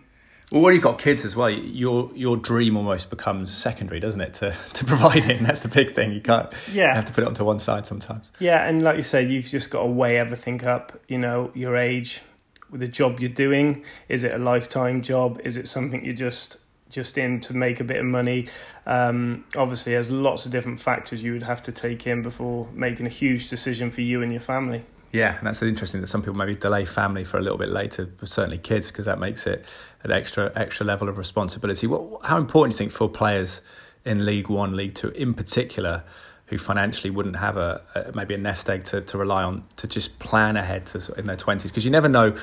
Well, 0.52 0.62
when 0.62 0.74
you've 0.74 0.82
got 0.82 0.98
kids 0.98 1.24
as 1.24 1.34
well, 1.34 1.50
your 1.50 2.10
your 2.14 2.36
dream 2.36 2.76
almost 2.76 3.10
becomes 3.10 3.52
secondary, 3.52 3.98
doesn't 4.00 4.20
it? 4.20 4.34
To 4.34 4.56
to 4.74 4.84
provide 4.84 5.24
it, 5.28 5.36
and 5.38 5.46
that's 5.46 5.62
the 5.62 5.68
big 5.68 5.94
thing. 5.94 6.12
You 6.12 6.20
can't. 6.20 6.48
Yeah, 6.72 6.90
You 6.90 6.94
have 6.94 7.04
to 7.06 7.12
put 7.12 7.24
it 7.24 7.26
onto 7.26 7.44
one 7.44 7.58
side 7.58 7.86
sometimes. 7.86 8.30
Yeah, 8.38 8.66
and 8.66 8.82
like 8.82 8.96
you 8.96 9.02
said, 9.02 9.30
you've 9.30 9.46
just 9.46 9.70
got 9.70 9.80
to 9.82 9.86
weigh 9.86 10.18
everything 10.18 10.64
up. 10.66 11.00
You 11.08 11.18
know, 11.18 11.50
your 11.54 11.76
age, 11.76 12.22
with 12.70 12.80
the 12.80 12.88
job 12.88 13.18
you're 13.18 13.28
doing. 13.28 13.84
Is 14.08 14.22
it 14.22 14.32
a 14.32 14.38
lifetime 14.38 15.02
job? 15.02 15.40
Is 15.44 15.56
it 15.56 15.66
something 15.68 16.04
you're 16.04 16.14
just 16.14 16.58
just 16.88 17.18
in 17.18 17.40
to 17.40 17.54
make 17.54 17.80
a 17.80 17.84
bit 17.84 17.98
of 17.98 18.04
money? 18.04 18.48
Um, 18.86 19.44
obviously, 19.56 19.92
there's 19.92 20.10
lots 20.10 20.46
of 20.46 20.52
different 20.52 20.80
factors 20.80 21.22
you 21.22 21.32
would 21.32 21.42
have 21.42 21.62
to 21.64 21.72
take 21.72 22.06
in 22.06 22.22
before 22.22 22.68
making 22.72 23.06
a 23.06 23.10
huge 23.10 23.48
decision 23.48 23.90
for 23.90 24.02
you 24.02 24.22
and 24.22 24.32
your 24.32 24.40
family. 24.40 24.84
Yeah, 25.12 25.38
and 25.38 25.46
that's 25.46 25.62
interesting 25.62 26.00
that 26.00 26.08
some 26.08 26.20
people 26.20 26.34
maybe 26.34 26.56
delay 26.56 26.84
family 26.84 27.24
for 27.24 27.38
a 27.38 27.40
little 27.40 27.58
bit 27.58 27.70
later, 27.70 28.10
certainly 28.24 28.58
kids, 28.58 28.88
because 28.88 29.06
that 29.06 29.18
makes 29.18 29.46
it 29.46 29.64
an 30.02 30.10
extra 30.10 30.52
extra 30.54 30.84
level 30.84 31.08
of 31.08 31.16
responsibility. 31.16 31.86
What, 31.86 32.26
how 32.26 32.36
important 32.36 32.72
do 32.72 32.74
you 32.74 32.78
think 32.78 32.90
for 32.90 33.08
players 33.08 33.60
in 34.04 34.26
League 34.26 34.48
One, 34.48 34.76
League 34.76 34.94
Two, 34.94 35.10
in 35.10 35.32
particular, 35.32 36.04
who 36.46 36.58
financially 36.58 37.10
wouldn't 37.10 37.36
have 37.36 37.56
a, 37.56 37.82
a 37.94 38.12
maybe 38.14 38.34
a 38.34 38.38
nest 38.38 38.68
egg 38.68 38.84
to, 38.84 39.00
to 39.00 39.16
rely 39.16 39.42
on 39.42 39.64
to 39.76 39.88
just 39.88 40.18
plan 40.18 40.56
ahead 40.56 40.86
to, 40.86 41.14
in 41.14 41.26
their 41.26 41.36
twenties? 41.36 41.70
Because 41.70 41.84
you 41.84 41.90
never 41.90 42.08
know. 42.08 42.36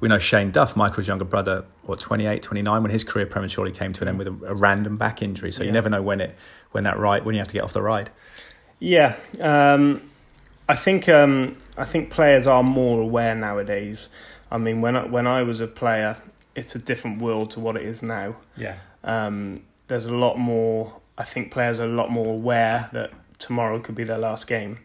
We 0.00 0.08
know 0.08 0.18
Shane 0.18 0.50
Duff, 0.50 0.76
Michael's 0.76 1.06
younger 1.06 1.24
brother, 1.24 1.64
what 1.82 2.00
28, 2.00 2.42
29, 2.42 2.82
when 2.82 2.90
his 2.90 3.04
career 3.04 3.26
prematurely 3.26 3.70
came 3.70 3.92
to 3.92 4.02
an 4.02 4.08
end 4.08 4.18
with 4.18 4.26
a, 4.28 4.46
a 4.46 4.54
random 4.54 4.96
back 4.96 5.22
injury. 5.22 5.52
So 5.52 5.62
you 5.62 5.72
never 5.72 5.90
know 5.90 6.02
when 6.02 6.20
it 6.20 6.36
when 6.72 6.84
that 6.84 6.98
right 6.98 7.24
when 7.24 7.34
you 7.34 7.40
have 7.40 7.48
to 7.48 7.54
get 7.54 7.64
off 7.64 7.72
the 7.72 7.82
ride. 7.82 8.10
Yeah, 8.78 9.16
um, 9.40 10.10
I 10.68 10.74
think 10.74 11.08
um, 11.08 11.56
I 11.76 11.84
think 11.84 12.10
players 12.10 12.46
are 12.46 12.62
more 12.62 13.00
aware 13.00 13.34
nowadays. 13.34 14.08
I 14.50 14.58
mean, 14.58 14.80
when 14.80 14.96
I, 14.96 15.04
when 15.04 15.26
I 15.26 15.42
was 15.42 15.60
a 15.60 15.66
player, 15.66 16.16
it's 16.54 16.74
a 16.74 16.78
different 16.78 17.20
world 17.20 17.50
to 17.52 17.60
what 17.60 17.76
it 17.76 17.82
is 17.82 18.02
now. 18.02 18.36
Yeah. 18.56 18.78
Um, 19.04 19.62
there's 19.88 20.06
a 20.06 20.14
lot 20.14 20.38
more 20.38 21.00
I 21.20 21.24
think 21.24 21.50
players 21.50 21.78
are 21.78 21.84
a 21.84 21.92
lot 21.92 22.10
more 22.10 22.32
aware 22.32 22.88
that 22.94 23.12
tomorrow 23.38 23.78
could 23.78 23.94
be 23.94 24.04
their 24.04 24.16
last 24.16 24.46
game. 24.46 24.78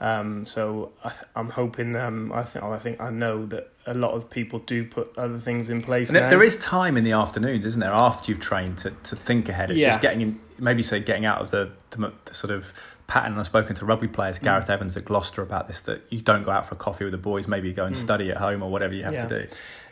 Um, 0.00 0.44
so 0.44 0.90
I, 1.04 1.12
I'm 1.36 1.50
hoping. 1.50 1.94
Um, 1.94 2.32
I 2.32 2.42
think. 2.42 2.64
I 2.64 2.76
think 2.76 3.00
I 3.00 3.10
know 3.10 3.46
that 3.46 3.72
a 3.86 3.94
lot 3.94 4.12
of 4.12 4.28
people 4.28 4.58
do 4.60 4.84
put 4.84 5.16
other 5.16 5.38
things 5.38 5.68
in 5.68 5.80
place. 5.80 6.08
And 6.08 6.18
now. 6.18 6.28
there 6.28 6.42
is 6.42 6.56
time 6.56 6.96
in 6.96 7.04
the 7.04 7.12
afternoons, 7.12 7.64
isn't 7.64 7.80
there, 7.80 7.92
after 7.92 8.30
you've 8.32 8.40
trained 8.40 8.78
to, 8.78 8.90
to 8.90 9.14
think 9.16 9.48
ahead. 9.48 9.70
It's 9.70 9.80
Yeah. 9.80 9.88
just 9.88 10.00
getting 10.00 10.20
in, 10.20 10.40
maybe 10.58 10.82
say 10.82 11.00
getting 11.00 11.24
out 11.24 11.40
of 11.40 11.50
the, 11.52 11.70
the, 11.90 12.12
the 12.24 12.34
sort 12.34 12.50
of 12.50 12.72
pattern. 13.06 13.38
I've 13.38 13.46
spoken 13.46 13.76
to 13.76 13.84
rugby 13.84 14.08
Mm. 14.08 14.12
players, 14.12 14.38
Gareth 14.40 14.68
Evans 14.68 14.96
at 14.96 15.04
Gloucester, 15.04 15.40
about 15.42 15.68
this 15.68 15.80
that 15.82 16.02
you 16.10 16.20
don't 16.20 16.42
go 16.42 16.50
out 16.50 16.66
for 16.66 16.74
a 16.74 16.78
coffee 16.78 17.04
with 17.04 17.12
the 17.12 17.18
boys, 17.18 17.46
maybe 17.46 17.68
you 17.68 17.74
go 17.74 17.84
and 17.84 17.94
Mm. 17.94 17.98
study 17.98 18.30
at 18.30 18.38
home 18.38 18.62
or 18.62 18.70
whatever 18.70 18.92
you 18.94 19.04
have 19.04 19.14
Yeah. 19.14 19.26
to 19.26 19.40
do. 19.42 19.46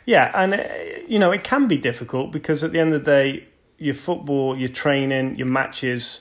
Yeah, 0.05 0.31
and 0.35 0.53
uh, 0.55 0.63
you 1.07 1.17
know 1.17 1.31
it 1.31 1.43
can 1.43 1.67
be 1.67 1.77
difficult 1.77 2.31
because 2.31 2.63
at 2.63 2.71
the 2.73 2.79
end 2.79 2.93
of 2.93 3.05
the 3.05 3.11
day, 3.11 3.45
your 3.77 3.95
football, 3.95 4.57
your 4.57 4.69
training, 4.69 5.35
your 5.37 5.47
matches 5.47 6.19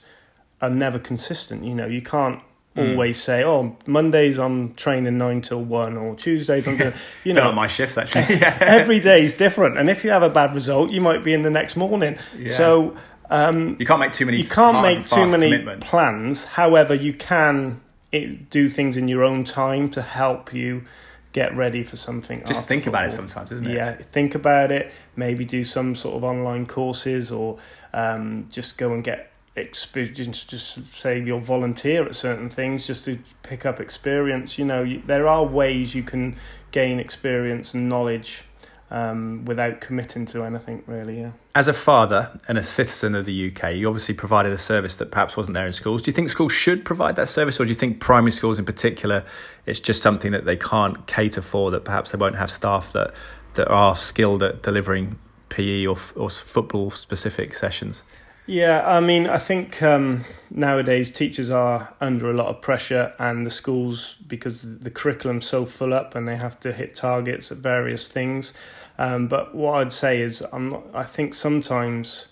are 0.62 0.70
never 0.70 0.98
consistent. 0.98 1.64
You 1.64 1.74
know, 1.74 1.86
you 1.86 2.00
can't 2.02 2.38
Mm. 2.38 2.42
Always 2.76 3.22
say, 3.22 3.44
"Oh, 3.44 3.76
Mondays 3.86 4.38
I'm 4.38 4.74
training 4.74 5.18
nine 5.18 5.40
till 5.40 5.62
one," 5.62 5.96
or 5.96 6.14
Tuesdays 6.14 6.66
I'm 6.66 6.76
going. 6.76 6.92
to 6.92 6.98
You 7.24 7.32
know, 7.32 7.52
my 7.52 7.66
shifts, 7.66 7.96
actually. 7.98 8.22
every 8.44 9.00
day 9.00 9.24
is 9.24 9.32
different, 9.32 9.78
and 9.78 9.88
if 9.88 10.04
you 10.04 10.10
have 10.10 10.22
a 10.22 10.30
bad 10.30 10.54
result, 10.54 10.90
you 10.90 11.00
might 11.00 11.22
be 11.22 11.32
in 11.32 11.42
the 11.42 11.50
next 11.50 11.76
morning. 11.76 12.16
Yeah. 12.36 12.56
So 12.56 12.96
um, 13.30 13.76
You 13.78 13.86
can't 13.86 14.00
make 14.00 14.12
too 14.12 14.26
many 14.26 14.38
you 14.38 14.48
can't 14.48 14.82
make 14.82 15.06
too 15.06 15.26
many 15.28 15.58
plans. 15.80 16.44
However, 16.44 16.94
you 16.94 17.12
can 17.12 17.80
it, 18.12 18.50
do 18.50 18.68
things 18.68 18.96
in 18.96 19.08
your 19.08 19.24
own 19.24 19.44
time 19.44 19.90
to 19.90 20.02
help 20.02 20.52
you 20.52 20.84
get 21.32 21.56
ready 21.56 21.82
for 21.82 21.96
something. 21.96 22.42
Just 22.46 22.66
think 22.66 22.86
about 22.86 23.06
it 23.06 23.12
sometimes, 23.12 23.50
isn't 23.50 23.66
it? 23.68 23.74
Yeah, 23.74 23.96
think 24.12 24.36
about 24.36 24.70
it. 24.70 24.92
Maybe 25.16 25.44
do 25.44 25.64
some 25.64 25.96
sort 25.96 26.16
of 26.16 26.22
online 26.22 26.64
courses, 26.64 27.32
or 27.32 27.58
um, 27.92 28.46
just 28.50 28.78
go 28.78 28.92
and 28.92 29.02
get 29.02 29.33
experience. 29.56 30.44
Just 30.44 30.84
say 30.94 31.20
you'll 31.20 31.40
volunteer 31.40 32.04
at 32.04 32.14
certain 32.14 32.48
things, 32.48 32.86
just 32.86 33.04
to 33.04 33.18
pick 33.42 33.64
up 33.64 33.80
experience. 33.80 34.58
You 34.58 34.64
know, 34.64 34.82
you, 34.82 35.02
there 35.06 35.28
are 35.28 35.44
ways 35.44 35.94
you 35.94 36.02
can 36.02 36.36
gain 36.72 36.98
experience 36.98 37.74
and 37.74 37.88
knowledge 37.88 38.44
um, 38.90 39.44
without 39.44 39.80
committing 39.80 40.26
to 40.26 40.42
anything. 40.44 40.82
Really, 40.86 41.20
yeah. 41.20 41.32
As 41.54 41.68
a 41.68 41.72
father 41.72 42.38
and 42.48 42.58
a 42.58 42.62
citizen 42.62 43.14
of 43.14 43.24
the 43.24 43.50
UK, 43.50 43.74
you 43.74 43.88
obviously 43.88 44.14
provided 44.14 44.52
a 44.52 44.58
service 44.58 44.96
that 44.96 45.10
perhaps 45.10 45.36
wasn't 45.36 45.54
there 45.54 45.66
in 45.66 45.72
schools. 45.72 46.02
Do 46.02 46.10
you 46.10 46.14
think 46.14 46.28
schools 46.30 46.52
should 46.52 46.84
provide 46.84 47.16
that 47.16 47.28
service, 47.28 47.60
or 47.60 47.64
do 47.64 47.70
you 47.70 47.76
think 47.76 48.00
primary 48.00 48.32
schools 48.32 48.58
in 48.58 48.64
particular, 48.64 49.24
it's 49.66 49.80
just 49.80 50.02
something 50.02 50.32
that 50.32 50.44
they 50.44 50.56
can't 50.56 51.06
cater 51.06 51.42
for, 51.42 51.70
that 51.70 51.84
perhaps 51.84 52.10
they 52.10 52.18
won't 52.18 52.36
have 52.36 52.50
staff 52.50 52.92
that, 52.92 53.12
that 53.54 53.68
are 53.68 53.96
skilled 53.96 54.42
at 54.42 54.62
delivering 54.62 55.18
PE 55.48 55.86
or, 55.86 55.96
or 56.16 56.30
football 56.30 56.90
specific 56.90 57.54
sessions? 57.54 58.02
Yeah, 58.46 58.86
I 58.86 59.00
mean, 59.00 59.26
I 59.26 59.38
think 59.38 59.82
um, 59.82 60.26
nowadays 60.50 61.10
teachers 61.10 61.50
are 61.50 61.94
under 61.98 62.30
a 62.30 62.34
lot 62.34 62.48
of 62.48 62.60
pressure, 62.60 63.14
and 63.18 63.46
the 63.46 63.50
schools 63.50 64.16
because 64.26 64.80
the 64.80 64.90
curriculum's 64.90 65.46
so 65.46 65.64
full 65.64 65.94
up, 65.94 66.14
and 66.14 66.28
they 66.28 66.36
have 66.36 66.60
to 66.60 66.72
hit 66.72 66.94
targets 66.94 67.50
at 67.50 67.58
various 67.58 68.06
things. 68.06 68.52
Um, 68.98 69.28
but 69.28 69.54
what 69.54 69.76
I'd 69.76 69.92
say 69.92 70.20
is, 70.20 70.42
I'm 70.52 70.68
not, 70.68 70.84
I 70.92 71.04
think 71.04 71.32
sometimes 71.32 72.26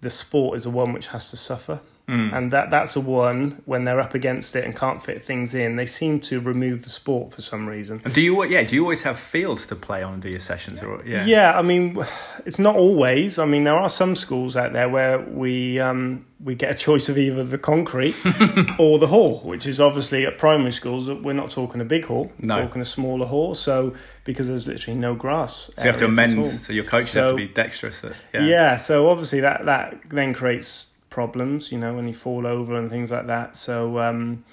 the 0.00 0.10
sport 0.10 0.56
is 0.58 0.64
the 0.64 0.70
one 0.70 0.92
which 0.92 1.08
has 1.08 1.30
to 1.30 1.36
suffer, 1.36 1.78
Mm. 2.08 2.32
and 2.32 2.52
that 2.52 2.70
that's 2.70 2.94
a 2.94 3.00
one 3.00 3.60
when 3.64 3.82
they're 3.84 3.98
up 3.98 4.14
against 4.14 4.54
it 4.54 4.64
and 4.64 4.76
can't 4.76 5.02
fit 5.02 5.24
things 5.24 5.54
in. 5.54 5.74
They 5.74 5.86
seem 5.86 6.20
to 6.20 6.38
remove 6.40 6.84
the 6.84 6.90
sport 6.90 7.34
for 7.34 7.42
some 7.42 7.66
reason. 7.68 7.98
Do 7.98 8.20
you, 8.20 8.44
yeah, 8.44 8.62
do 8.62 8.76
you 8.76 8.82
always 8.82 9.02
have 9.02 9.18
fields 9.18 9.66
to 9.66 9.74
play 9.74 10.04
on? 10.04 10.20
Do 10.20 10.28
your 10.28 10.38
sessions, 10.38 10.82
or 10.84 11.02
yeah, 11.04 11.24
Yeah, 11.26 11.58
I 11.58 11.62
mean, 11.62 11.98
it's 12.44 12.60
not 12.60 12.76
always. 12.76 13.40
I 13.40 13.44
mean, 13.44 13.64
there 13.64 13.74
are 13.74 13.88
some 13.88 14.14
schools 14.14 14.56
out 14.56 14.72
there 14.72 14.88
where 14.88 15.18
we 15.18 15.80
um, 15.80 16.24
we 16.38 16.54
get 16.54 16.70
a 16.70 16.74
choice 16.74 17.08
of 17.08 17.18
either 17.18 17.42
the 17.42 17.58
concrete 17.58 18.14
or 18.78 19.00
the 19.00 19.08
hall, 19.08 19.40
which 19.40 19.66
is 19.66 19.80
obviously 19.80 20.26
at 20.26 20.38
primary 20.38 20.70
schools. 20.70 21.10
We're 21.10 21.32
not 21.32 21.50
talking 21.50 21.80
a 21.80 21.84
big 21.84 22.04
hall, 22.04 22.30
we're 22.40 22.46
No. 22.46 22.62
talking 22.62 22.82
a 22.82 22.84
smaller 22.84 23.26
hall. 23.26 23.56
So 23.56 23.94
because 24.22 24.46
there's 24.46 24.68
literally 24.68 24.98
no 25.00 25.16
grass, 25.16 25.70
So 25.76 25.82
you 25.82 25.88
have 25.90 25.96
to 25.96 26.04
amend. 26.04 26.46
So 26.46 26.72
your 26.72 26.84
coaches 26.84 27.14
have 27.14 27.30
to 27.30 27.34
be 27.34 27.48
dexterous. 27.48 28.04
At, 28.04 28.12
Yeah. 28.32 28.40
yeah. 28.46 28.76
so 28.76 29.08
obviously 29.08 29.40
that 29.40 29.64
that 29.66 29.98
then 30.10 30.32
creates 30.34 30.88
problems, 31.20 31.72
you 31.72 31.78
know, 31.78 31.92
when 31.96 32.06
you 32.06 32.14
fall 32.14 32.46
over 32.46 32.72
and 32.78 32.90
things 32.90 33.10
like 33.10 33.26
that. 33.26 33.56
So 33.56 33.98
um, 33.98 34.44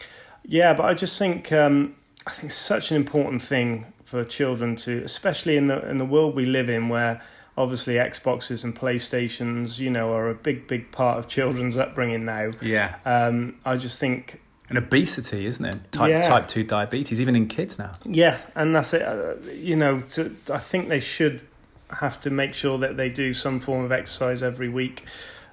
yeah, 0.59 0.73
but 0.77 0.85
I 0.91 0.93
just 0.93 1.15
think 1.19 1.51
um, 1.51 1.75
I 2.25 2.31
think 2.31 2.45
it's 2.45 2.55
such 2.73 2.85
an 2.91 2.97
important 2.97 3.41
thing 3.41 3.85
for 4.05 4.23
children 4.23 4.75
to, 4.85 4.91
especially 5.03 5.55
in 5.57 5.67
the 5.67 5.79
in 5.91 5.97
the 5.97 6.05
world 6.13 6.35
we 6.35 6.45
live 6.45 6.69
in, 6.69 6.89
where 6.89 7.21
obviously 7.57 7.95
Xboxes 7.95 8.63
and 8.63 8.73
PlayStations, 8.75 9.77
you 9.77 9.89
know, 9.91 10.11
are 10.13 10.29
a 10.29 10.33
big 10.35 10.67
big 10.67 10.83
part 10.91 11.17
of 11.19 11.27
children's 11.27 11.77
upbringing 11.77 12.23
now. 12.25 12.51
yeah. 12.61 12.95
Um, 13.05 13.35
I 13.65 13.75
just 13.77 13.99
think 13.99 14.39
And 14.69 14.77
obesity, 14.77 15.45
isn't 15.51 15.65
it? 15.71 15.77
Type 15.91 16.09
Yeah. 16.09 16.21
type 16.21 16.47
two 16.47 16.63
diabetes, 16.63 17.19
even 17.19 17.35
in 17.35 17.47
kids 17.47 17.77
now. 17.77 17.91
Yeah, 18.05 18.37
and 18.55 18.73
that's 18.75 18.93
it. 18.93 19.01
Uh, 19.01 19.35
you 19.69 19.75
know, 19.75 19.93
to, 20.15 20.21
I 20.59 20.61
think 20.69 20.87
they 20.87 21.01
should 21.01 21.41
have 22.03 22.17
to 22.21 22.29
make 22.29 22.53
sure 22.55 22.77
that 22.83 22.93
they 22.95 23.09
do 23.09 23.33
some 23.33 23.59
form 23.59 23.83
of 23.85 23.91
exercise 23.91 24.41
every 24.51 24.69
week, 24.81 24.97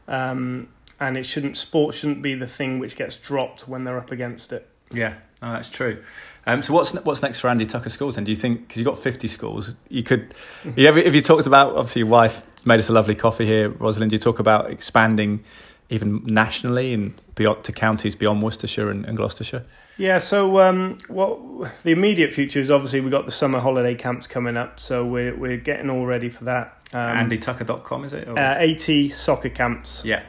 um, 0.08 0.68
and 1.00 1.16
it 1.16 1.24
shouldn't. 1.24 1.56
Sport 1.56 1.94
shouldn't 1.94 2.22
be 2.22 2.34
the 2.34 2.46
thing 2.46 2.78
which 2.78 2.96
gets 2.96 3.16
dropped 3.16 3.66
when 3.66 3.84
they're 3.84 3.98
up 3.98 4.12
against 4.12 4.52
it. 4.52 4.68
Yeah, 4.92 5.14
no, 5.40 5.52
that's 5.52 5.70
true. 5.70 6.02
Um, 6.46 6.62
so 6.62 6.72
what's 6.72 6.92
what's 6.92 7.22
next 7.22 7.40
for 7.40 7.48
Andy 7.48 7.66
Tucker 7.66 7.90
schools? 7.90 8.16
And 8.16 8.26
do 8.26 8.32
you 8.32 8.36
think 8.36 8.68
because 8.68 8.78
you've 8.78 8.86
got 8.86 8.98
fifty 8.98 9.28
schools, 9.28 9.74
you 9.88 10.02
could, 10.02 10.34
you 10.76 10.86
ever, 10.86 10.98
if 10.98 11.14
you 11.14 11.22
talked 11.22 11.46
about 11.46 11.76
obviously 11.76 12.00
your 12.00 12.08
wife 12.08 12.42
made 12.64 12.80
us 12.80 12.88
a 12.88 12.92
lovely 12.92 13.14
coffee 13.14 13.46
here, 13.46 13.70
Rosalind. 13.70 14.12
You 14.12 14.18
talk 14.18 14.38
about 14.38 14.70
expanding 14.70 15.44
even 15.90 16.24
nationally 16.24 16.94
and 16.94 17.20
beyond 17.34 17.64
to 17.64 17.72
counties 17.72 18.14
beyond 18.14 18.42
Worcestershire 18.42 18.88
and, 18.88 19.04
and 19.04 19.16
Gloucestershire. 19.16 19.64
Yeah. 19.98 20.18
So, 20.18 20.60
um, 20.60 20.96
what 21.08 21.38
the 21.82 21.90
immediate 21.90 22.32
future 22.32 22.60
is 22.60 22.70
obviously 22.70 23.00
we've 23.00 23.10
got 23.10 23.26
the 23.26 23.32
summer 23.32 23.58
holiday 23.58 23.94
camps 23.94 24.26
coming 24.26 24.56
up, 24.56 24.80
so 24.80 25.04
we're 25.04 25.36
we're 25.36 25.58
getting 25.58 25.90
all 25.90 26.06
ready 26.06 26.30
for 26.30 26.44
that. 26.44 26.76
Um, 26.92 27.28
AndyTucker.com 27.28 28.04
is 28.04 28.12
it? 28.12 28.28
Or- 28.28 28.38
uh, 28.38 28.64
AT 28.64 29.12
soccer 29.12 29.50
camps. 29.50 30.02
yeah. 30.04 30.22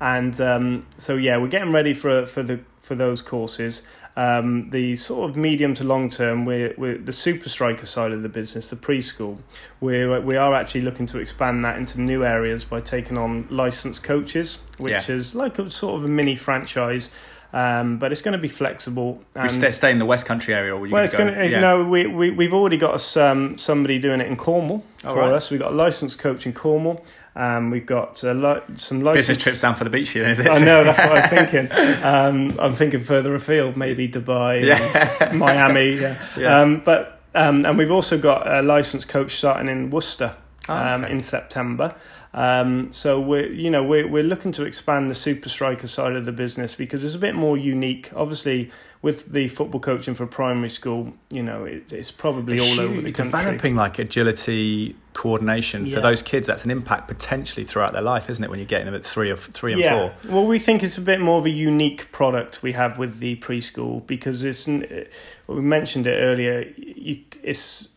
And 0.00 0.40
um, 0.40 0.86
so 0.96 1.16
yeah, 1.16 1.36
we're 1.38 1.48
getting 1.48 1.72
ready 1.72 1.92
for 1.94 2.24
for 2.26 2.42
the 2.42 2.60
for 2.80 2.94
those 2.94 3.22
courses. 3.22 3.82
Um, 4.16 4.70
the 4.70 4.96
sort 4.96 5.30
of 5.30 5.36
medium 5.36 5.72
to 5.74 5.84
long 5.84 6.10
term, 6.10 6.44
we're, 6.44 6.74
we're 6.76 6.98
the 6.98 7.12
super 7.12 7.48
striker 7.48 7.86
side 7.86 8.12
of 8.12 8.22
the 8.22 8.28
business, 8.28 8.68
the 8.68 8.76
preschool. 8.76 9.38
We're 9.80 10.20
we 10.20 10.36
are 10.36 10.52
actually 10.54 10.82
looking 10.82 11.06
to 11.06 11.18
expand 11.18 11.64
that 11.64 11.78
into 11.78 12.00
new 12.00 12.24
areas 12.24 12.64
by 12.64 12.80
taking 12.80 13.16
on 13.16 13.46
licensed 13.50 14.02
coaches, 14.02 14.58
which 14.78 15.08
Yeah. 15.08 15.14
is 15.14 15.34
like 15.34 15.58
a 15.58 15.70
sort 15.70 15.94
of 15.98 16.04
a 16.04 16.08
mini 16.08 16.34
franchise. 16.36 17.08
Um, 17.52 17.98
but 17.98 18.12
it's 18.12 18.22
going 18.22 18.32
to 18.32 18.38
be 18.38 18.48
flexible. 18.48 19.20
we 19.34 19.42
and- 19.42 19.50
stay, 19.50 19.70
stay 19.70 19.90
in 19.90 19.98
the 19.98 20.06
West 20.06 20.26
Country 20.26 20.54
area, 20.54 20.74
or 20.74 20.86
you 20.86 20.92
well, 20.92 21.04
it's 21.04 21.14
going 21.14 21.34
to, 21.34 21.48
yeah. 21.48 21.60
no, 21.60 21.84
we, 21.84 22.06
we, 22.06 22.30
we've 22.30 22.54
already 22.54 22.76
got 22.76 22.94
us, 22.94 23.16
um, 23.16 23.58
somebody 23.58 23.98
doing 23.98 24.20
it 24.20 24.28
in 24.28 24.36
Cornwall 24.36 24.84
for 24.98 25.16
right. 25.16 25.32
us. 25.32 25.50
We've 25.50 25.60
got 25.60 25.72
a 25.72 25.74
licensed 25.74 26.18
coach 26.18 26.46
in 26.46 26.52
Cornwall. 26.52 27.04
Um, 27.34 27.70
we've 27.70 27.86
got 27.86 28.22
li- 28.22 28.60
some 28.76 29.02
licensed... 29.02 29.28
Business 29.28 29.38
trips 29.38 29.60
down 29.60 29.74
for 29.74 29.84
the 29.84 29.90
beach 29.90 30.10
here, 30.10 30.28
is 30.28 30.40
it? 30.40 30.48
I 30.48 30.58
know, 30.58 30.84
that's 30.84 30.98
what 30.98 31.12
I 31.12 31.14
was 31.14 31.26
thinking. 31.26 31.68
Um, 32.04 32.56
I'm 32.60 32.76
thinking 32.76 33.00
further 33.00 33.34
afield, 33.34 33.76
maybe 33.76 34.08
Dubai, 34.08 34.64
Yeah. 34.64 35.32
Miami. 35.34 36.00
Yeah. 36.00 36.22
Yeah. 36.36 36.60
Um, 36.60 36.82
but 36.84 37.20
um, 37.34 37.64
and 37.64 37.78
we've 37.78 37.92
also 37.92 38.18
got 38.18 38.52
a 38.52 38.62
licensed 38.62 39.08
coach 39.08 39.36
starting 39.36 39.68
in 39.68 39.90
Worcester 39.90 40.34
Oh, 40.68 40.74
um, 40.74 41.04
okay. 41.04 41.12
in 41.12 41.22
September. 41.22 41.94
Um, 42.32 42.92
so 42.92 43.20
we're 43.20 43.50
you 43.50 43.70
know 43.70 43.82
we're 43.82 44.06
we're 44.06 44.22
looking 44.22 44.52
to 44.52 44.64
expand 44.64 45.10
the 45.10 45.14
super 45.14 45.48
striker 45.48 45.88
side 45.88 46.14
of 46.14 46.24
the 46.24 46.32
business 46.32 46.74
because 46.76 47.02
it's 47.02 47.16
a 47.16 47.18
bit 47.18 47.34
more 47.34 47.56
unique. 47.58 48.10
Obviously, 48.14 48.70
with 49.02 49.32
the 49.32 49.48
football 49.48 49.80
coaching 49.80 50.14
for 50.14 50.26
primary 50.26 50.68
school, 50.70 51.12
you 51.30 51.42
know 51.42 51.64
it, 51.64 51.92
it's 51.92 52.12
probably 52.12 52.58
It's 52.58 52.78
all 52.78 52.84
over 52.84 53.00
the 53.00 53.10
country. 53.10 53.32
Developing 53.36 53.74
like 53.74 53.98
agility, 53.98 54.94
coordination 55.12 55.86
for 55.86 55.92
Yeah. 55.96 56.00
those 56.00 56.22
kids, 56.22 56.46
that's 56.46 56.64
an 56.64 56.70
impact 56.70 57.08
potentially 57.08 57.64
throughout 57.64 57.92
their 57.92 58.02
life, 58.02 58.30
isn't 58.30 58.44
it? 58.44 58.48
When 58.48 58.60
you're 58.60 58.66
getting 58.66 58.86
them 58.86 58.94
at 58.94 59.04
three 59.04 59.28
or 59.28 59.34
three 59.36 59.72
and 59.72 59.80
yeah. 59.80 59.90
four. 59.90 60.32
Well, 60.32 60.46
we 60.46 60.60
think 60.60 60.84
it's 60.84 60.98
a 60.98 61.02
bit 61.02 61.20
more 61.20 61.38
of 61.40 61.46
a 61.46 61.50
unique 61.50 62.12
product 62.12 62.62
we 62.62 62.74
have 62.74 62.96
with 62.96 63.18
the 63.18 63.36
preschool 63.36 64.06
because 64.06 64.44
it's 64.44 64.68
we 64.68 65.60
mentioned 65.60 66.06
it 66.06 66.14
earlier. 66.14 66.72
You, 66.76 67.22
it's 67.42 67.88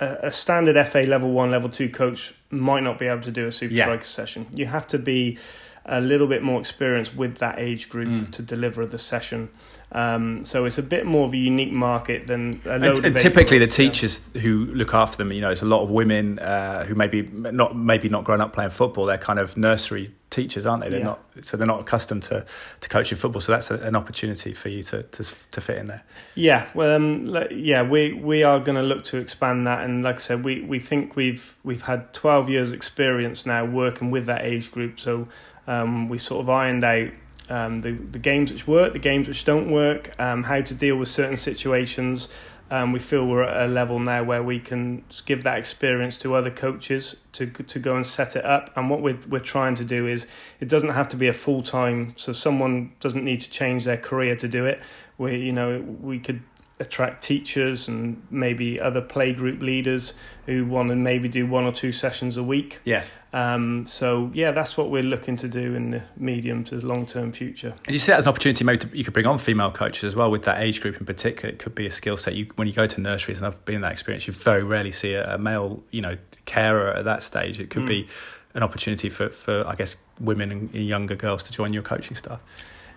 a, 0.00 0.16
a 0.28 0.32
standard 0.32 0.76
FA 0.86 0.98
level 1.00 1.30
one, 1.30 1.50
level 1.50 1.70
two 1.70 1.88
coach 1.88 2.34
might 2.50 2.82
not 2.82 2.98
be 2.98 3.06
able 3.06 3.22
to 3.22 3.30
do 3.30 3.46
a 3.46 3.52
super 3.52 3.74
Yeah. 3.74 3.84
striker 3.84 4.04
session. 4.06 4.46
You 4.54 4.66
have 4.66 4.86
to 4.88 4.98
be 4.98 5.38
a 5.86 6.00
little 6.00 6.26
bit 6.26 6.42
more 6.42 6.58
experienced 6.60 7.14
with 7.14 7.36
that 7.38 7.58
age 7.58 7.90
group 7.90 8.08
Mm. 8.08 8.30
to 8.32 8.42
deliver 8.42 8.86
the 8.86 8.98
session. 8.98 9.50
Um, 9.92 10.42
so 10.44 10.64
it's 10.64 10.78
a 10.78 10.82
bit 10.82 11.04
more 11.04 11.26
of 11.26 11.34
a 11.34 11.36
unique 11.36 11.70
market 11.72 12.26
than 12.26 12.60
a 12.64 12.78
load 12.78 12.96
And, 12.96 13.06
and 13.06 13.16
typically, 13.16 13.58
the 13.58 13.66
groups, 13.66 13.78
yeah. 13.78 13.88
teachers 13.90 14.30
who 14.42 14.64
look 14.66 14.94
after 14.94 15.18
them, 15.18 15.30
you 15.30 15.40
know, 15.42 15.50
it's 15.50 15.62
a 15.62 15.66
lot 15.66 15.82
of 15.82 15.90
women 15.90 16.38
uh, 16.38 16.84
who 16.84 16.94
maybe 16.94 17.22
not 17.32 17.76
maybe 17.76 18.08
not 18.08 18.24
grown 18.24 18.40
up 18.40 18.52
playing 18.54 18.70
football. 18.70 19.04
They're 19.04 19.18
kind 19.18 19.38
of 19.38 19.56
nursery 19.56 20.08
teachers, 20.34 20.66
aren't 20.66 20.82
they? 20.82 20.90
They're 20.90 20.98
Yeah. 21.06 21.16
not 21.16 21.20
so 21.40 21.56
they're 21.56 21.72
not 21.74 21.80
accustomed 21.80 22.22
to, 22.24 22.44
to 22.80 22.88
coaching 22.88 23.18
football. 23.18 23.40
So 23.40 23.52
that's 23.52 23.70
a, 23.70 23.76
an 23.90 23.96
opportunity 23.96 24.52
for 24.54 24.68
you 24.68 24.82
to, 24.90 25.02
to 25.02 25.22
to 25.50 25.60
fit 25.60 25.78
in 25.78 25.86
there. 25.86 26.02
Yeah, 26.34 26.66
well, 26.74 26.94
um, 26.96 27.26
yeah, 27.50 27.82
we 27.82 28.12
we 28.12 28.44
are 28.44 28.58
going 28.60 28.76
to 28.76 28.82
look 28.94 29.04
to 29.04 29.16
expand 29.18 29.66
that, 29.66 29.84
and 29.84 30.02
like 30.04 30.16
I 30.16 30.20
said, 30.28 30.44
we, 30.44 30.62
we 30.62 30.80
think 30.80 31.16
we've 31.16 31.56
we've 31.64 31.82
had 31.82 32.12
twelve 32.12 32.48
years 32.50 32.72
experience 32.72 33.46
now 33.46 33.64
working 33.64 34.10
with 34.12 34.26
that 34.26 34.42
age 34.44 34.70
group, 34.72 34.98
so 34.98 35.26
Um, 35.66 36.10
we 36.10 36.18
sort 36.18 36.40
of 36.42 36.48
ironed 36.50 36.84
out 36.84 37.08
um, 37.48 37.80
the 37.80 37.92
the 38.12 38.18
games 38.18 38.52
which 38.52 38.66
work, 38.66 38.92
the 38.92 39.08
games 39.10 39.26
which 39.28 39.44
don't 39.44 39.70
work, 39.70 40.10
um, 40.18 40.42
how 40.44 40.60
to 40.62 40.74
deal 40.74 40.96
with 40.96 41.08
certain 41.08 41.36
situations. 41.38 42.28
Um, 42.70 42.92
we 42.92 42.98
feel 42.98 43.26
we're 43.26 43.42
at 43.42 43.68
a 43.68 43.70
level 43.70 43.98
now 43.98 44.24
where 44.24 44.42
we 44.42 44.58
can 44.58 45.04
give 45.26 45.42
that 45.42 45.58
experience 45.58 46.16
to 46.18 46.34
other 46.34 46.50
coaches 46.50 47.16
to 47.32 47.46
to 47.46 47.78
go 47.78 47.94
and 47.94 48.06
set 48.06 48.36
it 48.36 48.44
up. 48.44 48.70
And 48.74 48.88
what 48.88 49.02
we're 49.02 49.18
we're 49.28 49.38
trying 49.38 49.74
to 49.76 49.84
do 49.84 50.06
is 50.06 50.26
it 50.60 50.68
doesn't 50.68 50.88
have 50.90 51.08
to 51.08 51.16
be 51.16 51.28
a 51.28 51.32
full 51.32 51.62
time. 51.62 52.14
So 52.16 52.32
someone 52.32 52.92
doesn't 53.00 53.24
need 53.24 53.40
to 53.40 53.50
change 53.50 53.84
their 53.84 53.98
career 53.98 54.34
to 54.36 54.48
do 54.48 54.64
it. 54.64 54.80
We 55.18 55.36
you 55.36 55.52
know 55.52 55.80
we 56.00 56.18
could 56.18 56.42
attract 56.80 57.22
teachers 57.22 57.86
and 57.86 58.20
maybe 58.30 58.80
other 58.80 59.00
play 59.00 59.32
group 59.32 59.62
leaders 59.62 60.14
who 60.46 60.66
want 60.66 60.88
to 60.88 60.96
maybe 60.96 61.28
do 61.28 61.46
one 61.46 61.64
or 61.64 61.72
two 61.72 61.92
sessions 61.92 62.36
a 62.36 62.42
week. 62.42 62.78
Yeah. 62.84 63.04
Um, 63.32 63.86
so 63.86 64.30
yeah, 64.32 64.52
that's 64.52 64.76
what 64.76 64.90
we're 64.90 65.02
looking 65.02 65.36
to 65.38 65.48
do 65.48 65.74
in 65.74 65.90
the 65.90 66.02
medium 66.16 66.62
to 66.64 66.76
long 66.76 67.06
term 67.06 67.32
future. 67.32 67.74
And 67.86 67.92
you 67.94 67.98
see 67.98 68.12
that 68.12 68.18
as 68.18 68.26
an 68.26 68.30
opportunity, 68.30 68.64
maybe 68.64 68.78
to, 68.78 68.96
you 68.96 69.04
could 69.04 69.12
bring 69.12 69.26
on 69.26 69.38
female 69.38 69.70
coaches 69.70 70.04
as 70.04 70.16
well 70.16 70.30
with 70.30 70.44
that 70.44 70.60
age 70.60 70.80
group 70.80 70.98
in 70.98 71.06
particular. 71.06 71.48
It 71.48 71.58
could 71.58 71.74
be 71.74 71.86
a 71.86 71.90
skill 71.90 72.16
set. 72.16 72.34
You 72.34 72.46
when 72.56 72.68
you 72.68 72.74
go 72.74 72.86
to 72.86 73.00
nurseries, 73.00 73.38
and 73.38 73.46
I've 73.46 73.64
been 73.64 73.76
in 73.76 73.80
that 73.80 73.92
experience, 73.92 74.26
you 74.26 74.32
very 74.32 74.62
rarely 74.62 74.92
see 74.92 75.14
a, 75.14 75.34
a 75.34 75.38
male, 75.38 75.82
you 75.90 76.00
know, 76.00 76.16
carer 76.44 76.92
at 76.92 77.04
that 77.06 77.22
stage. 77.22 77.58
It 77.58 77.70
could 77.70 77.82
mm. 77.82 77.88
be 77.88 78.08
an 78.54 78.62
opportunity 78.62 79.08
for, 79.08 79.28
for 79.30 79.66
I 79.66 79.74
guess 79.74 79.96
women 80.20 80.50
and 80.52 80.72
younger 80.72 81.16
girls 81.16 81.42
to 81.44 81.52
join 81.52 81.72
your 81.72 81.82
coaching 81.82 82.16
staff. 82.16 82.40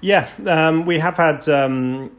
Yeah, 0.02 0.30
um, 0.46 0.86
we 0.86 1.00
have 1.00 1.18
had 1.18 1.50
um, 1.50 2.12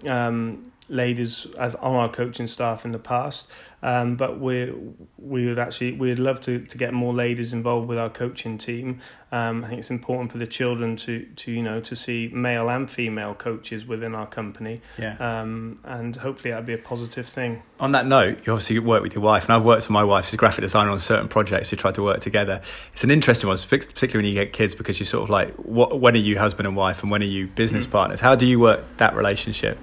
ladies 0.89 1.47
on 1.57 1.75
our 1.77 2.09
coaching 2.09 2.47
staff 2.47 2.85
in 2.85 2.93
the 2.93 2.99
past. 2.99 3.51
Um, 3.81 4.17
but 4.17 4.41
we 4.41 4.75
we 5.19 5.47
would 5.47 5.59
actually 5.59 5.93
we'd 5.93 6.19
love 6.19 6.41
to, 6.43 6.59
to 6.59 6.79
get 6.79 6.93
more 6.93 7.15
ladies 7.15 7.53
involved 7.53 7.89
with 7.89 7.97
our 7.97 8.11
coaching 8.11 8.59
team. 8.59 9.01
Um, 9.31 9.63
I 9.63 9.69
think 9.69 9.79
it's 9.79 9.91
important 9.91 10.33
for 10.33 10.39
the 10.39 10.49
children 10.49 10.97
to, 10.97 11.27
to 11.37 11.53
you 11.53 11.63
know 11.63 11.79
to 11.81 11.95
see 11.95 12.29
male 12.35 12.69
and 12.71 12.91
female 12.91 13.35
coaches 13.35 13.87
within 13.87 14.17
our 14.17 14.27
company. 14.27 14.81
Yeah. 14.99 15.17
Um, 15.21 15.79
and 15.85 16.17
hopefully 16.17 16.51
that'd 16.51 16.67
be 16.67 16.73
a 16.73 16.79
positive 16.79 17.29
thing. 17.29 17.63
On 17.79 17.93
that 17.93 18.05
note, 18.05 18.45
you 18.45 18.53
obviously 18.53 18.81
work 18.81 19.01
with 19.01 19.15
your 19.15 19.23
wife, 19.23 19.45
and 19.45 19.53
I've 19.53 19.65
worked 19.65 19.83
with 19.83 19.91
my 19.91 20.03
wife. 20.03 20.25
She's 20.25 20.35
a 20.35 20.39
graphic 20.39 20.63
designer 20.63 20.91
on 20.91 20.99
certain 20.99 21.29
projects. 21.29 21.71
We 21.71 21.79
try 21.79 21.93
to 21.93 22.03
work 22.03 22.19
together. 22.19 22.61
It's 22.93 23.05
an 23.05 23.13
interesting 23.13 23.47
one, 23.47 23.59
particularly 23.59 24.17
when 24.17 24.25
you 24.25 24.45
get 24.45 24.53
kids, 24.53 24.75
because 24.75 24.99
you're 24.99 25.07
sort 25.07 25.23
of 25.23 25.31
like, 25.31 25.55
what, 25.55 26.01
when 26.01 26.15
are 26.15 26.19
you 26.19 26.37
husband 26.37 26.67
and 26.67 26.75
wife, 26.75 27.03
and 27.03 27.13
when 27.13 27.23
are 27.23 27.27
you 27.27 27.47
business 27.47 27.87
mm. 27.87 27.93
partners? 27.93 28.19
How 28.19 28.35
do 28.35 28.45
you 28.45 28.59
work 28.59 28.97
that 28.97 29.15
relationship? 29.15 29.79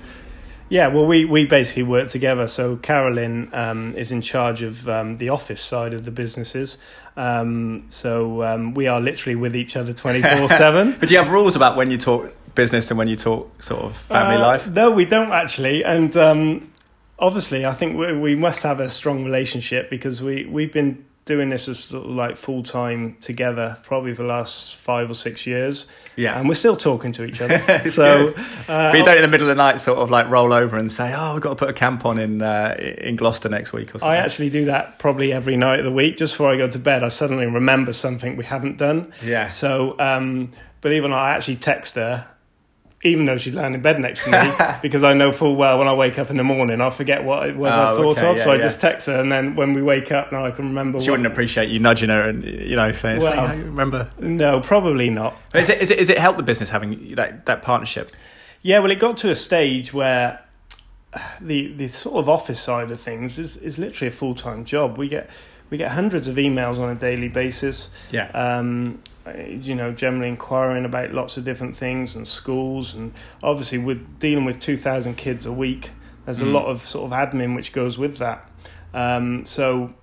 Yeah, 0.68 0.88
well, 0.88 1.06
we, 1.06 1.26
we 1.26 1.46
basically 1.46 1.84
work 1.84 2.10
together. 2.10 2.48
So 2.48 2.78
Carolyn 2.78 3.50
um, 3.54 3.96
is 3.96 4.12
in 4.12 4.22
charge 4.22 4.62
of 4.62 4.90
um, 4.90 5.18
the 5.18 5.30
office 5.30 5.62
side 5.62 5.94
of 5.94 6.06
the 6.06 6.12
businesses. 6.12 6.78
Um, 7.16 7.86
so 7.90 8.44
um, 8.44 8.74
we 8.74 8.88
are 8.88 9.00
literally 9.00 9.36
with 9.36 9.56
each 9.56 9.78
other 9.78 9.94
24 9.94 10.50
7. 10.50 10.96
But 11.00 11.10
do 11.10 11.14
you 11.14 11.20
have 11.20 11.32
rules 11.32 11.56
about 11.56 11.76
when 11.76 11.92
you 11.92 11.98
talk 11.98 12.34
business 12.56 12.90
and 12.90 12.98
when 12.98 13.08
you 13.08 13.16
talk 13.16 13.62
sort 13.62 13.84
of 13.84 13.96
family 13.96 14.38
uh, 14.38 14.48
life? 14.48 14.70
No, 14.70 14.92
we 14.92 15.06
don't 15.06 15.32
actually. 15.32 15.84
And 15.84 16.16
um, 16.18 16.72
obviously, 17.20 17.66
I 17.66 17.74
think 17.74 17.98
we, 17.98 18.18
we 18.18 18.36
must 18.36 18.64
have 18.64 18.80
a 18.80 18.90
strong 18.90 19.24
relationship 19.24 19.90
because 19.90 20.22
we, 20.22 20.46
we've 20.46 20.74
been 20.74 21.06
doing 21.26 21.50
this 21.50 21.68
as 21.68 21.80
sort 21.80 22.06
of 22.06 22.12
like 22.12 22.38
full 22.38 22.64
time 22.64 23.18
together, 23.20 23.78
probably 23.84 24.14
for 24.14 24.22
the 24.22 24.28
last 24.28 24.76
five 24.76 25.10
or 25.10 25.16
six 25.16 25.46
years. 25.48 25.88
Yeah, 26.16 26.40
and 26.40 26.48
we're 26.48 26.56
still 26.56 26.76
talking 26.76 27.12
to 27.14 27.26
each 27.26 27.42
other. 27.42 27.60
so, 27.90 28.28
uh, 28.28 28.92
but 28.92 28.98
you 28.98 29.04
don't 29.04 29.18
in 29.18 29.24
the 29.24 29.28
middle 29.28 29.50
of 29.50 29.58
the 29.58 29.62
night 29.62 29.80
sort 29.80 30.00
of 30.00 30.12
like 30.12 30.30
roll 30.30 30.54
over 30.54 30.78
and 30.78 30.92
say, 30.92 31.14
"Oh, 31.16 31.34
we've 31.34 31.42
got 31.42 31.50
to 31.50 31.56
put 31.56 31.70
a 31.70 31.74
camp 31.74 32.06
on 32.06 32.20
in 32.20 32.42
uh, 32.42 32.76
in 32.80 33.16
Gloucester 33.16 33.50
next 33.50 33.74
week" 33.74 33.90
or 33.90 34.00
something. 34.00 34.10
I 34.10 34.18
actually 34.18 34.52
do 34.52 34.66
that 34.66 35.00
probably 35.00 35.34
every 35.34 35.58
night 35.58 35.80
of 35.80 35.86
the 35.86 35.92
week. 35.92 36.18
Just 36.18 36.34
before 36.34 36.52
I 36.52 36.58
go 36.58 36.70
to 36.70 36.80
bed, 36.80 37.04
I 37.04 37.10
suddenly 37.10 37.48
remember 37.48 37.92
something 37.92 38.38
we 38.38 38.46
haven't 38.46 38.78
done. 38.78 39.12
Yeah. 39.24 39.48
So, 39.48 40.00
um, 40.00 40.52
believe 40.82 41.04
it 41.04 41.08
or 41.08 41.10
not, 41.10 41.24
I 41.24 41.32
actually 41.32 41.58
text 41.58 41.96
her 41.96 42.28
even 43.06 43.26
though 43.26 43.38
she's 43.38 43.54
lying 43.54 43.74
in 43.74 43.82
bed 43.82 44.00
next 44.00 44.24
to 44.26 44.32
me, 44.32 44.78
because 44.82 45.04
I 45.04 45.14
know 45.14 45.32
full 45.32 45.56
well 45.56 45.78
when 45.78 45.88
I 45.88 45.94
wake 45.94 46.18
up 46.18 46.30
in 46.30 46.38
the 46.38 46.44
morning, 46.44 46.82
I'll 46.82 46.92
forget 46.92 47.24
what 47.24 47.48
it 47.48 47.56
was 47.56 47.72
oh, 47.72 47.76
I 47.76 47.86
thought 47.86 48.18
okay, 48.18 48.32
of. 48.32 48.38
Yeah, 48.38 48.44
so 48.44 48.52
I 48.52 48.56
yeah. 48.56 48.62
just 48.62 48.82
text 48.82 49.08
her, 49.08 49.20
and 49.20 49.32
then 49.32 49.56
when 49.56 49.74
we 49.74 49.82
wake 49.82 50.12
up, 50.12 50.32
now 50.32 50.46
I 50.46 50.52
can 50.52 50.66
remember. 50.66 51.00
She 51.00 51.10
what... 51.10 51.20
wouldn't 51.20 51.32
appreciate 51.32 51.70
you 51.70 51.80
nudging 51.80 52.10
her 52.10 52.28
and 52.28 52.44
you 52.44 52.76
know 52.76 52.92
saying, 52.92 53.22
well, 53.22 53.48
saying, 53.48 53.64
"Remember?" 53.64 54.10
No, 54.20 54.60
probably 54.60 55.10
not. 55.10 55.36
Is 55.54 55.70
it, 55.70 55.82
is 55.82 55.92
it 55.92 56.00
is 56.00 56.10
it 56.10 56.18
helped 56.18 56.38
the 56.38 56.44
business 56.44 56.72
having 56.72 57.16
that 57.16 57.46
that 57.46 57.62
partnership? 57.62 58.12
Yeah, 58.64 58.80
well, 58.80 58.90
it 58.90 59.00
got 59.00 59.18
to 59.18 59.30
a 59.30 59.36
stage 59.36 59.94
where 59.94 60.44
the 61.40 61.72
the 61.74 61.88
sort 61.90 62.16
of 62.16 62.28
office 62.28 62.60
side 62.60 62.92
of 62.92 63.00
things 63.00 63.38
is 63.38 63.58
is 63.58 63.78
literally 63.78 64.10
a 64.10 64.12
full 64.12 64.34
time 64.34 64.66
job. 64.66 64.98
We 64.98 65.08
get 65.08 65.30
we 65.70 65.78
get 65.78 65.92
hundreds 65.92 66.28
of 66.28 66.36
emails 66.38 66.80
on 66.80 66.90
a 66.90 66.96
daily 66.96 67.30
basis. 67.30 67.90
Yeah. 68.12 68.30
Um, 68.34 69.02
you 69.38 69.76
know, 69.76 69.92
generally 69.92 70.30
inquiring 70.30 70.86
about 70.86 71.12
lots 71.12 71.38
of 71.38 71.44
different 71.44 71.76
things 71.76 72.16
and 72.16 72.28
schools, 72.28 72.94
and 72.94 73.14
obviously 73.42 73.78
we're 73.78 74.02
dealing 74.20 74.46
with 74.46 74.60
two 74.60 74.78
thousand 74.78 75.16
kids 75.18 75.46
a 75.46 75.52
week. 75.52 75.92
There's 76.26 76.42
mm. 76.42 76.48
a 76.48 76.50
lot 76.50 76.66
of 76.66 76.82
sort 76.82 77.12
of 77.12 77.18
admin 77.18 77.56
which 77.56 77.72
goes 77.72 77.98
with 77.98 78.18
that. 78.18 78.50
Um, 78.94 79.46
so 79.46 79.94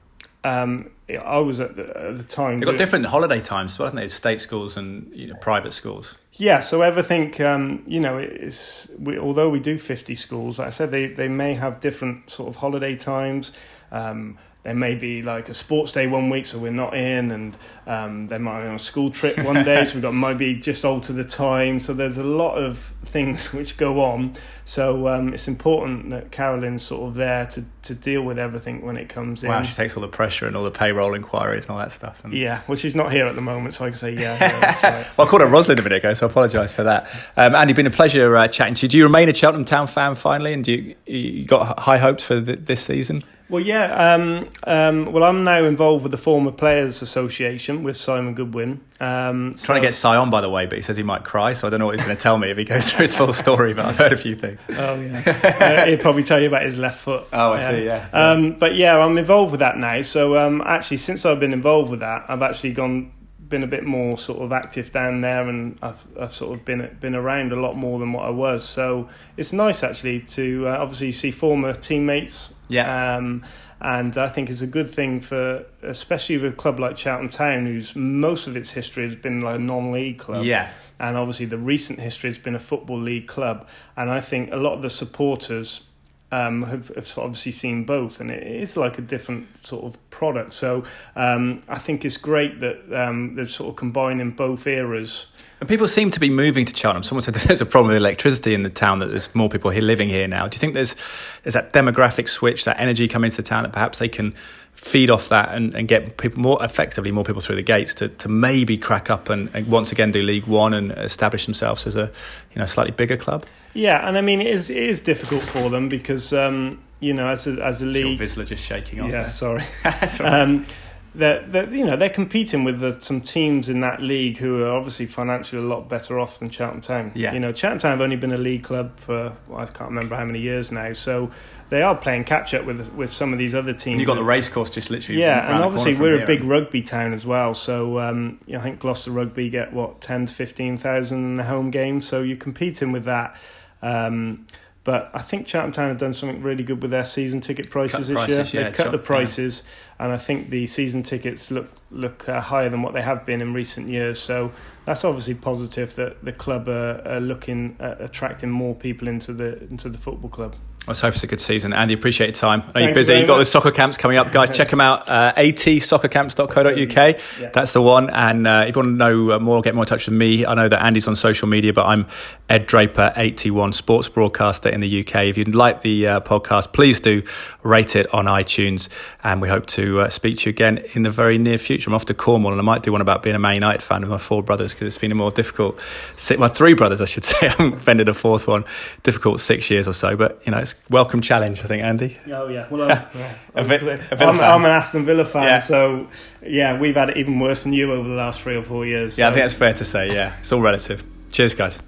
um, 0.45 0.91
I 1.09 1.39
was 1.39 1.61
at 1.61 1.77
the, 1.77 1.89
at 1.97 2.19
the 2.19 2.25
time. 2.25 2.59
They've 2.59 2.67
got 2.67 2.79
different 2.79 3.07
holiday 3.07 3.41
times, 3.41 3.79
wasn't 3.79 4.01
they? 4.01 4.09
State 4.09 4.41
schools 4.41 4.77
and 4.77 5.15
you 5.15 5.29
know, 5.29 5.35
private 5.41 5.73
schools. 5.73 6.17
Yeah, 6.35 6.61
so 6.61 6.81
everything, 6.81 7.41
um, 7.43 7.83
you 7.87 8.01
know, 8.01 8.17
it's 8.17 8.89
we, 8.99 9.19
although 9.19 9.51
we 9.51 9.61
do 9.61 9.79
fifty 9.79 10.15
schools, 10.15 10.59
like 10.59 10.69
I 10.69 10.71
said, 10.71 10.91
they 10.91 11.07
they 11.07 11.29
may 11.29 11.55
have 11.55 11.81
different 11.81 12.31
sort 12.31 12.49
of 12.49 12.57
holiday 12.57 12.97
times. 12.97 13.53
Um, 13.91 14.39
there 14.63 14.75
may 14.75 14.95
be 14.95 15.23
like 15.23 15.49
a 15.49 15.55
sports 15.55 15.91
day 15.91 16.07
one 16.07 16.31
week, 16.31 16.47
so 16.47 16.57
we're 16.57 16.71
not 16.71 16.97
in, 16.97 17.33
and 17.33 17.57
um, 17.85 18.29
there 18.29 18.39
might 18.39 18.63
be 18.63 18.69
on 18.69 18.77
a 18.77 18.79
school 18.79 19.11
trip 19.11 19.37
one 19.39 19.65
day, 19.65 19.85
so 19.85 19.95
we've 19.95 20.03
got 20.03 20.15
might 20.15 20.39
be 20.39 20.55
just 20.55 20.85
alter 20.85 21.13
the 21.13 21.25
time. 21.25 21.81
So 21.81 21.93
there's 21.93 22.17
a 22.17 22.23
lot 22.23 22.55
of 22.55 22.79
things 23.05 23.53
which 23.53 23.77
go 23.77 24.01
on. 24.01 24.35
So 24.65 25.09
um, 25.09 25.35
it's 25.35 25.49
important 25.49 26.11
that 26.11 26.31
Carolyn's 26.31 26.83
sort 26.83 27.09
of 27.09 27.15
there 27.15 27.47
to, 27.47 27.65
to 27.83 27.95
deal 27.97 28.23
with 28.23 28.39
everything 28.39 28.87
when 28.87 28.97
it 28.97 29.09
comes 29.09 29.43
in. 29.43 29.49
Wow, 29.49 29.65
she 29.65 29.75
takes 29.75 29.97
all 29.97 30.01
the 30.01 30.07
pressure 30.07 30.47
and 30.47 30.57
all 30.57 30.63
the 30.63 30.71
payroll 30.71 31.15
inquiries 31.15 31.65
and 31.65 31.73
all 31.73 31.79
that 31.79 31.91
stuff. 31.91 32.25
And... 32.25 32.33
Yeah, 32.33 32.63
well, 32.69 32.77
she's 32.77 32.95
not 32.95 33.11
here 33.11 33.27
at 33.27 33.35
the 33.35 33.41
moment, 33.41 33.75
so 33.75 33.85
I 33.85 33.89
can 33.89 33.99
say 33.99 34.13
yeah. 34.13 34.39
yeah 34.41 34.61
right. 34.85 35.19
well, 35.19 35.27
I 35.27 35.31
called 35.31 35.43
her 35.43 35.49
Rosalind 35.49 35.81
a 35.81 35.83
minute 35.83 35.99
ago, 35.99 36.15
so 36.15 36.29
I 36.29 36.31
apologise 36.31 36.73
for 36.73 36.85
that. 36.85 37.09
Um, 37.37 37.57
Andy, 37.57 37.73
been 37.73 37.89
a 37.89 37.91
pleasure 37.91 38.37
uh, 38.37 38.47
chatting 38.47 38.75
to 38.75 38.87
you. 38.87 38.89
Do 38.89 38.99
you 38.99 39.05
remain 39.05 39.29
a 39.29 39.35
Cheltenham 39.35 39.65
Town 39.65 39.89
fan 39.89 40.15
finally, 40.15 40.53
and 40.53 40.63
do 40.63 40.73
you, 40.73 40.95
you 41.07 41.45
got 41.45 41.81
high 41.81 41.99
hopes 41.99 42.25
for 42.25 42.39
this 42.39 42.81
season? 42.81 43.25
Well, 43.53 43.63
yeah. 43.63 44.15
Um, 44.15 44.49
um, 44.65 45.13
well, 45.13 45.25
I'm 45.25 45.45
now 45.45 45.65
involved 45.65 46.05
with 46.05 46.11
the 46.11 46.17
Former 46.17 46.51
Players 46.51 47.03
Association 47.03 47.83
with 47.83 47.99
Simon 47.99 48.33
Goodwin. 48.35 48.81
Um, 48.99 49.53
so... 49.55 49.67
Trying 49.67 49.83
to 49.83 49.89
get 49.89 49.95
Si 49.95 50.09
on, 50.09 50.31
by 50.31 50.41
the 50.41 50.49
way, 50.49 50.65
but 50.65 50.77
he 50.77 50.83
says 50.83 50.97
he 50.97 51.03
might 51.03 51.23
cry, 51.23 51.53
so 51.53 51.67
I 51.67 51.71
don't 51.71 51.79
know 51.79 51.85
what 51.85 51.97
he's 51.97 52.03
going 52.03 52.17
to 52.17 52.23
tell 52.23 52.39
me 52.39 52.49
if 52.51 52.57
he 52.57 52.65
goes 52.65 52.91
through 52.91 53.03
his 53.03 53.15
full 53.15 53.35
story. 53.35 53.75
But 53.75 53.85
I've 53.85 53.97
heard 53.97 54.15
a 54.15 54.17
few 54.17 54.37
things. 54.37 54.59
Oh 54.71 54.99
yeah, 54.99 55.23
uh, 55.61 55.85
he'll 55.85 55.99
probably 55.99 56.23
tell 56.23 56.41
you 56.41 56.49
about 56.49 56.63
his 56.63 56.79
left 56.79 57.01
foot. 57.01 57.25
Oh, 57.31 57.53
I 57.53 57.59
see. 57.59 57.85
Yeah. 57.85 58.09
Um, 58.15 58.53
but 58.53 58.75
yeah, 58.75 58.97
I'm 58.97 59.19
involved 59.19 59.51
with 59.51 59.61
that 59.61 59.77
now. 59.77 60.01
So 60.01 60.39
um, 60.39 60.63
actually, 60.65 60.97
since 60.97 61.27
I've 61.27 61.39
been 61.39 61.53
involved 61.53 61.91
with 61.91 62.01
that, 62.01 62.25
I've 62.29 62.41
actually 62.41 62.73
gone 62.73 63.13
been 63.51 63.63
a 63.63 63.67
bit 63.67 63.85
more 63.85 64.17
sort 64.17 64.41
of 64.41 64.51
active 64.51 64.91
down 64.93 65.21
there, 65.21 65.47
and 65.47 65.79
I've 65.83 66.03
I've 66.19 66.33
sort 66.33 66.59
of 66.59 66.65
been 66.65 66.97
been 67.01 67.15
around 67.15 67.53
a 67.53 67.57
lot 67.57 67.77
more 67.77 67.99
than 67.99 68.15
what 68.15 68.25
I 68.25 68.31
was. 68.31 68.67
So 68.67 69.11
it's 69.37 69.53
nice 69.53 69.83
actually 69.83 70.21
to 70.21 70.69
uh, 70.69 70.79
obviously 70.79 71.13
see 71.13 71.31
former 71.31 71.75
teammates. 71.75 72.55
Yeah. 72.73 73.17
Um, 73.17 73.45
and 73.81 74.17
I 74.17 74.29
think 74.29 74.49
it's 74.49 74.61
a 74.61 74.67
good 74.69 74.91
thing 74.91 75.21
for, 75.21 75.65
especially 75.83 76.39
with 76.39 76.53
a 76.53 76.57
club 76.57 76.79
like 76.79 76.97
Cheltenham 76.97 77.29
Town, 77.29 77.67
whose 77.67 77.97
most 77.97 78.47
of 78.47 78.57
its 78.57 78.71
history 78.71 79.05
has 79.05 79.17
been 79.17 79.41
like 79.41 79.57
a 79.57 79.59
non-league 79.59 80.19
club. 80.19 80.45
Yeah. 80.45 80.71
And 81.01 81.17
obviously, 81.17 81.47
the 81.47 81.59
recent 81.59 81.99
history 81.99 82.31
has 82.31 82.39
been 82.39 82.55
a 82.55 82.61
football 82.61 83.01
league 83.01 83.27
club, 83.27 83.67
and 83.97 84.09
I 84.09 84.21
think 84.21 84.53
a 84.53 84.57
lot 84.57 84.75
of 84.75 84.83
the 84.83 84.91
supporters 84.91 85.83
um, 86.31 86.63
have, 86.63 86.89
have, 86.89 87.19
obviously 87.19 87.51
seen 87.51 87.85
both, 87.85 88.21
and 88.21 88.31
it 88.31 88.47
is 88.47 88.77
like 88.77 88.99
a 88.99 89.03
different 89.03 89.67
sort 89.67 89.85
of 89.85 90.11
product. 90.11 90.55
So 90.55 90.85
um, 91.17 91.63
I 91.69 91.79
think 91.79 92.05
it's 92.05 92.17
great 92.17 92.61
that 92.61 92.79
um, 92.93 93.35
they're 93.35 93.45
sort 93.45 93.71
of 93.71 93.77
combining 93.77 94.31
both 94.31 94.67
eras 94.67 95.27
and 95.63 95.69
people 95.69 95.87
seem 95.87 96.11
to 96.11 96.19
be 96.19 96.29
moving 96.29 96.65
to 96.65 96.75
Cheltenham. 96.75 97.05
Someone 97.05 97.23
said 97.23 97.35
there's 97.47 97.61
a 97.61 97.67
problem 97.67 97.91
with 97.91 97.97
electricity 97.97 98.53
in 98.53 98.65
the 98.65 98.69
town, 98.69 98.99
that 98.99 99.07
there's 99.07 99.33
more 99.33 99.49
people 99.49 99.71
here 99.71 99.81
living 99.81 100.09
here 100.09 100.27
now. 100.27 100.49
Do 100.49 100.57
you 100.57 100.59
think 100.59 100.75
there's, 100.75 100.97
there's 101.45 101.55
that 101.55 101.73
demographic 101.73 102.29
switch, 102.29 102.65
that 102.65 102.81
energy 102.81 103.07
coming 103.07 103.29
into 103.29 103.37
the 103.37 103.45
town 103.45 103.63
that 103.63 103.73
perhaps 103.73 104.01
they 104.01 104.09
can 104.09 104.33
feed 104.73 105.09
off 105.09 105.29
that 105.29 105.55
and, 105.55 105.73
and 105.77 105.87
get 105.87 106.17
people 106.17 106.43
more 106.43 106.59
effectively, 106.65 107.13
more 107.13 107.23
people 107.23 107.41
through 107.41 107.55
the 107.55 107.63
gates 107.63 107.95
to, 107.95 108.09
to 108.09 108.29
maybe 108.29 108.77
crack 108.77 109.09
up 109.09 109.29
and, 109.29 109.51
and 109.55 109.69
once 109.69 109.93
again 109.93 110.11
do 110.11 110.21
League 110.21 110.49
One 110.49 110.75
and 110.75 110.91
establish 110.91 111.45
themselves 111.47 111.87
as 111.87 111.95
a 111.95 112.11
you 112.53 112.59
know 112.59 112.65
slightly 112.65 112.91
bigger 112.91 113.17
club? 113.17 113.47
Yeah, 113.73 114.05
and 114.05 114.19
I 114.19 114.21
mean 114.21 114.41
it 114.41 114.49
is, 114.49 114.69
it 114.69 114.83
is 114.83 115.01
difficult 115.01 115.45
for 115.45 115.71
them 115.71 115.89
because 115.89 116.33
um, 116.33 116.83
you 116.99 117.15
know 117.15 117.29
as 117.29 117.47
a, 117.47 117.53
as 117.65 117.83
a 117.83 117.87
league, 117.87 118.19
Vizsla 118.19 118.45
just 118.45 118.65
shaking 118.65 119.01
off. 119.01 119.13
Yeah, 119.13 119.29
there. 119.29 119.29
sorry. 119.29 119.63
um, 120.29 120.67
they're, 121.15 121.47
they're, 121.47 121.73
you 121.73 121.85
know 121.85 121.97
they're 121.97 122.09
competing 122.09 122.65
with 122.65 122.81
the, 122.81 122.99
some 123.01 123.21
teams 123.21 123.69
in 123.69 123.81
that 123.81 124.01
league 124.01 124.39
who 124.39 124.63
are 124.63 124.71
obviously 124.71 125.07
financially 125.07 125.63
a 125.63 125.65
lot 125.65 125.89
better 125.89 126.19
off 126.19 126.39
than 126.39 126.49
Cheltenham 126.49 126.81
Town. 126.81 127.13
Yeah. 127.15 127.35
You 127.35 127.41
know, 127.41 127.53
Cheltenham 127.53 127.79
Town 127.79 127.91
have 127.93 128.01
only 128.01 128.17
been 128.17 128.33
a 128.33 128.39
league 128.39 128.63
club 128.63 128.99
for 128.99 129.37
well, 129.47 129.59
I 129.59 129.67
can't 129.67 129.91
remember 129.91 130.17
how 130.17 130.25
many 130.25 130.41
years 130.41 130.73
now, 130.73 130.93
so 130.95 131.31
they 131.69 131.83
are 131.83 131.95
playing 131.95 132.25
catch 132.25 132.55
up 132.55 132.65
with 132.65 132.93
with 132.95 133.11
some 133.11 133.33
of 133.33 133.39
these 133.39 133.55
other 133.55 133.73
teams. 133.73 133.93
And 133.95 134.01
you've 134.01 134.07
got 134.07 134.15
the 134.15 134.25
racecourse 134.25 134.71
just 134.71 134.91
literally. 134.91 135.21
yeah, 135.21 135.55
and 135.55 135.63
obviously 135.63 135.95
we're 135.97 136.23
a 136.23 136.27
big 136.27 136.45
rugby 136.45 136.83
town 136.83 137.13
as 137.13 137.27
well. 137.27 137.55
So 137.55 137.99
um, 137.99 138.41
you 138.47 138.55
know, 138.55 138.61
I 138.61 138.63
think 138.63 138.81
Gloucester 138.81 139.11
Rugby 139.11 139.51
get 139.51 139.73
what 139.73 140.01
ten 140.01 140.27
to 140.27 140.33
fifteen 140.33 140.77
thousand 140.77 141.19
in 141.25 141.37
the 141.37 141.45
home 141.45 141.71
game, 141.71 142.01
so 142.01 142.23
you're 142.23 142.37
competing 142.37 142.91
with 142.91 143.05
that. 143.05 143.37
Um, 143.83 144.47
but 144.85 145.11
I 145.15 145.21
think 145.21 145.47
Cheltenham 145.47 145.73
Town 145.73 145.89
have 145.89 145.99
done 145.99 146.13
something 146.13 146.43
really 146.43 146.65
good 146.65 146.83
with 146.83 146.91
their 146.91 147.05
season 147.05 147.41
ticket 147.41 147.71
prices 147.71 148.09
this 148.09 148.17
prices, 148.17 148.53
year. 148.53 148.63
yeah, 148.63 148.69
They've 148.69 148.77
cut 148.77 148.91
the 148.91 148.99
yeah. 148.99 149.05
prices, 149.05 149.63
and 149.99 150.13
I 150.13 150.17
think 150.17 150.51
the 150.51 150.67
season 150.67 151.03
tickets 151.03 151.51
look 151.51 151.71
look 151.91 152.29
uh, 152.29 152.41
higher 152.41 152.69
than 152.69 152.83
what 152.83 152.95
they 152.95 153.03
have 153.03 153.25
been 153.25 153.41
in 153.41 153.55
recent 153.55 153.89
years. 153.89 154.19
So 154.19 154.53
that's 154.85 155.05
obviously 155.05 155.35
positive 155.35 155.95
that 155.95 156.25
the 156.25 156.33
club 156.33 156.69
are, 156.69 157.01
are 157.07 157.21
looking 157.21 157.77
at 157.79 158.01
attracting 158.01 158.51
more 158.51 158.75
people 158.75 159.09
into 159.09 159.33
the 159.33 159.63
into 159.65 159.89
the 159.89 159.99
football 159.99 160.31
club. 160.31 160.57
Let's 160.89 161.01
hope 161.01 161.15
it's 161.15 161.23
a 161.23 161.29
good 161.29 161.41
season. 161.41 161.73
Andy, 161.73 161.95
appreciate 161.95 162.27
your 162.27 162.35
time. 162.35 162.63
I 162.63 162.67
know 162.67 162.73
you're 162.81 162.89
you 162.89 162.95
busy. 162.95 163.15
You've 163.15 163.29
got 163.29 163.35
much. 163.35 163.39
those 163.39 163.51
soccer 163.53 163.71
camps 163.71 163.97
coming 163.97 164.17
up, 164.17 164.33
guys. 164.33 164.51
Check 164.57 164.71
them 164.71 164.81
out. 164.81 165.09
Uh, 165.09 165.33
atsoccercamps.co.uk. 165.37 167.21
Yeah. 167.41 167.51
That's 167.51 167.73
the 167.73 167.83
one. 167.83 168.11
And 168.11 168.49
uh, 168.49 168.65
if 168.67 168.75
you 168.75 168.83
want 168.83 168.89
to 168.89 168.97
know 168.97 169.33
uh, 169.33 169.39
more, 169.39 169.63
get 169.63 169.77
more 169.77 169.85
in 169.85 169.87
touch 169.87 170.09
with 170.09 170.17
me. 170.17 170.45
I 170.45 170.55
know 170.55 170.69
that 170.69 170.85
Andy's 170.85 171.07
on 171.07 171.15
social 171.15 171.47
media, 171.47 171.73
but 171.73 171.87
I'm 171.87 172.09
Ed 172.53 172.67
Draper, 172.67 173.15
81 173.17 173.73
sports 173.73 174.11
broadcaster 174.11 174.69
in 174.69 174.81
the 174.81 175.01
UK. 175.01 175.25
If 175.25 175.39
you'd 175.39 175.55
like 175.55 175.81
the 175.81 176.07
uh, 176.07 176.21
podcast, 176.21 176.75
please 176.75 177.01
do 177.01 177.23
rate 177.63 177.97
it 177.97 178.13
on 178.13 178.27
iTunes. 178.27 178.91
And 179.25 179.41
we 179.41 179.49
hope 179.49 179.65
to 179.69 180.01
uh, 180.01 180.11
speak 180.11 180.37
to 180.41 180.51
you 180.51 180.51
again 180.51 180.85
in 180.93 181.03
the 181.03 181.09
very 181.11 181.39
near 181.39 181.57
future. 181.57 181.89
I'm 181.89 181.95
off 181.95 182.05
to 182.05 182.15
Cornwall 182.15 182.53
and 182.53 182.61
I 182.61 182.63
might 182.65 182.83
do 182.83 182.93
one 182.93 183.01
about 183.01 183.23
being 183.23 183.35
a 183.35 183.39
Man 183.39 183.55
United 183.55 183.83
fan 183.83 184.03
with 184.03 184.11
my 184.11 184.19
four 184.19 184.43
brothers 184.43 184.75
because 184.75 184.87
it's 184.89 184.99
been 184.99 185.11
a 185.11 185.15
more 185.15 185.31
difficult, 185.31 185.81
si- 186.17 186.37
my 186.37 186.49
three 186.49 186.75
brothers, 186.75 187.01
I 187.01 187.07
should 187.07 187.25
say. 187.33 187.47
I 187.47 187.51
haven't 187.53 187.73
offended 187.79 188.11
a 188.11 188.13
fourth 188.15 188.47
one. 188.47 188.67
Difficult 189.03 189.41
six 189.41 189.71
years 189.71 189.89
or 189.89 189.95
so, 189.95 190.15
but 190.15 190.43
you 190.45 190.53
know, 190.53 190.59
it's 190.59 190.75
welcome 190.91 191.23
challenge, 191.23 191.61
I 191.65 191.69
think, 191.69 191.83
Andy. 191.83 192.19
Oh 192.27 192.49
yeah, 192.49 192.67
well, 192.71 192.83
I'm, 192.83 192.89
yeah, 193.15 193.35
A 193.55 193.61
obviously. 193.61 193.93
a 193.93 194.09
I'm. 194.29 194.39
I'm 194.41 194.65
an 194.67 194.71
Aston 194.73 195.07
Villa 195.07 195.25
fan, 195.25 195.45
Yeah. 195.45 195.59
so 195.61 196.07
yeah, 196.43 196.79
we've 196.79 196.97
had 196.97 197.09
it 197.09 197.17
even 197.17 197.41
worse 197.41 197.63
than 197.63 197.73
you 197.73 197.91
over 197.95 198.07
the 198.07 198.15
last 198.15 198.43
three 198.43 198.57
or 198.57 198.63
four 198.63 198.85
years. 198.85 199.17
Yeah, 199.17 199.29
I 199.29 199.31
think 199.33 199.43
that's 199.45 199.55
fair 199.55 199.73
to 199.73 199.85
say. 199.87 200.13
Yeah, 200.13 200.37
it's 200.41 200.53
all 200.53 200.61
relative. 200.61 201.03
Cheers, 201.31 201.55
guys. 201.55 201.81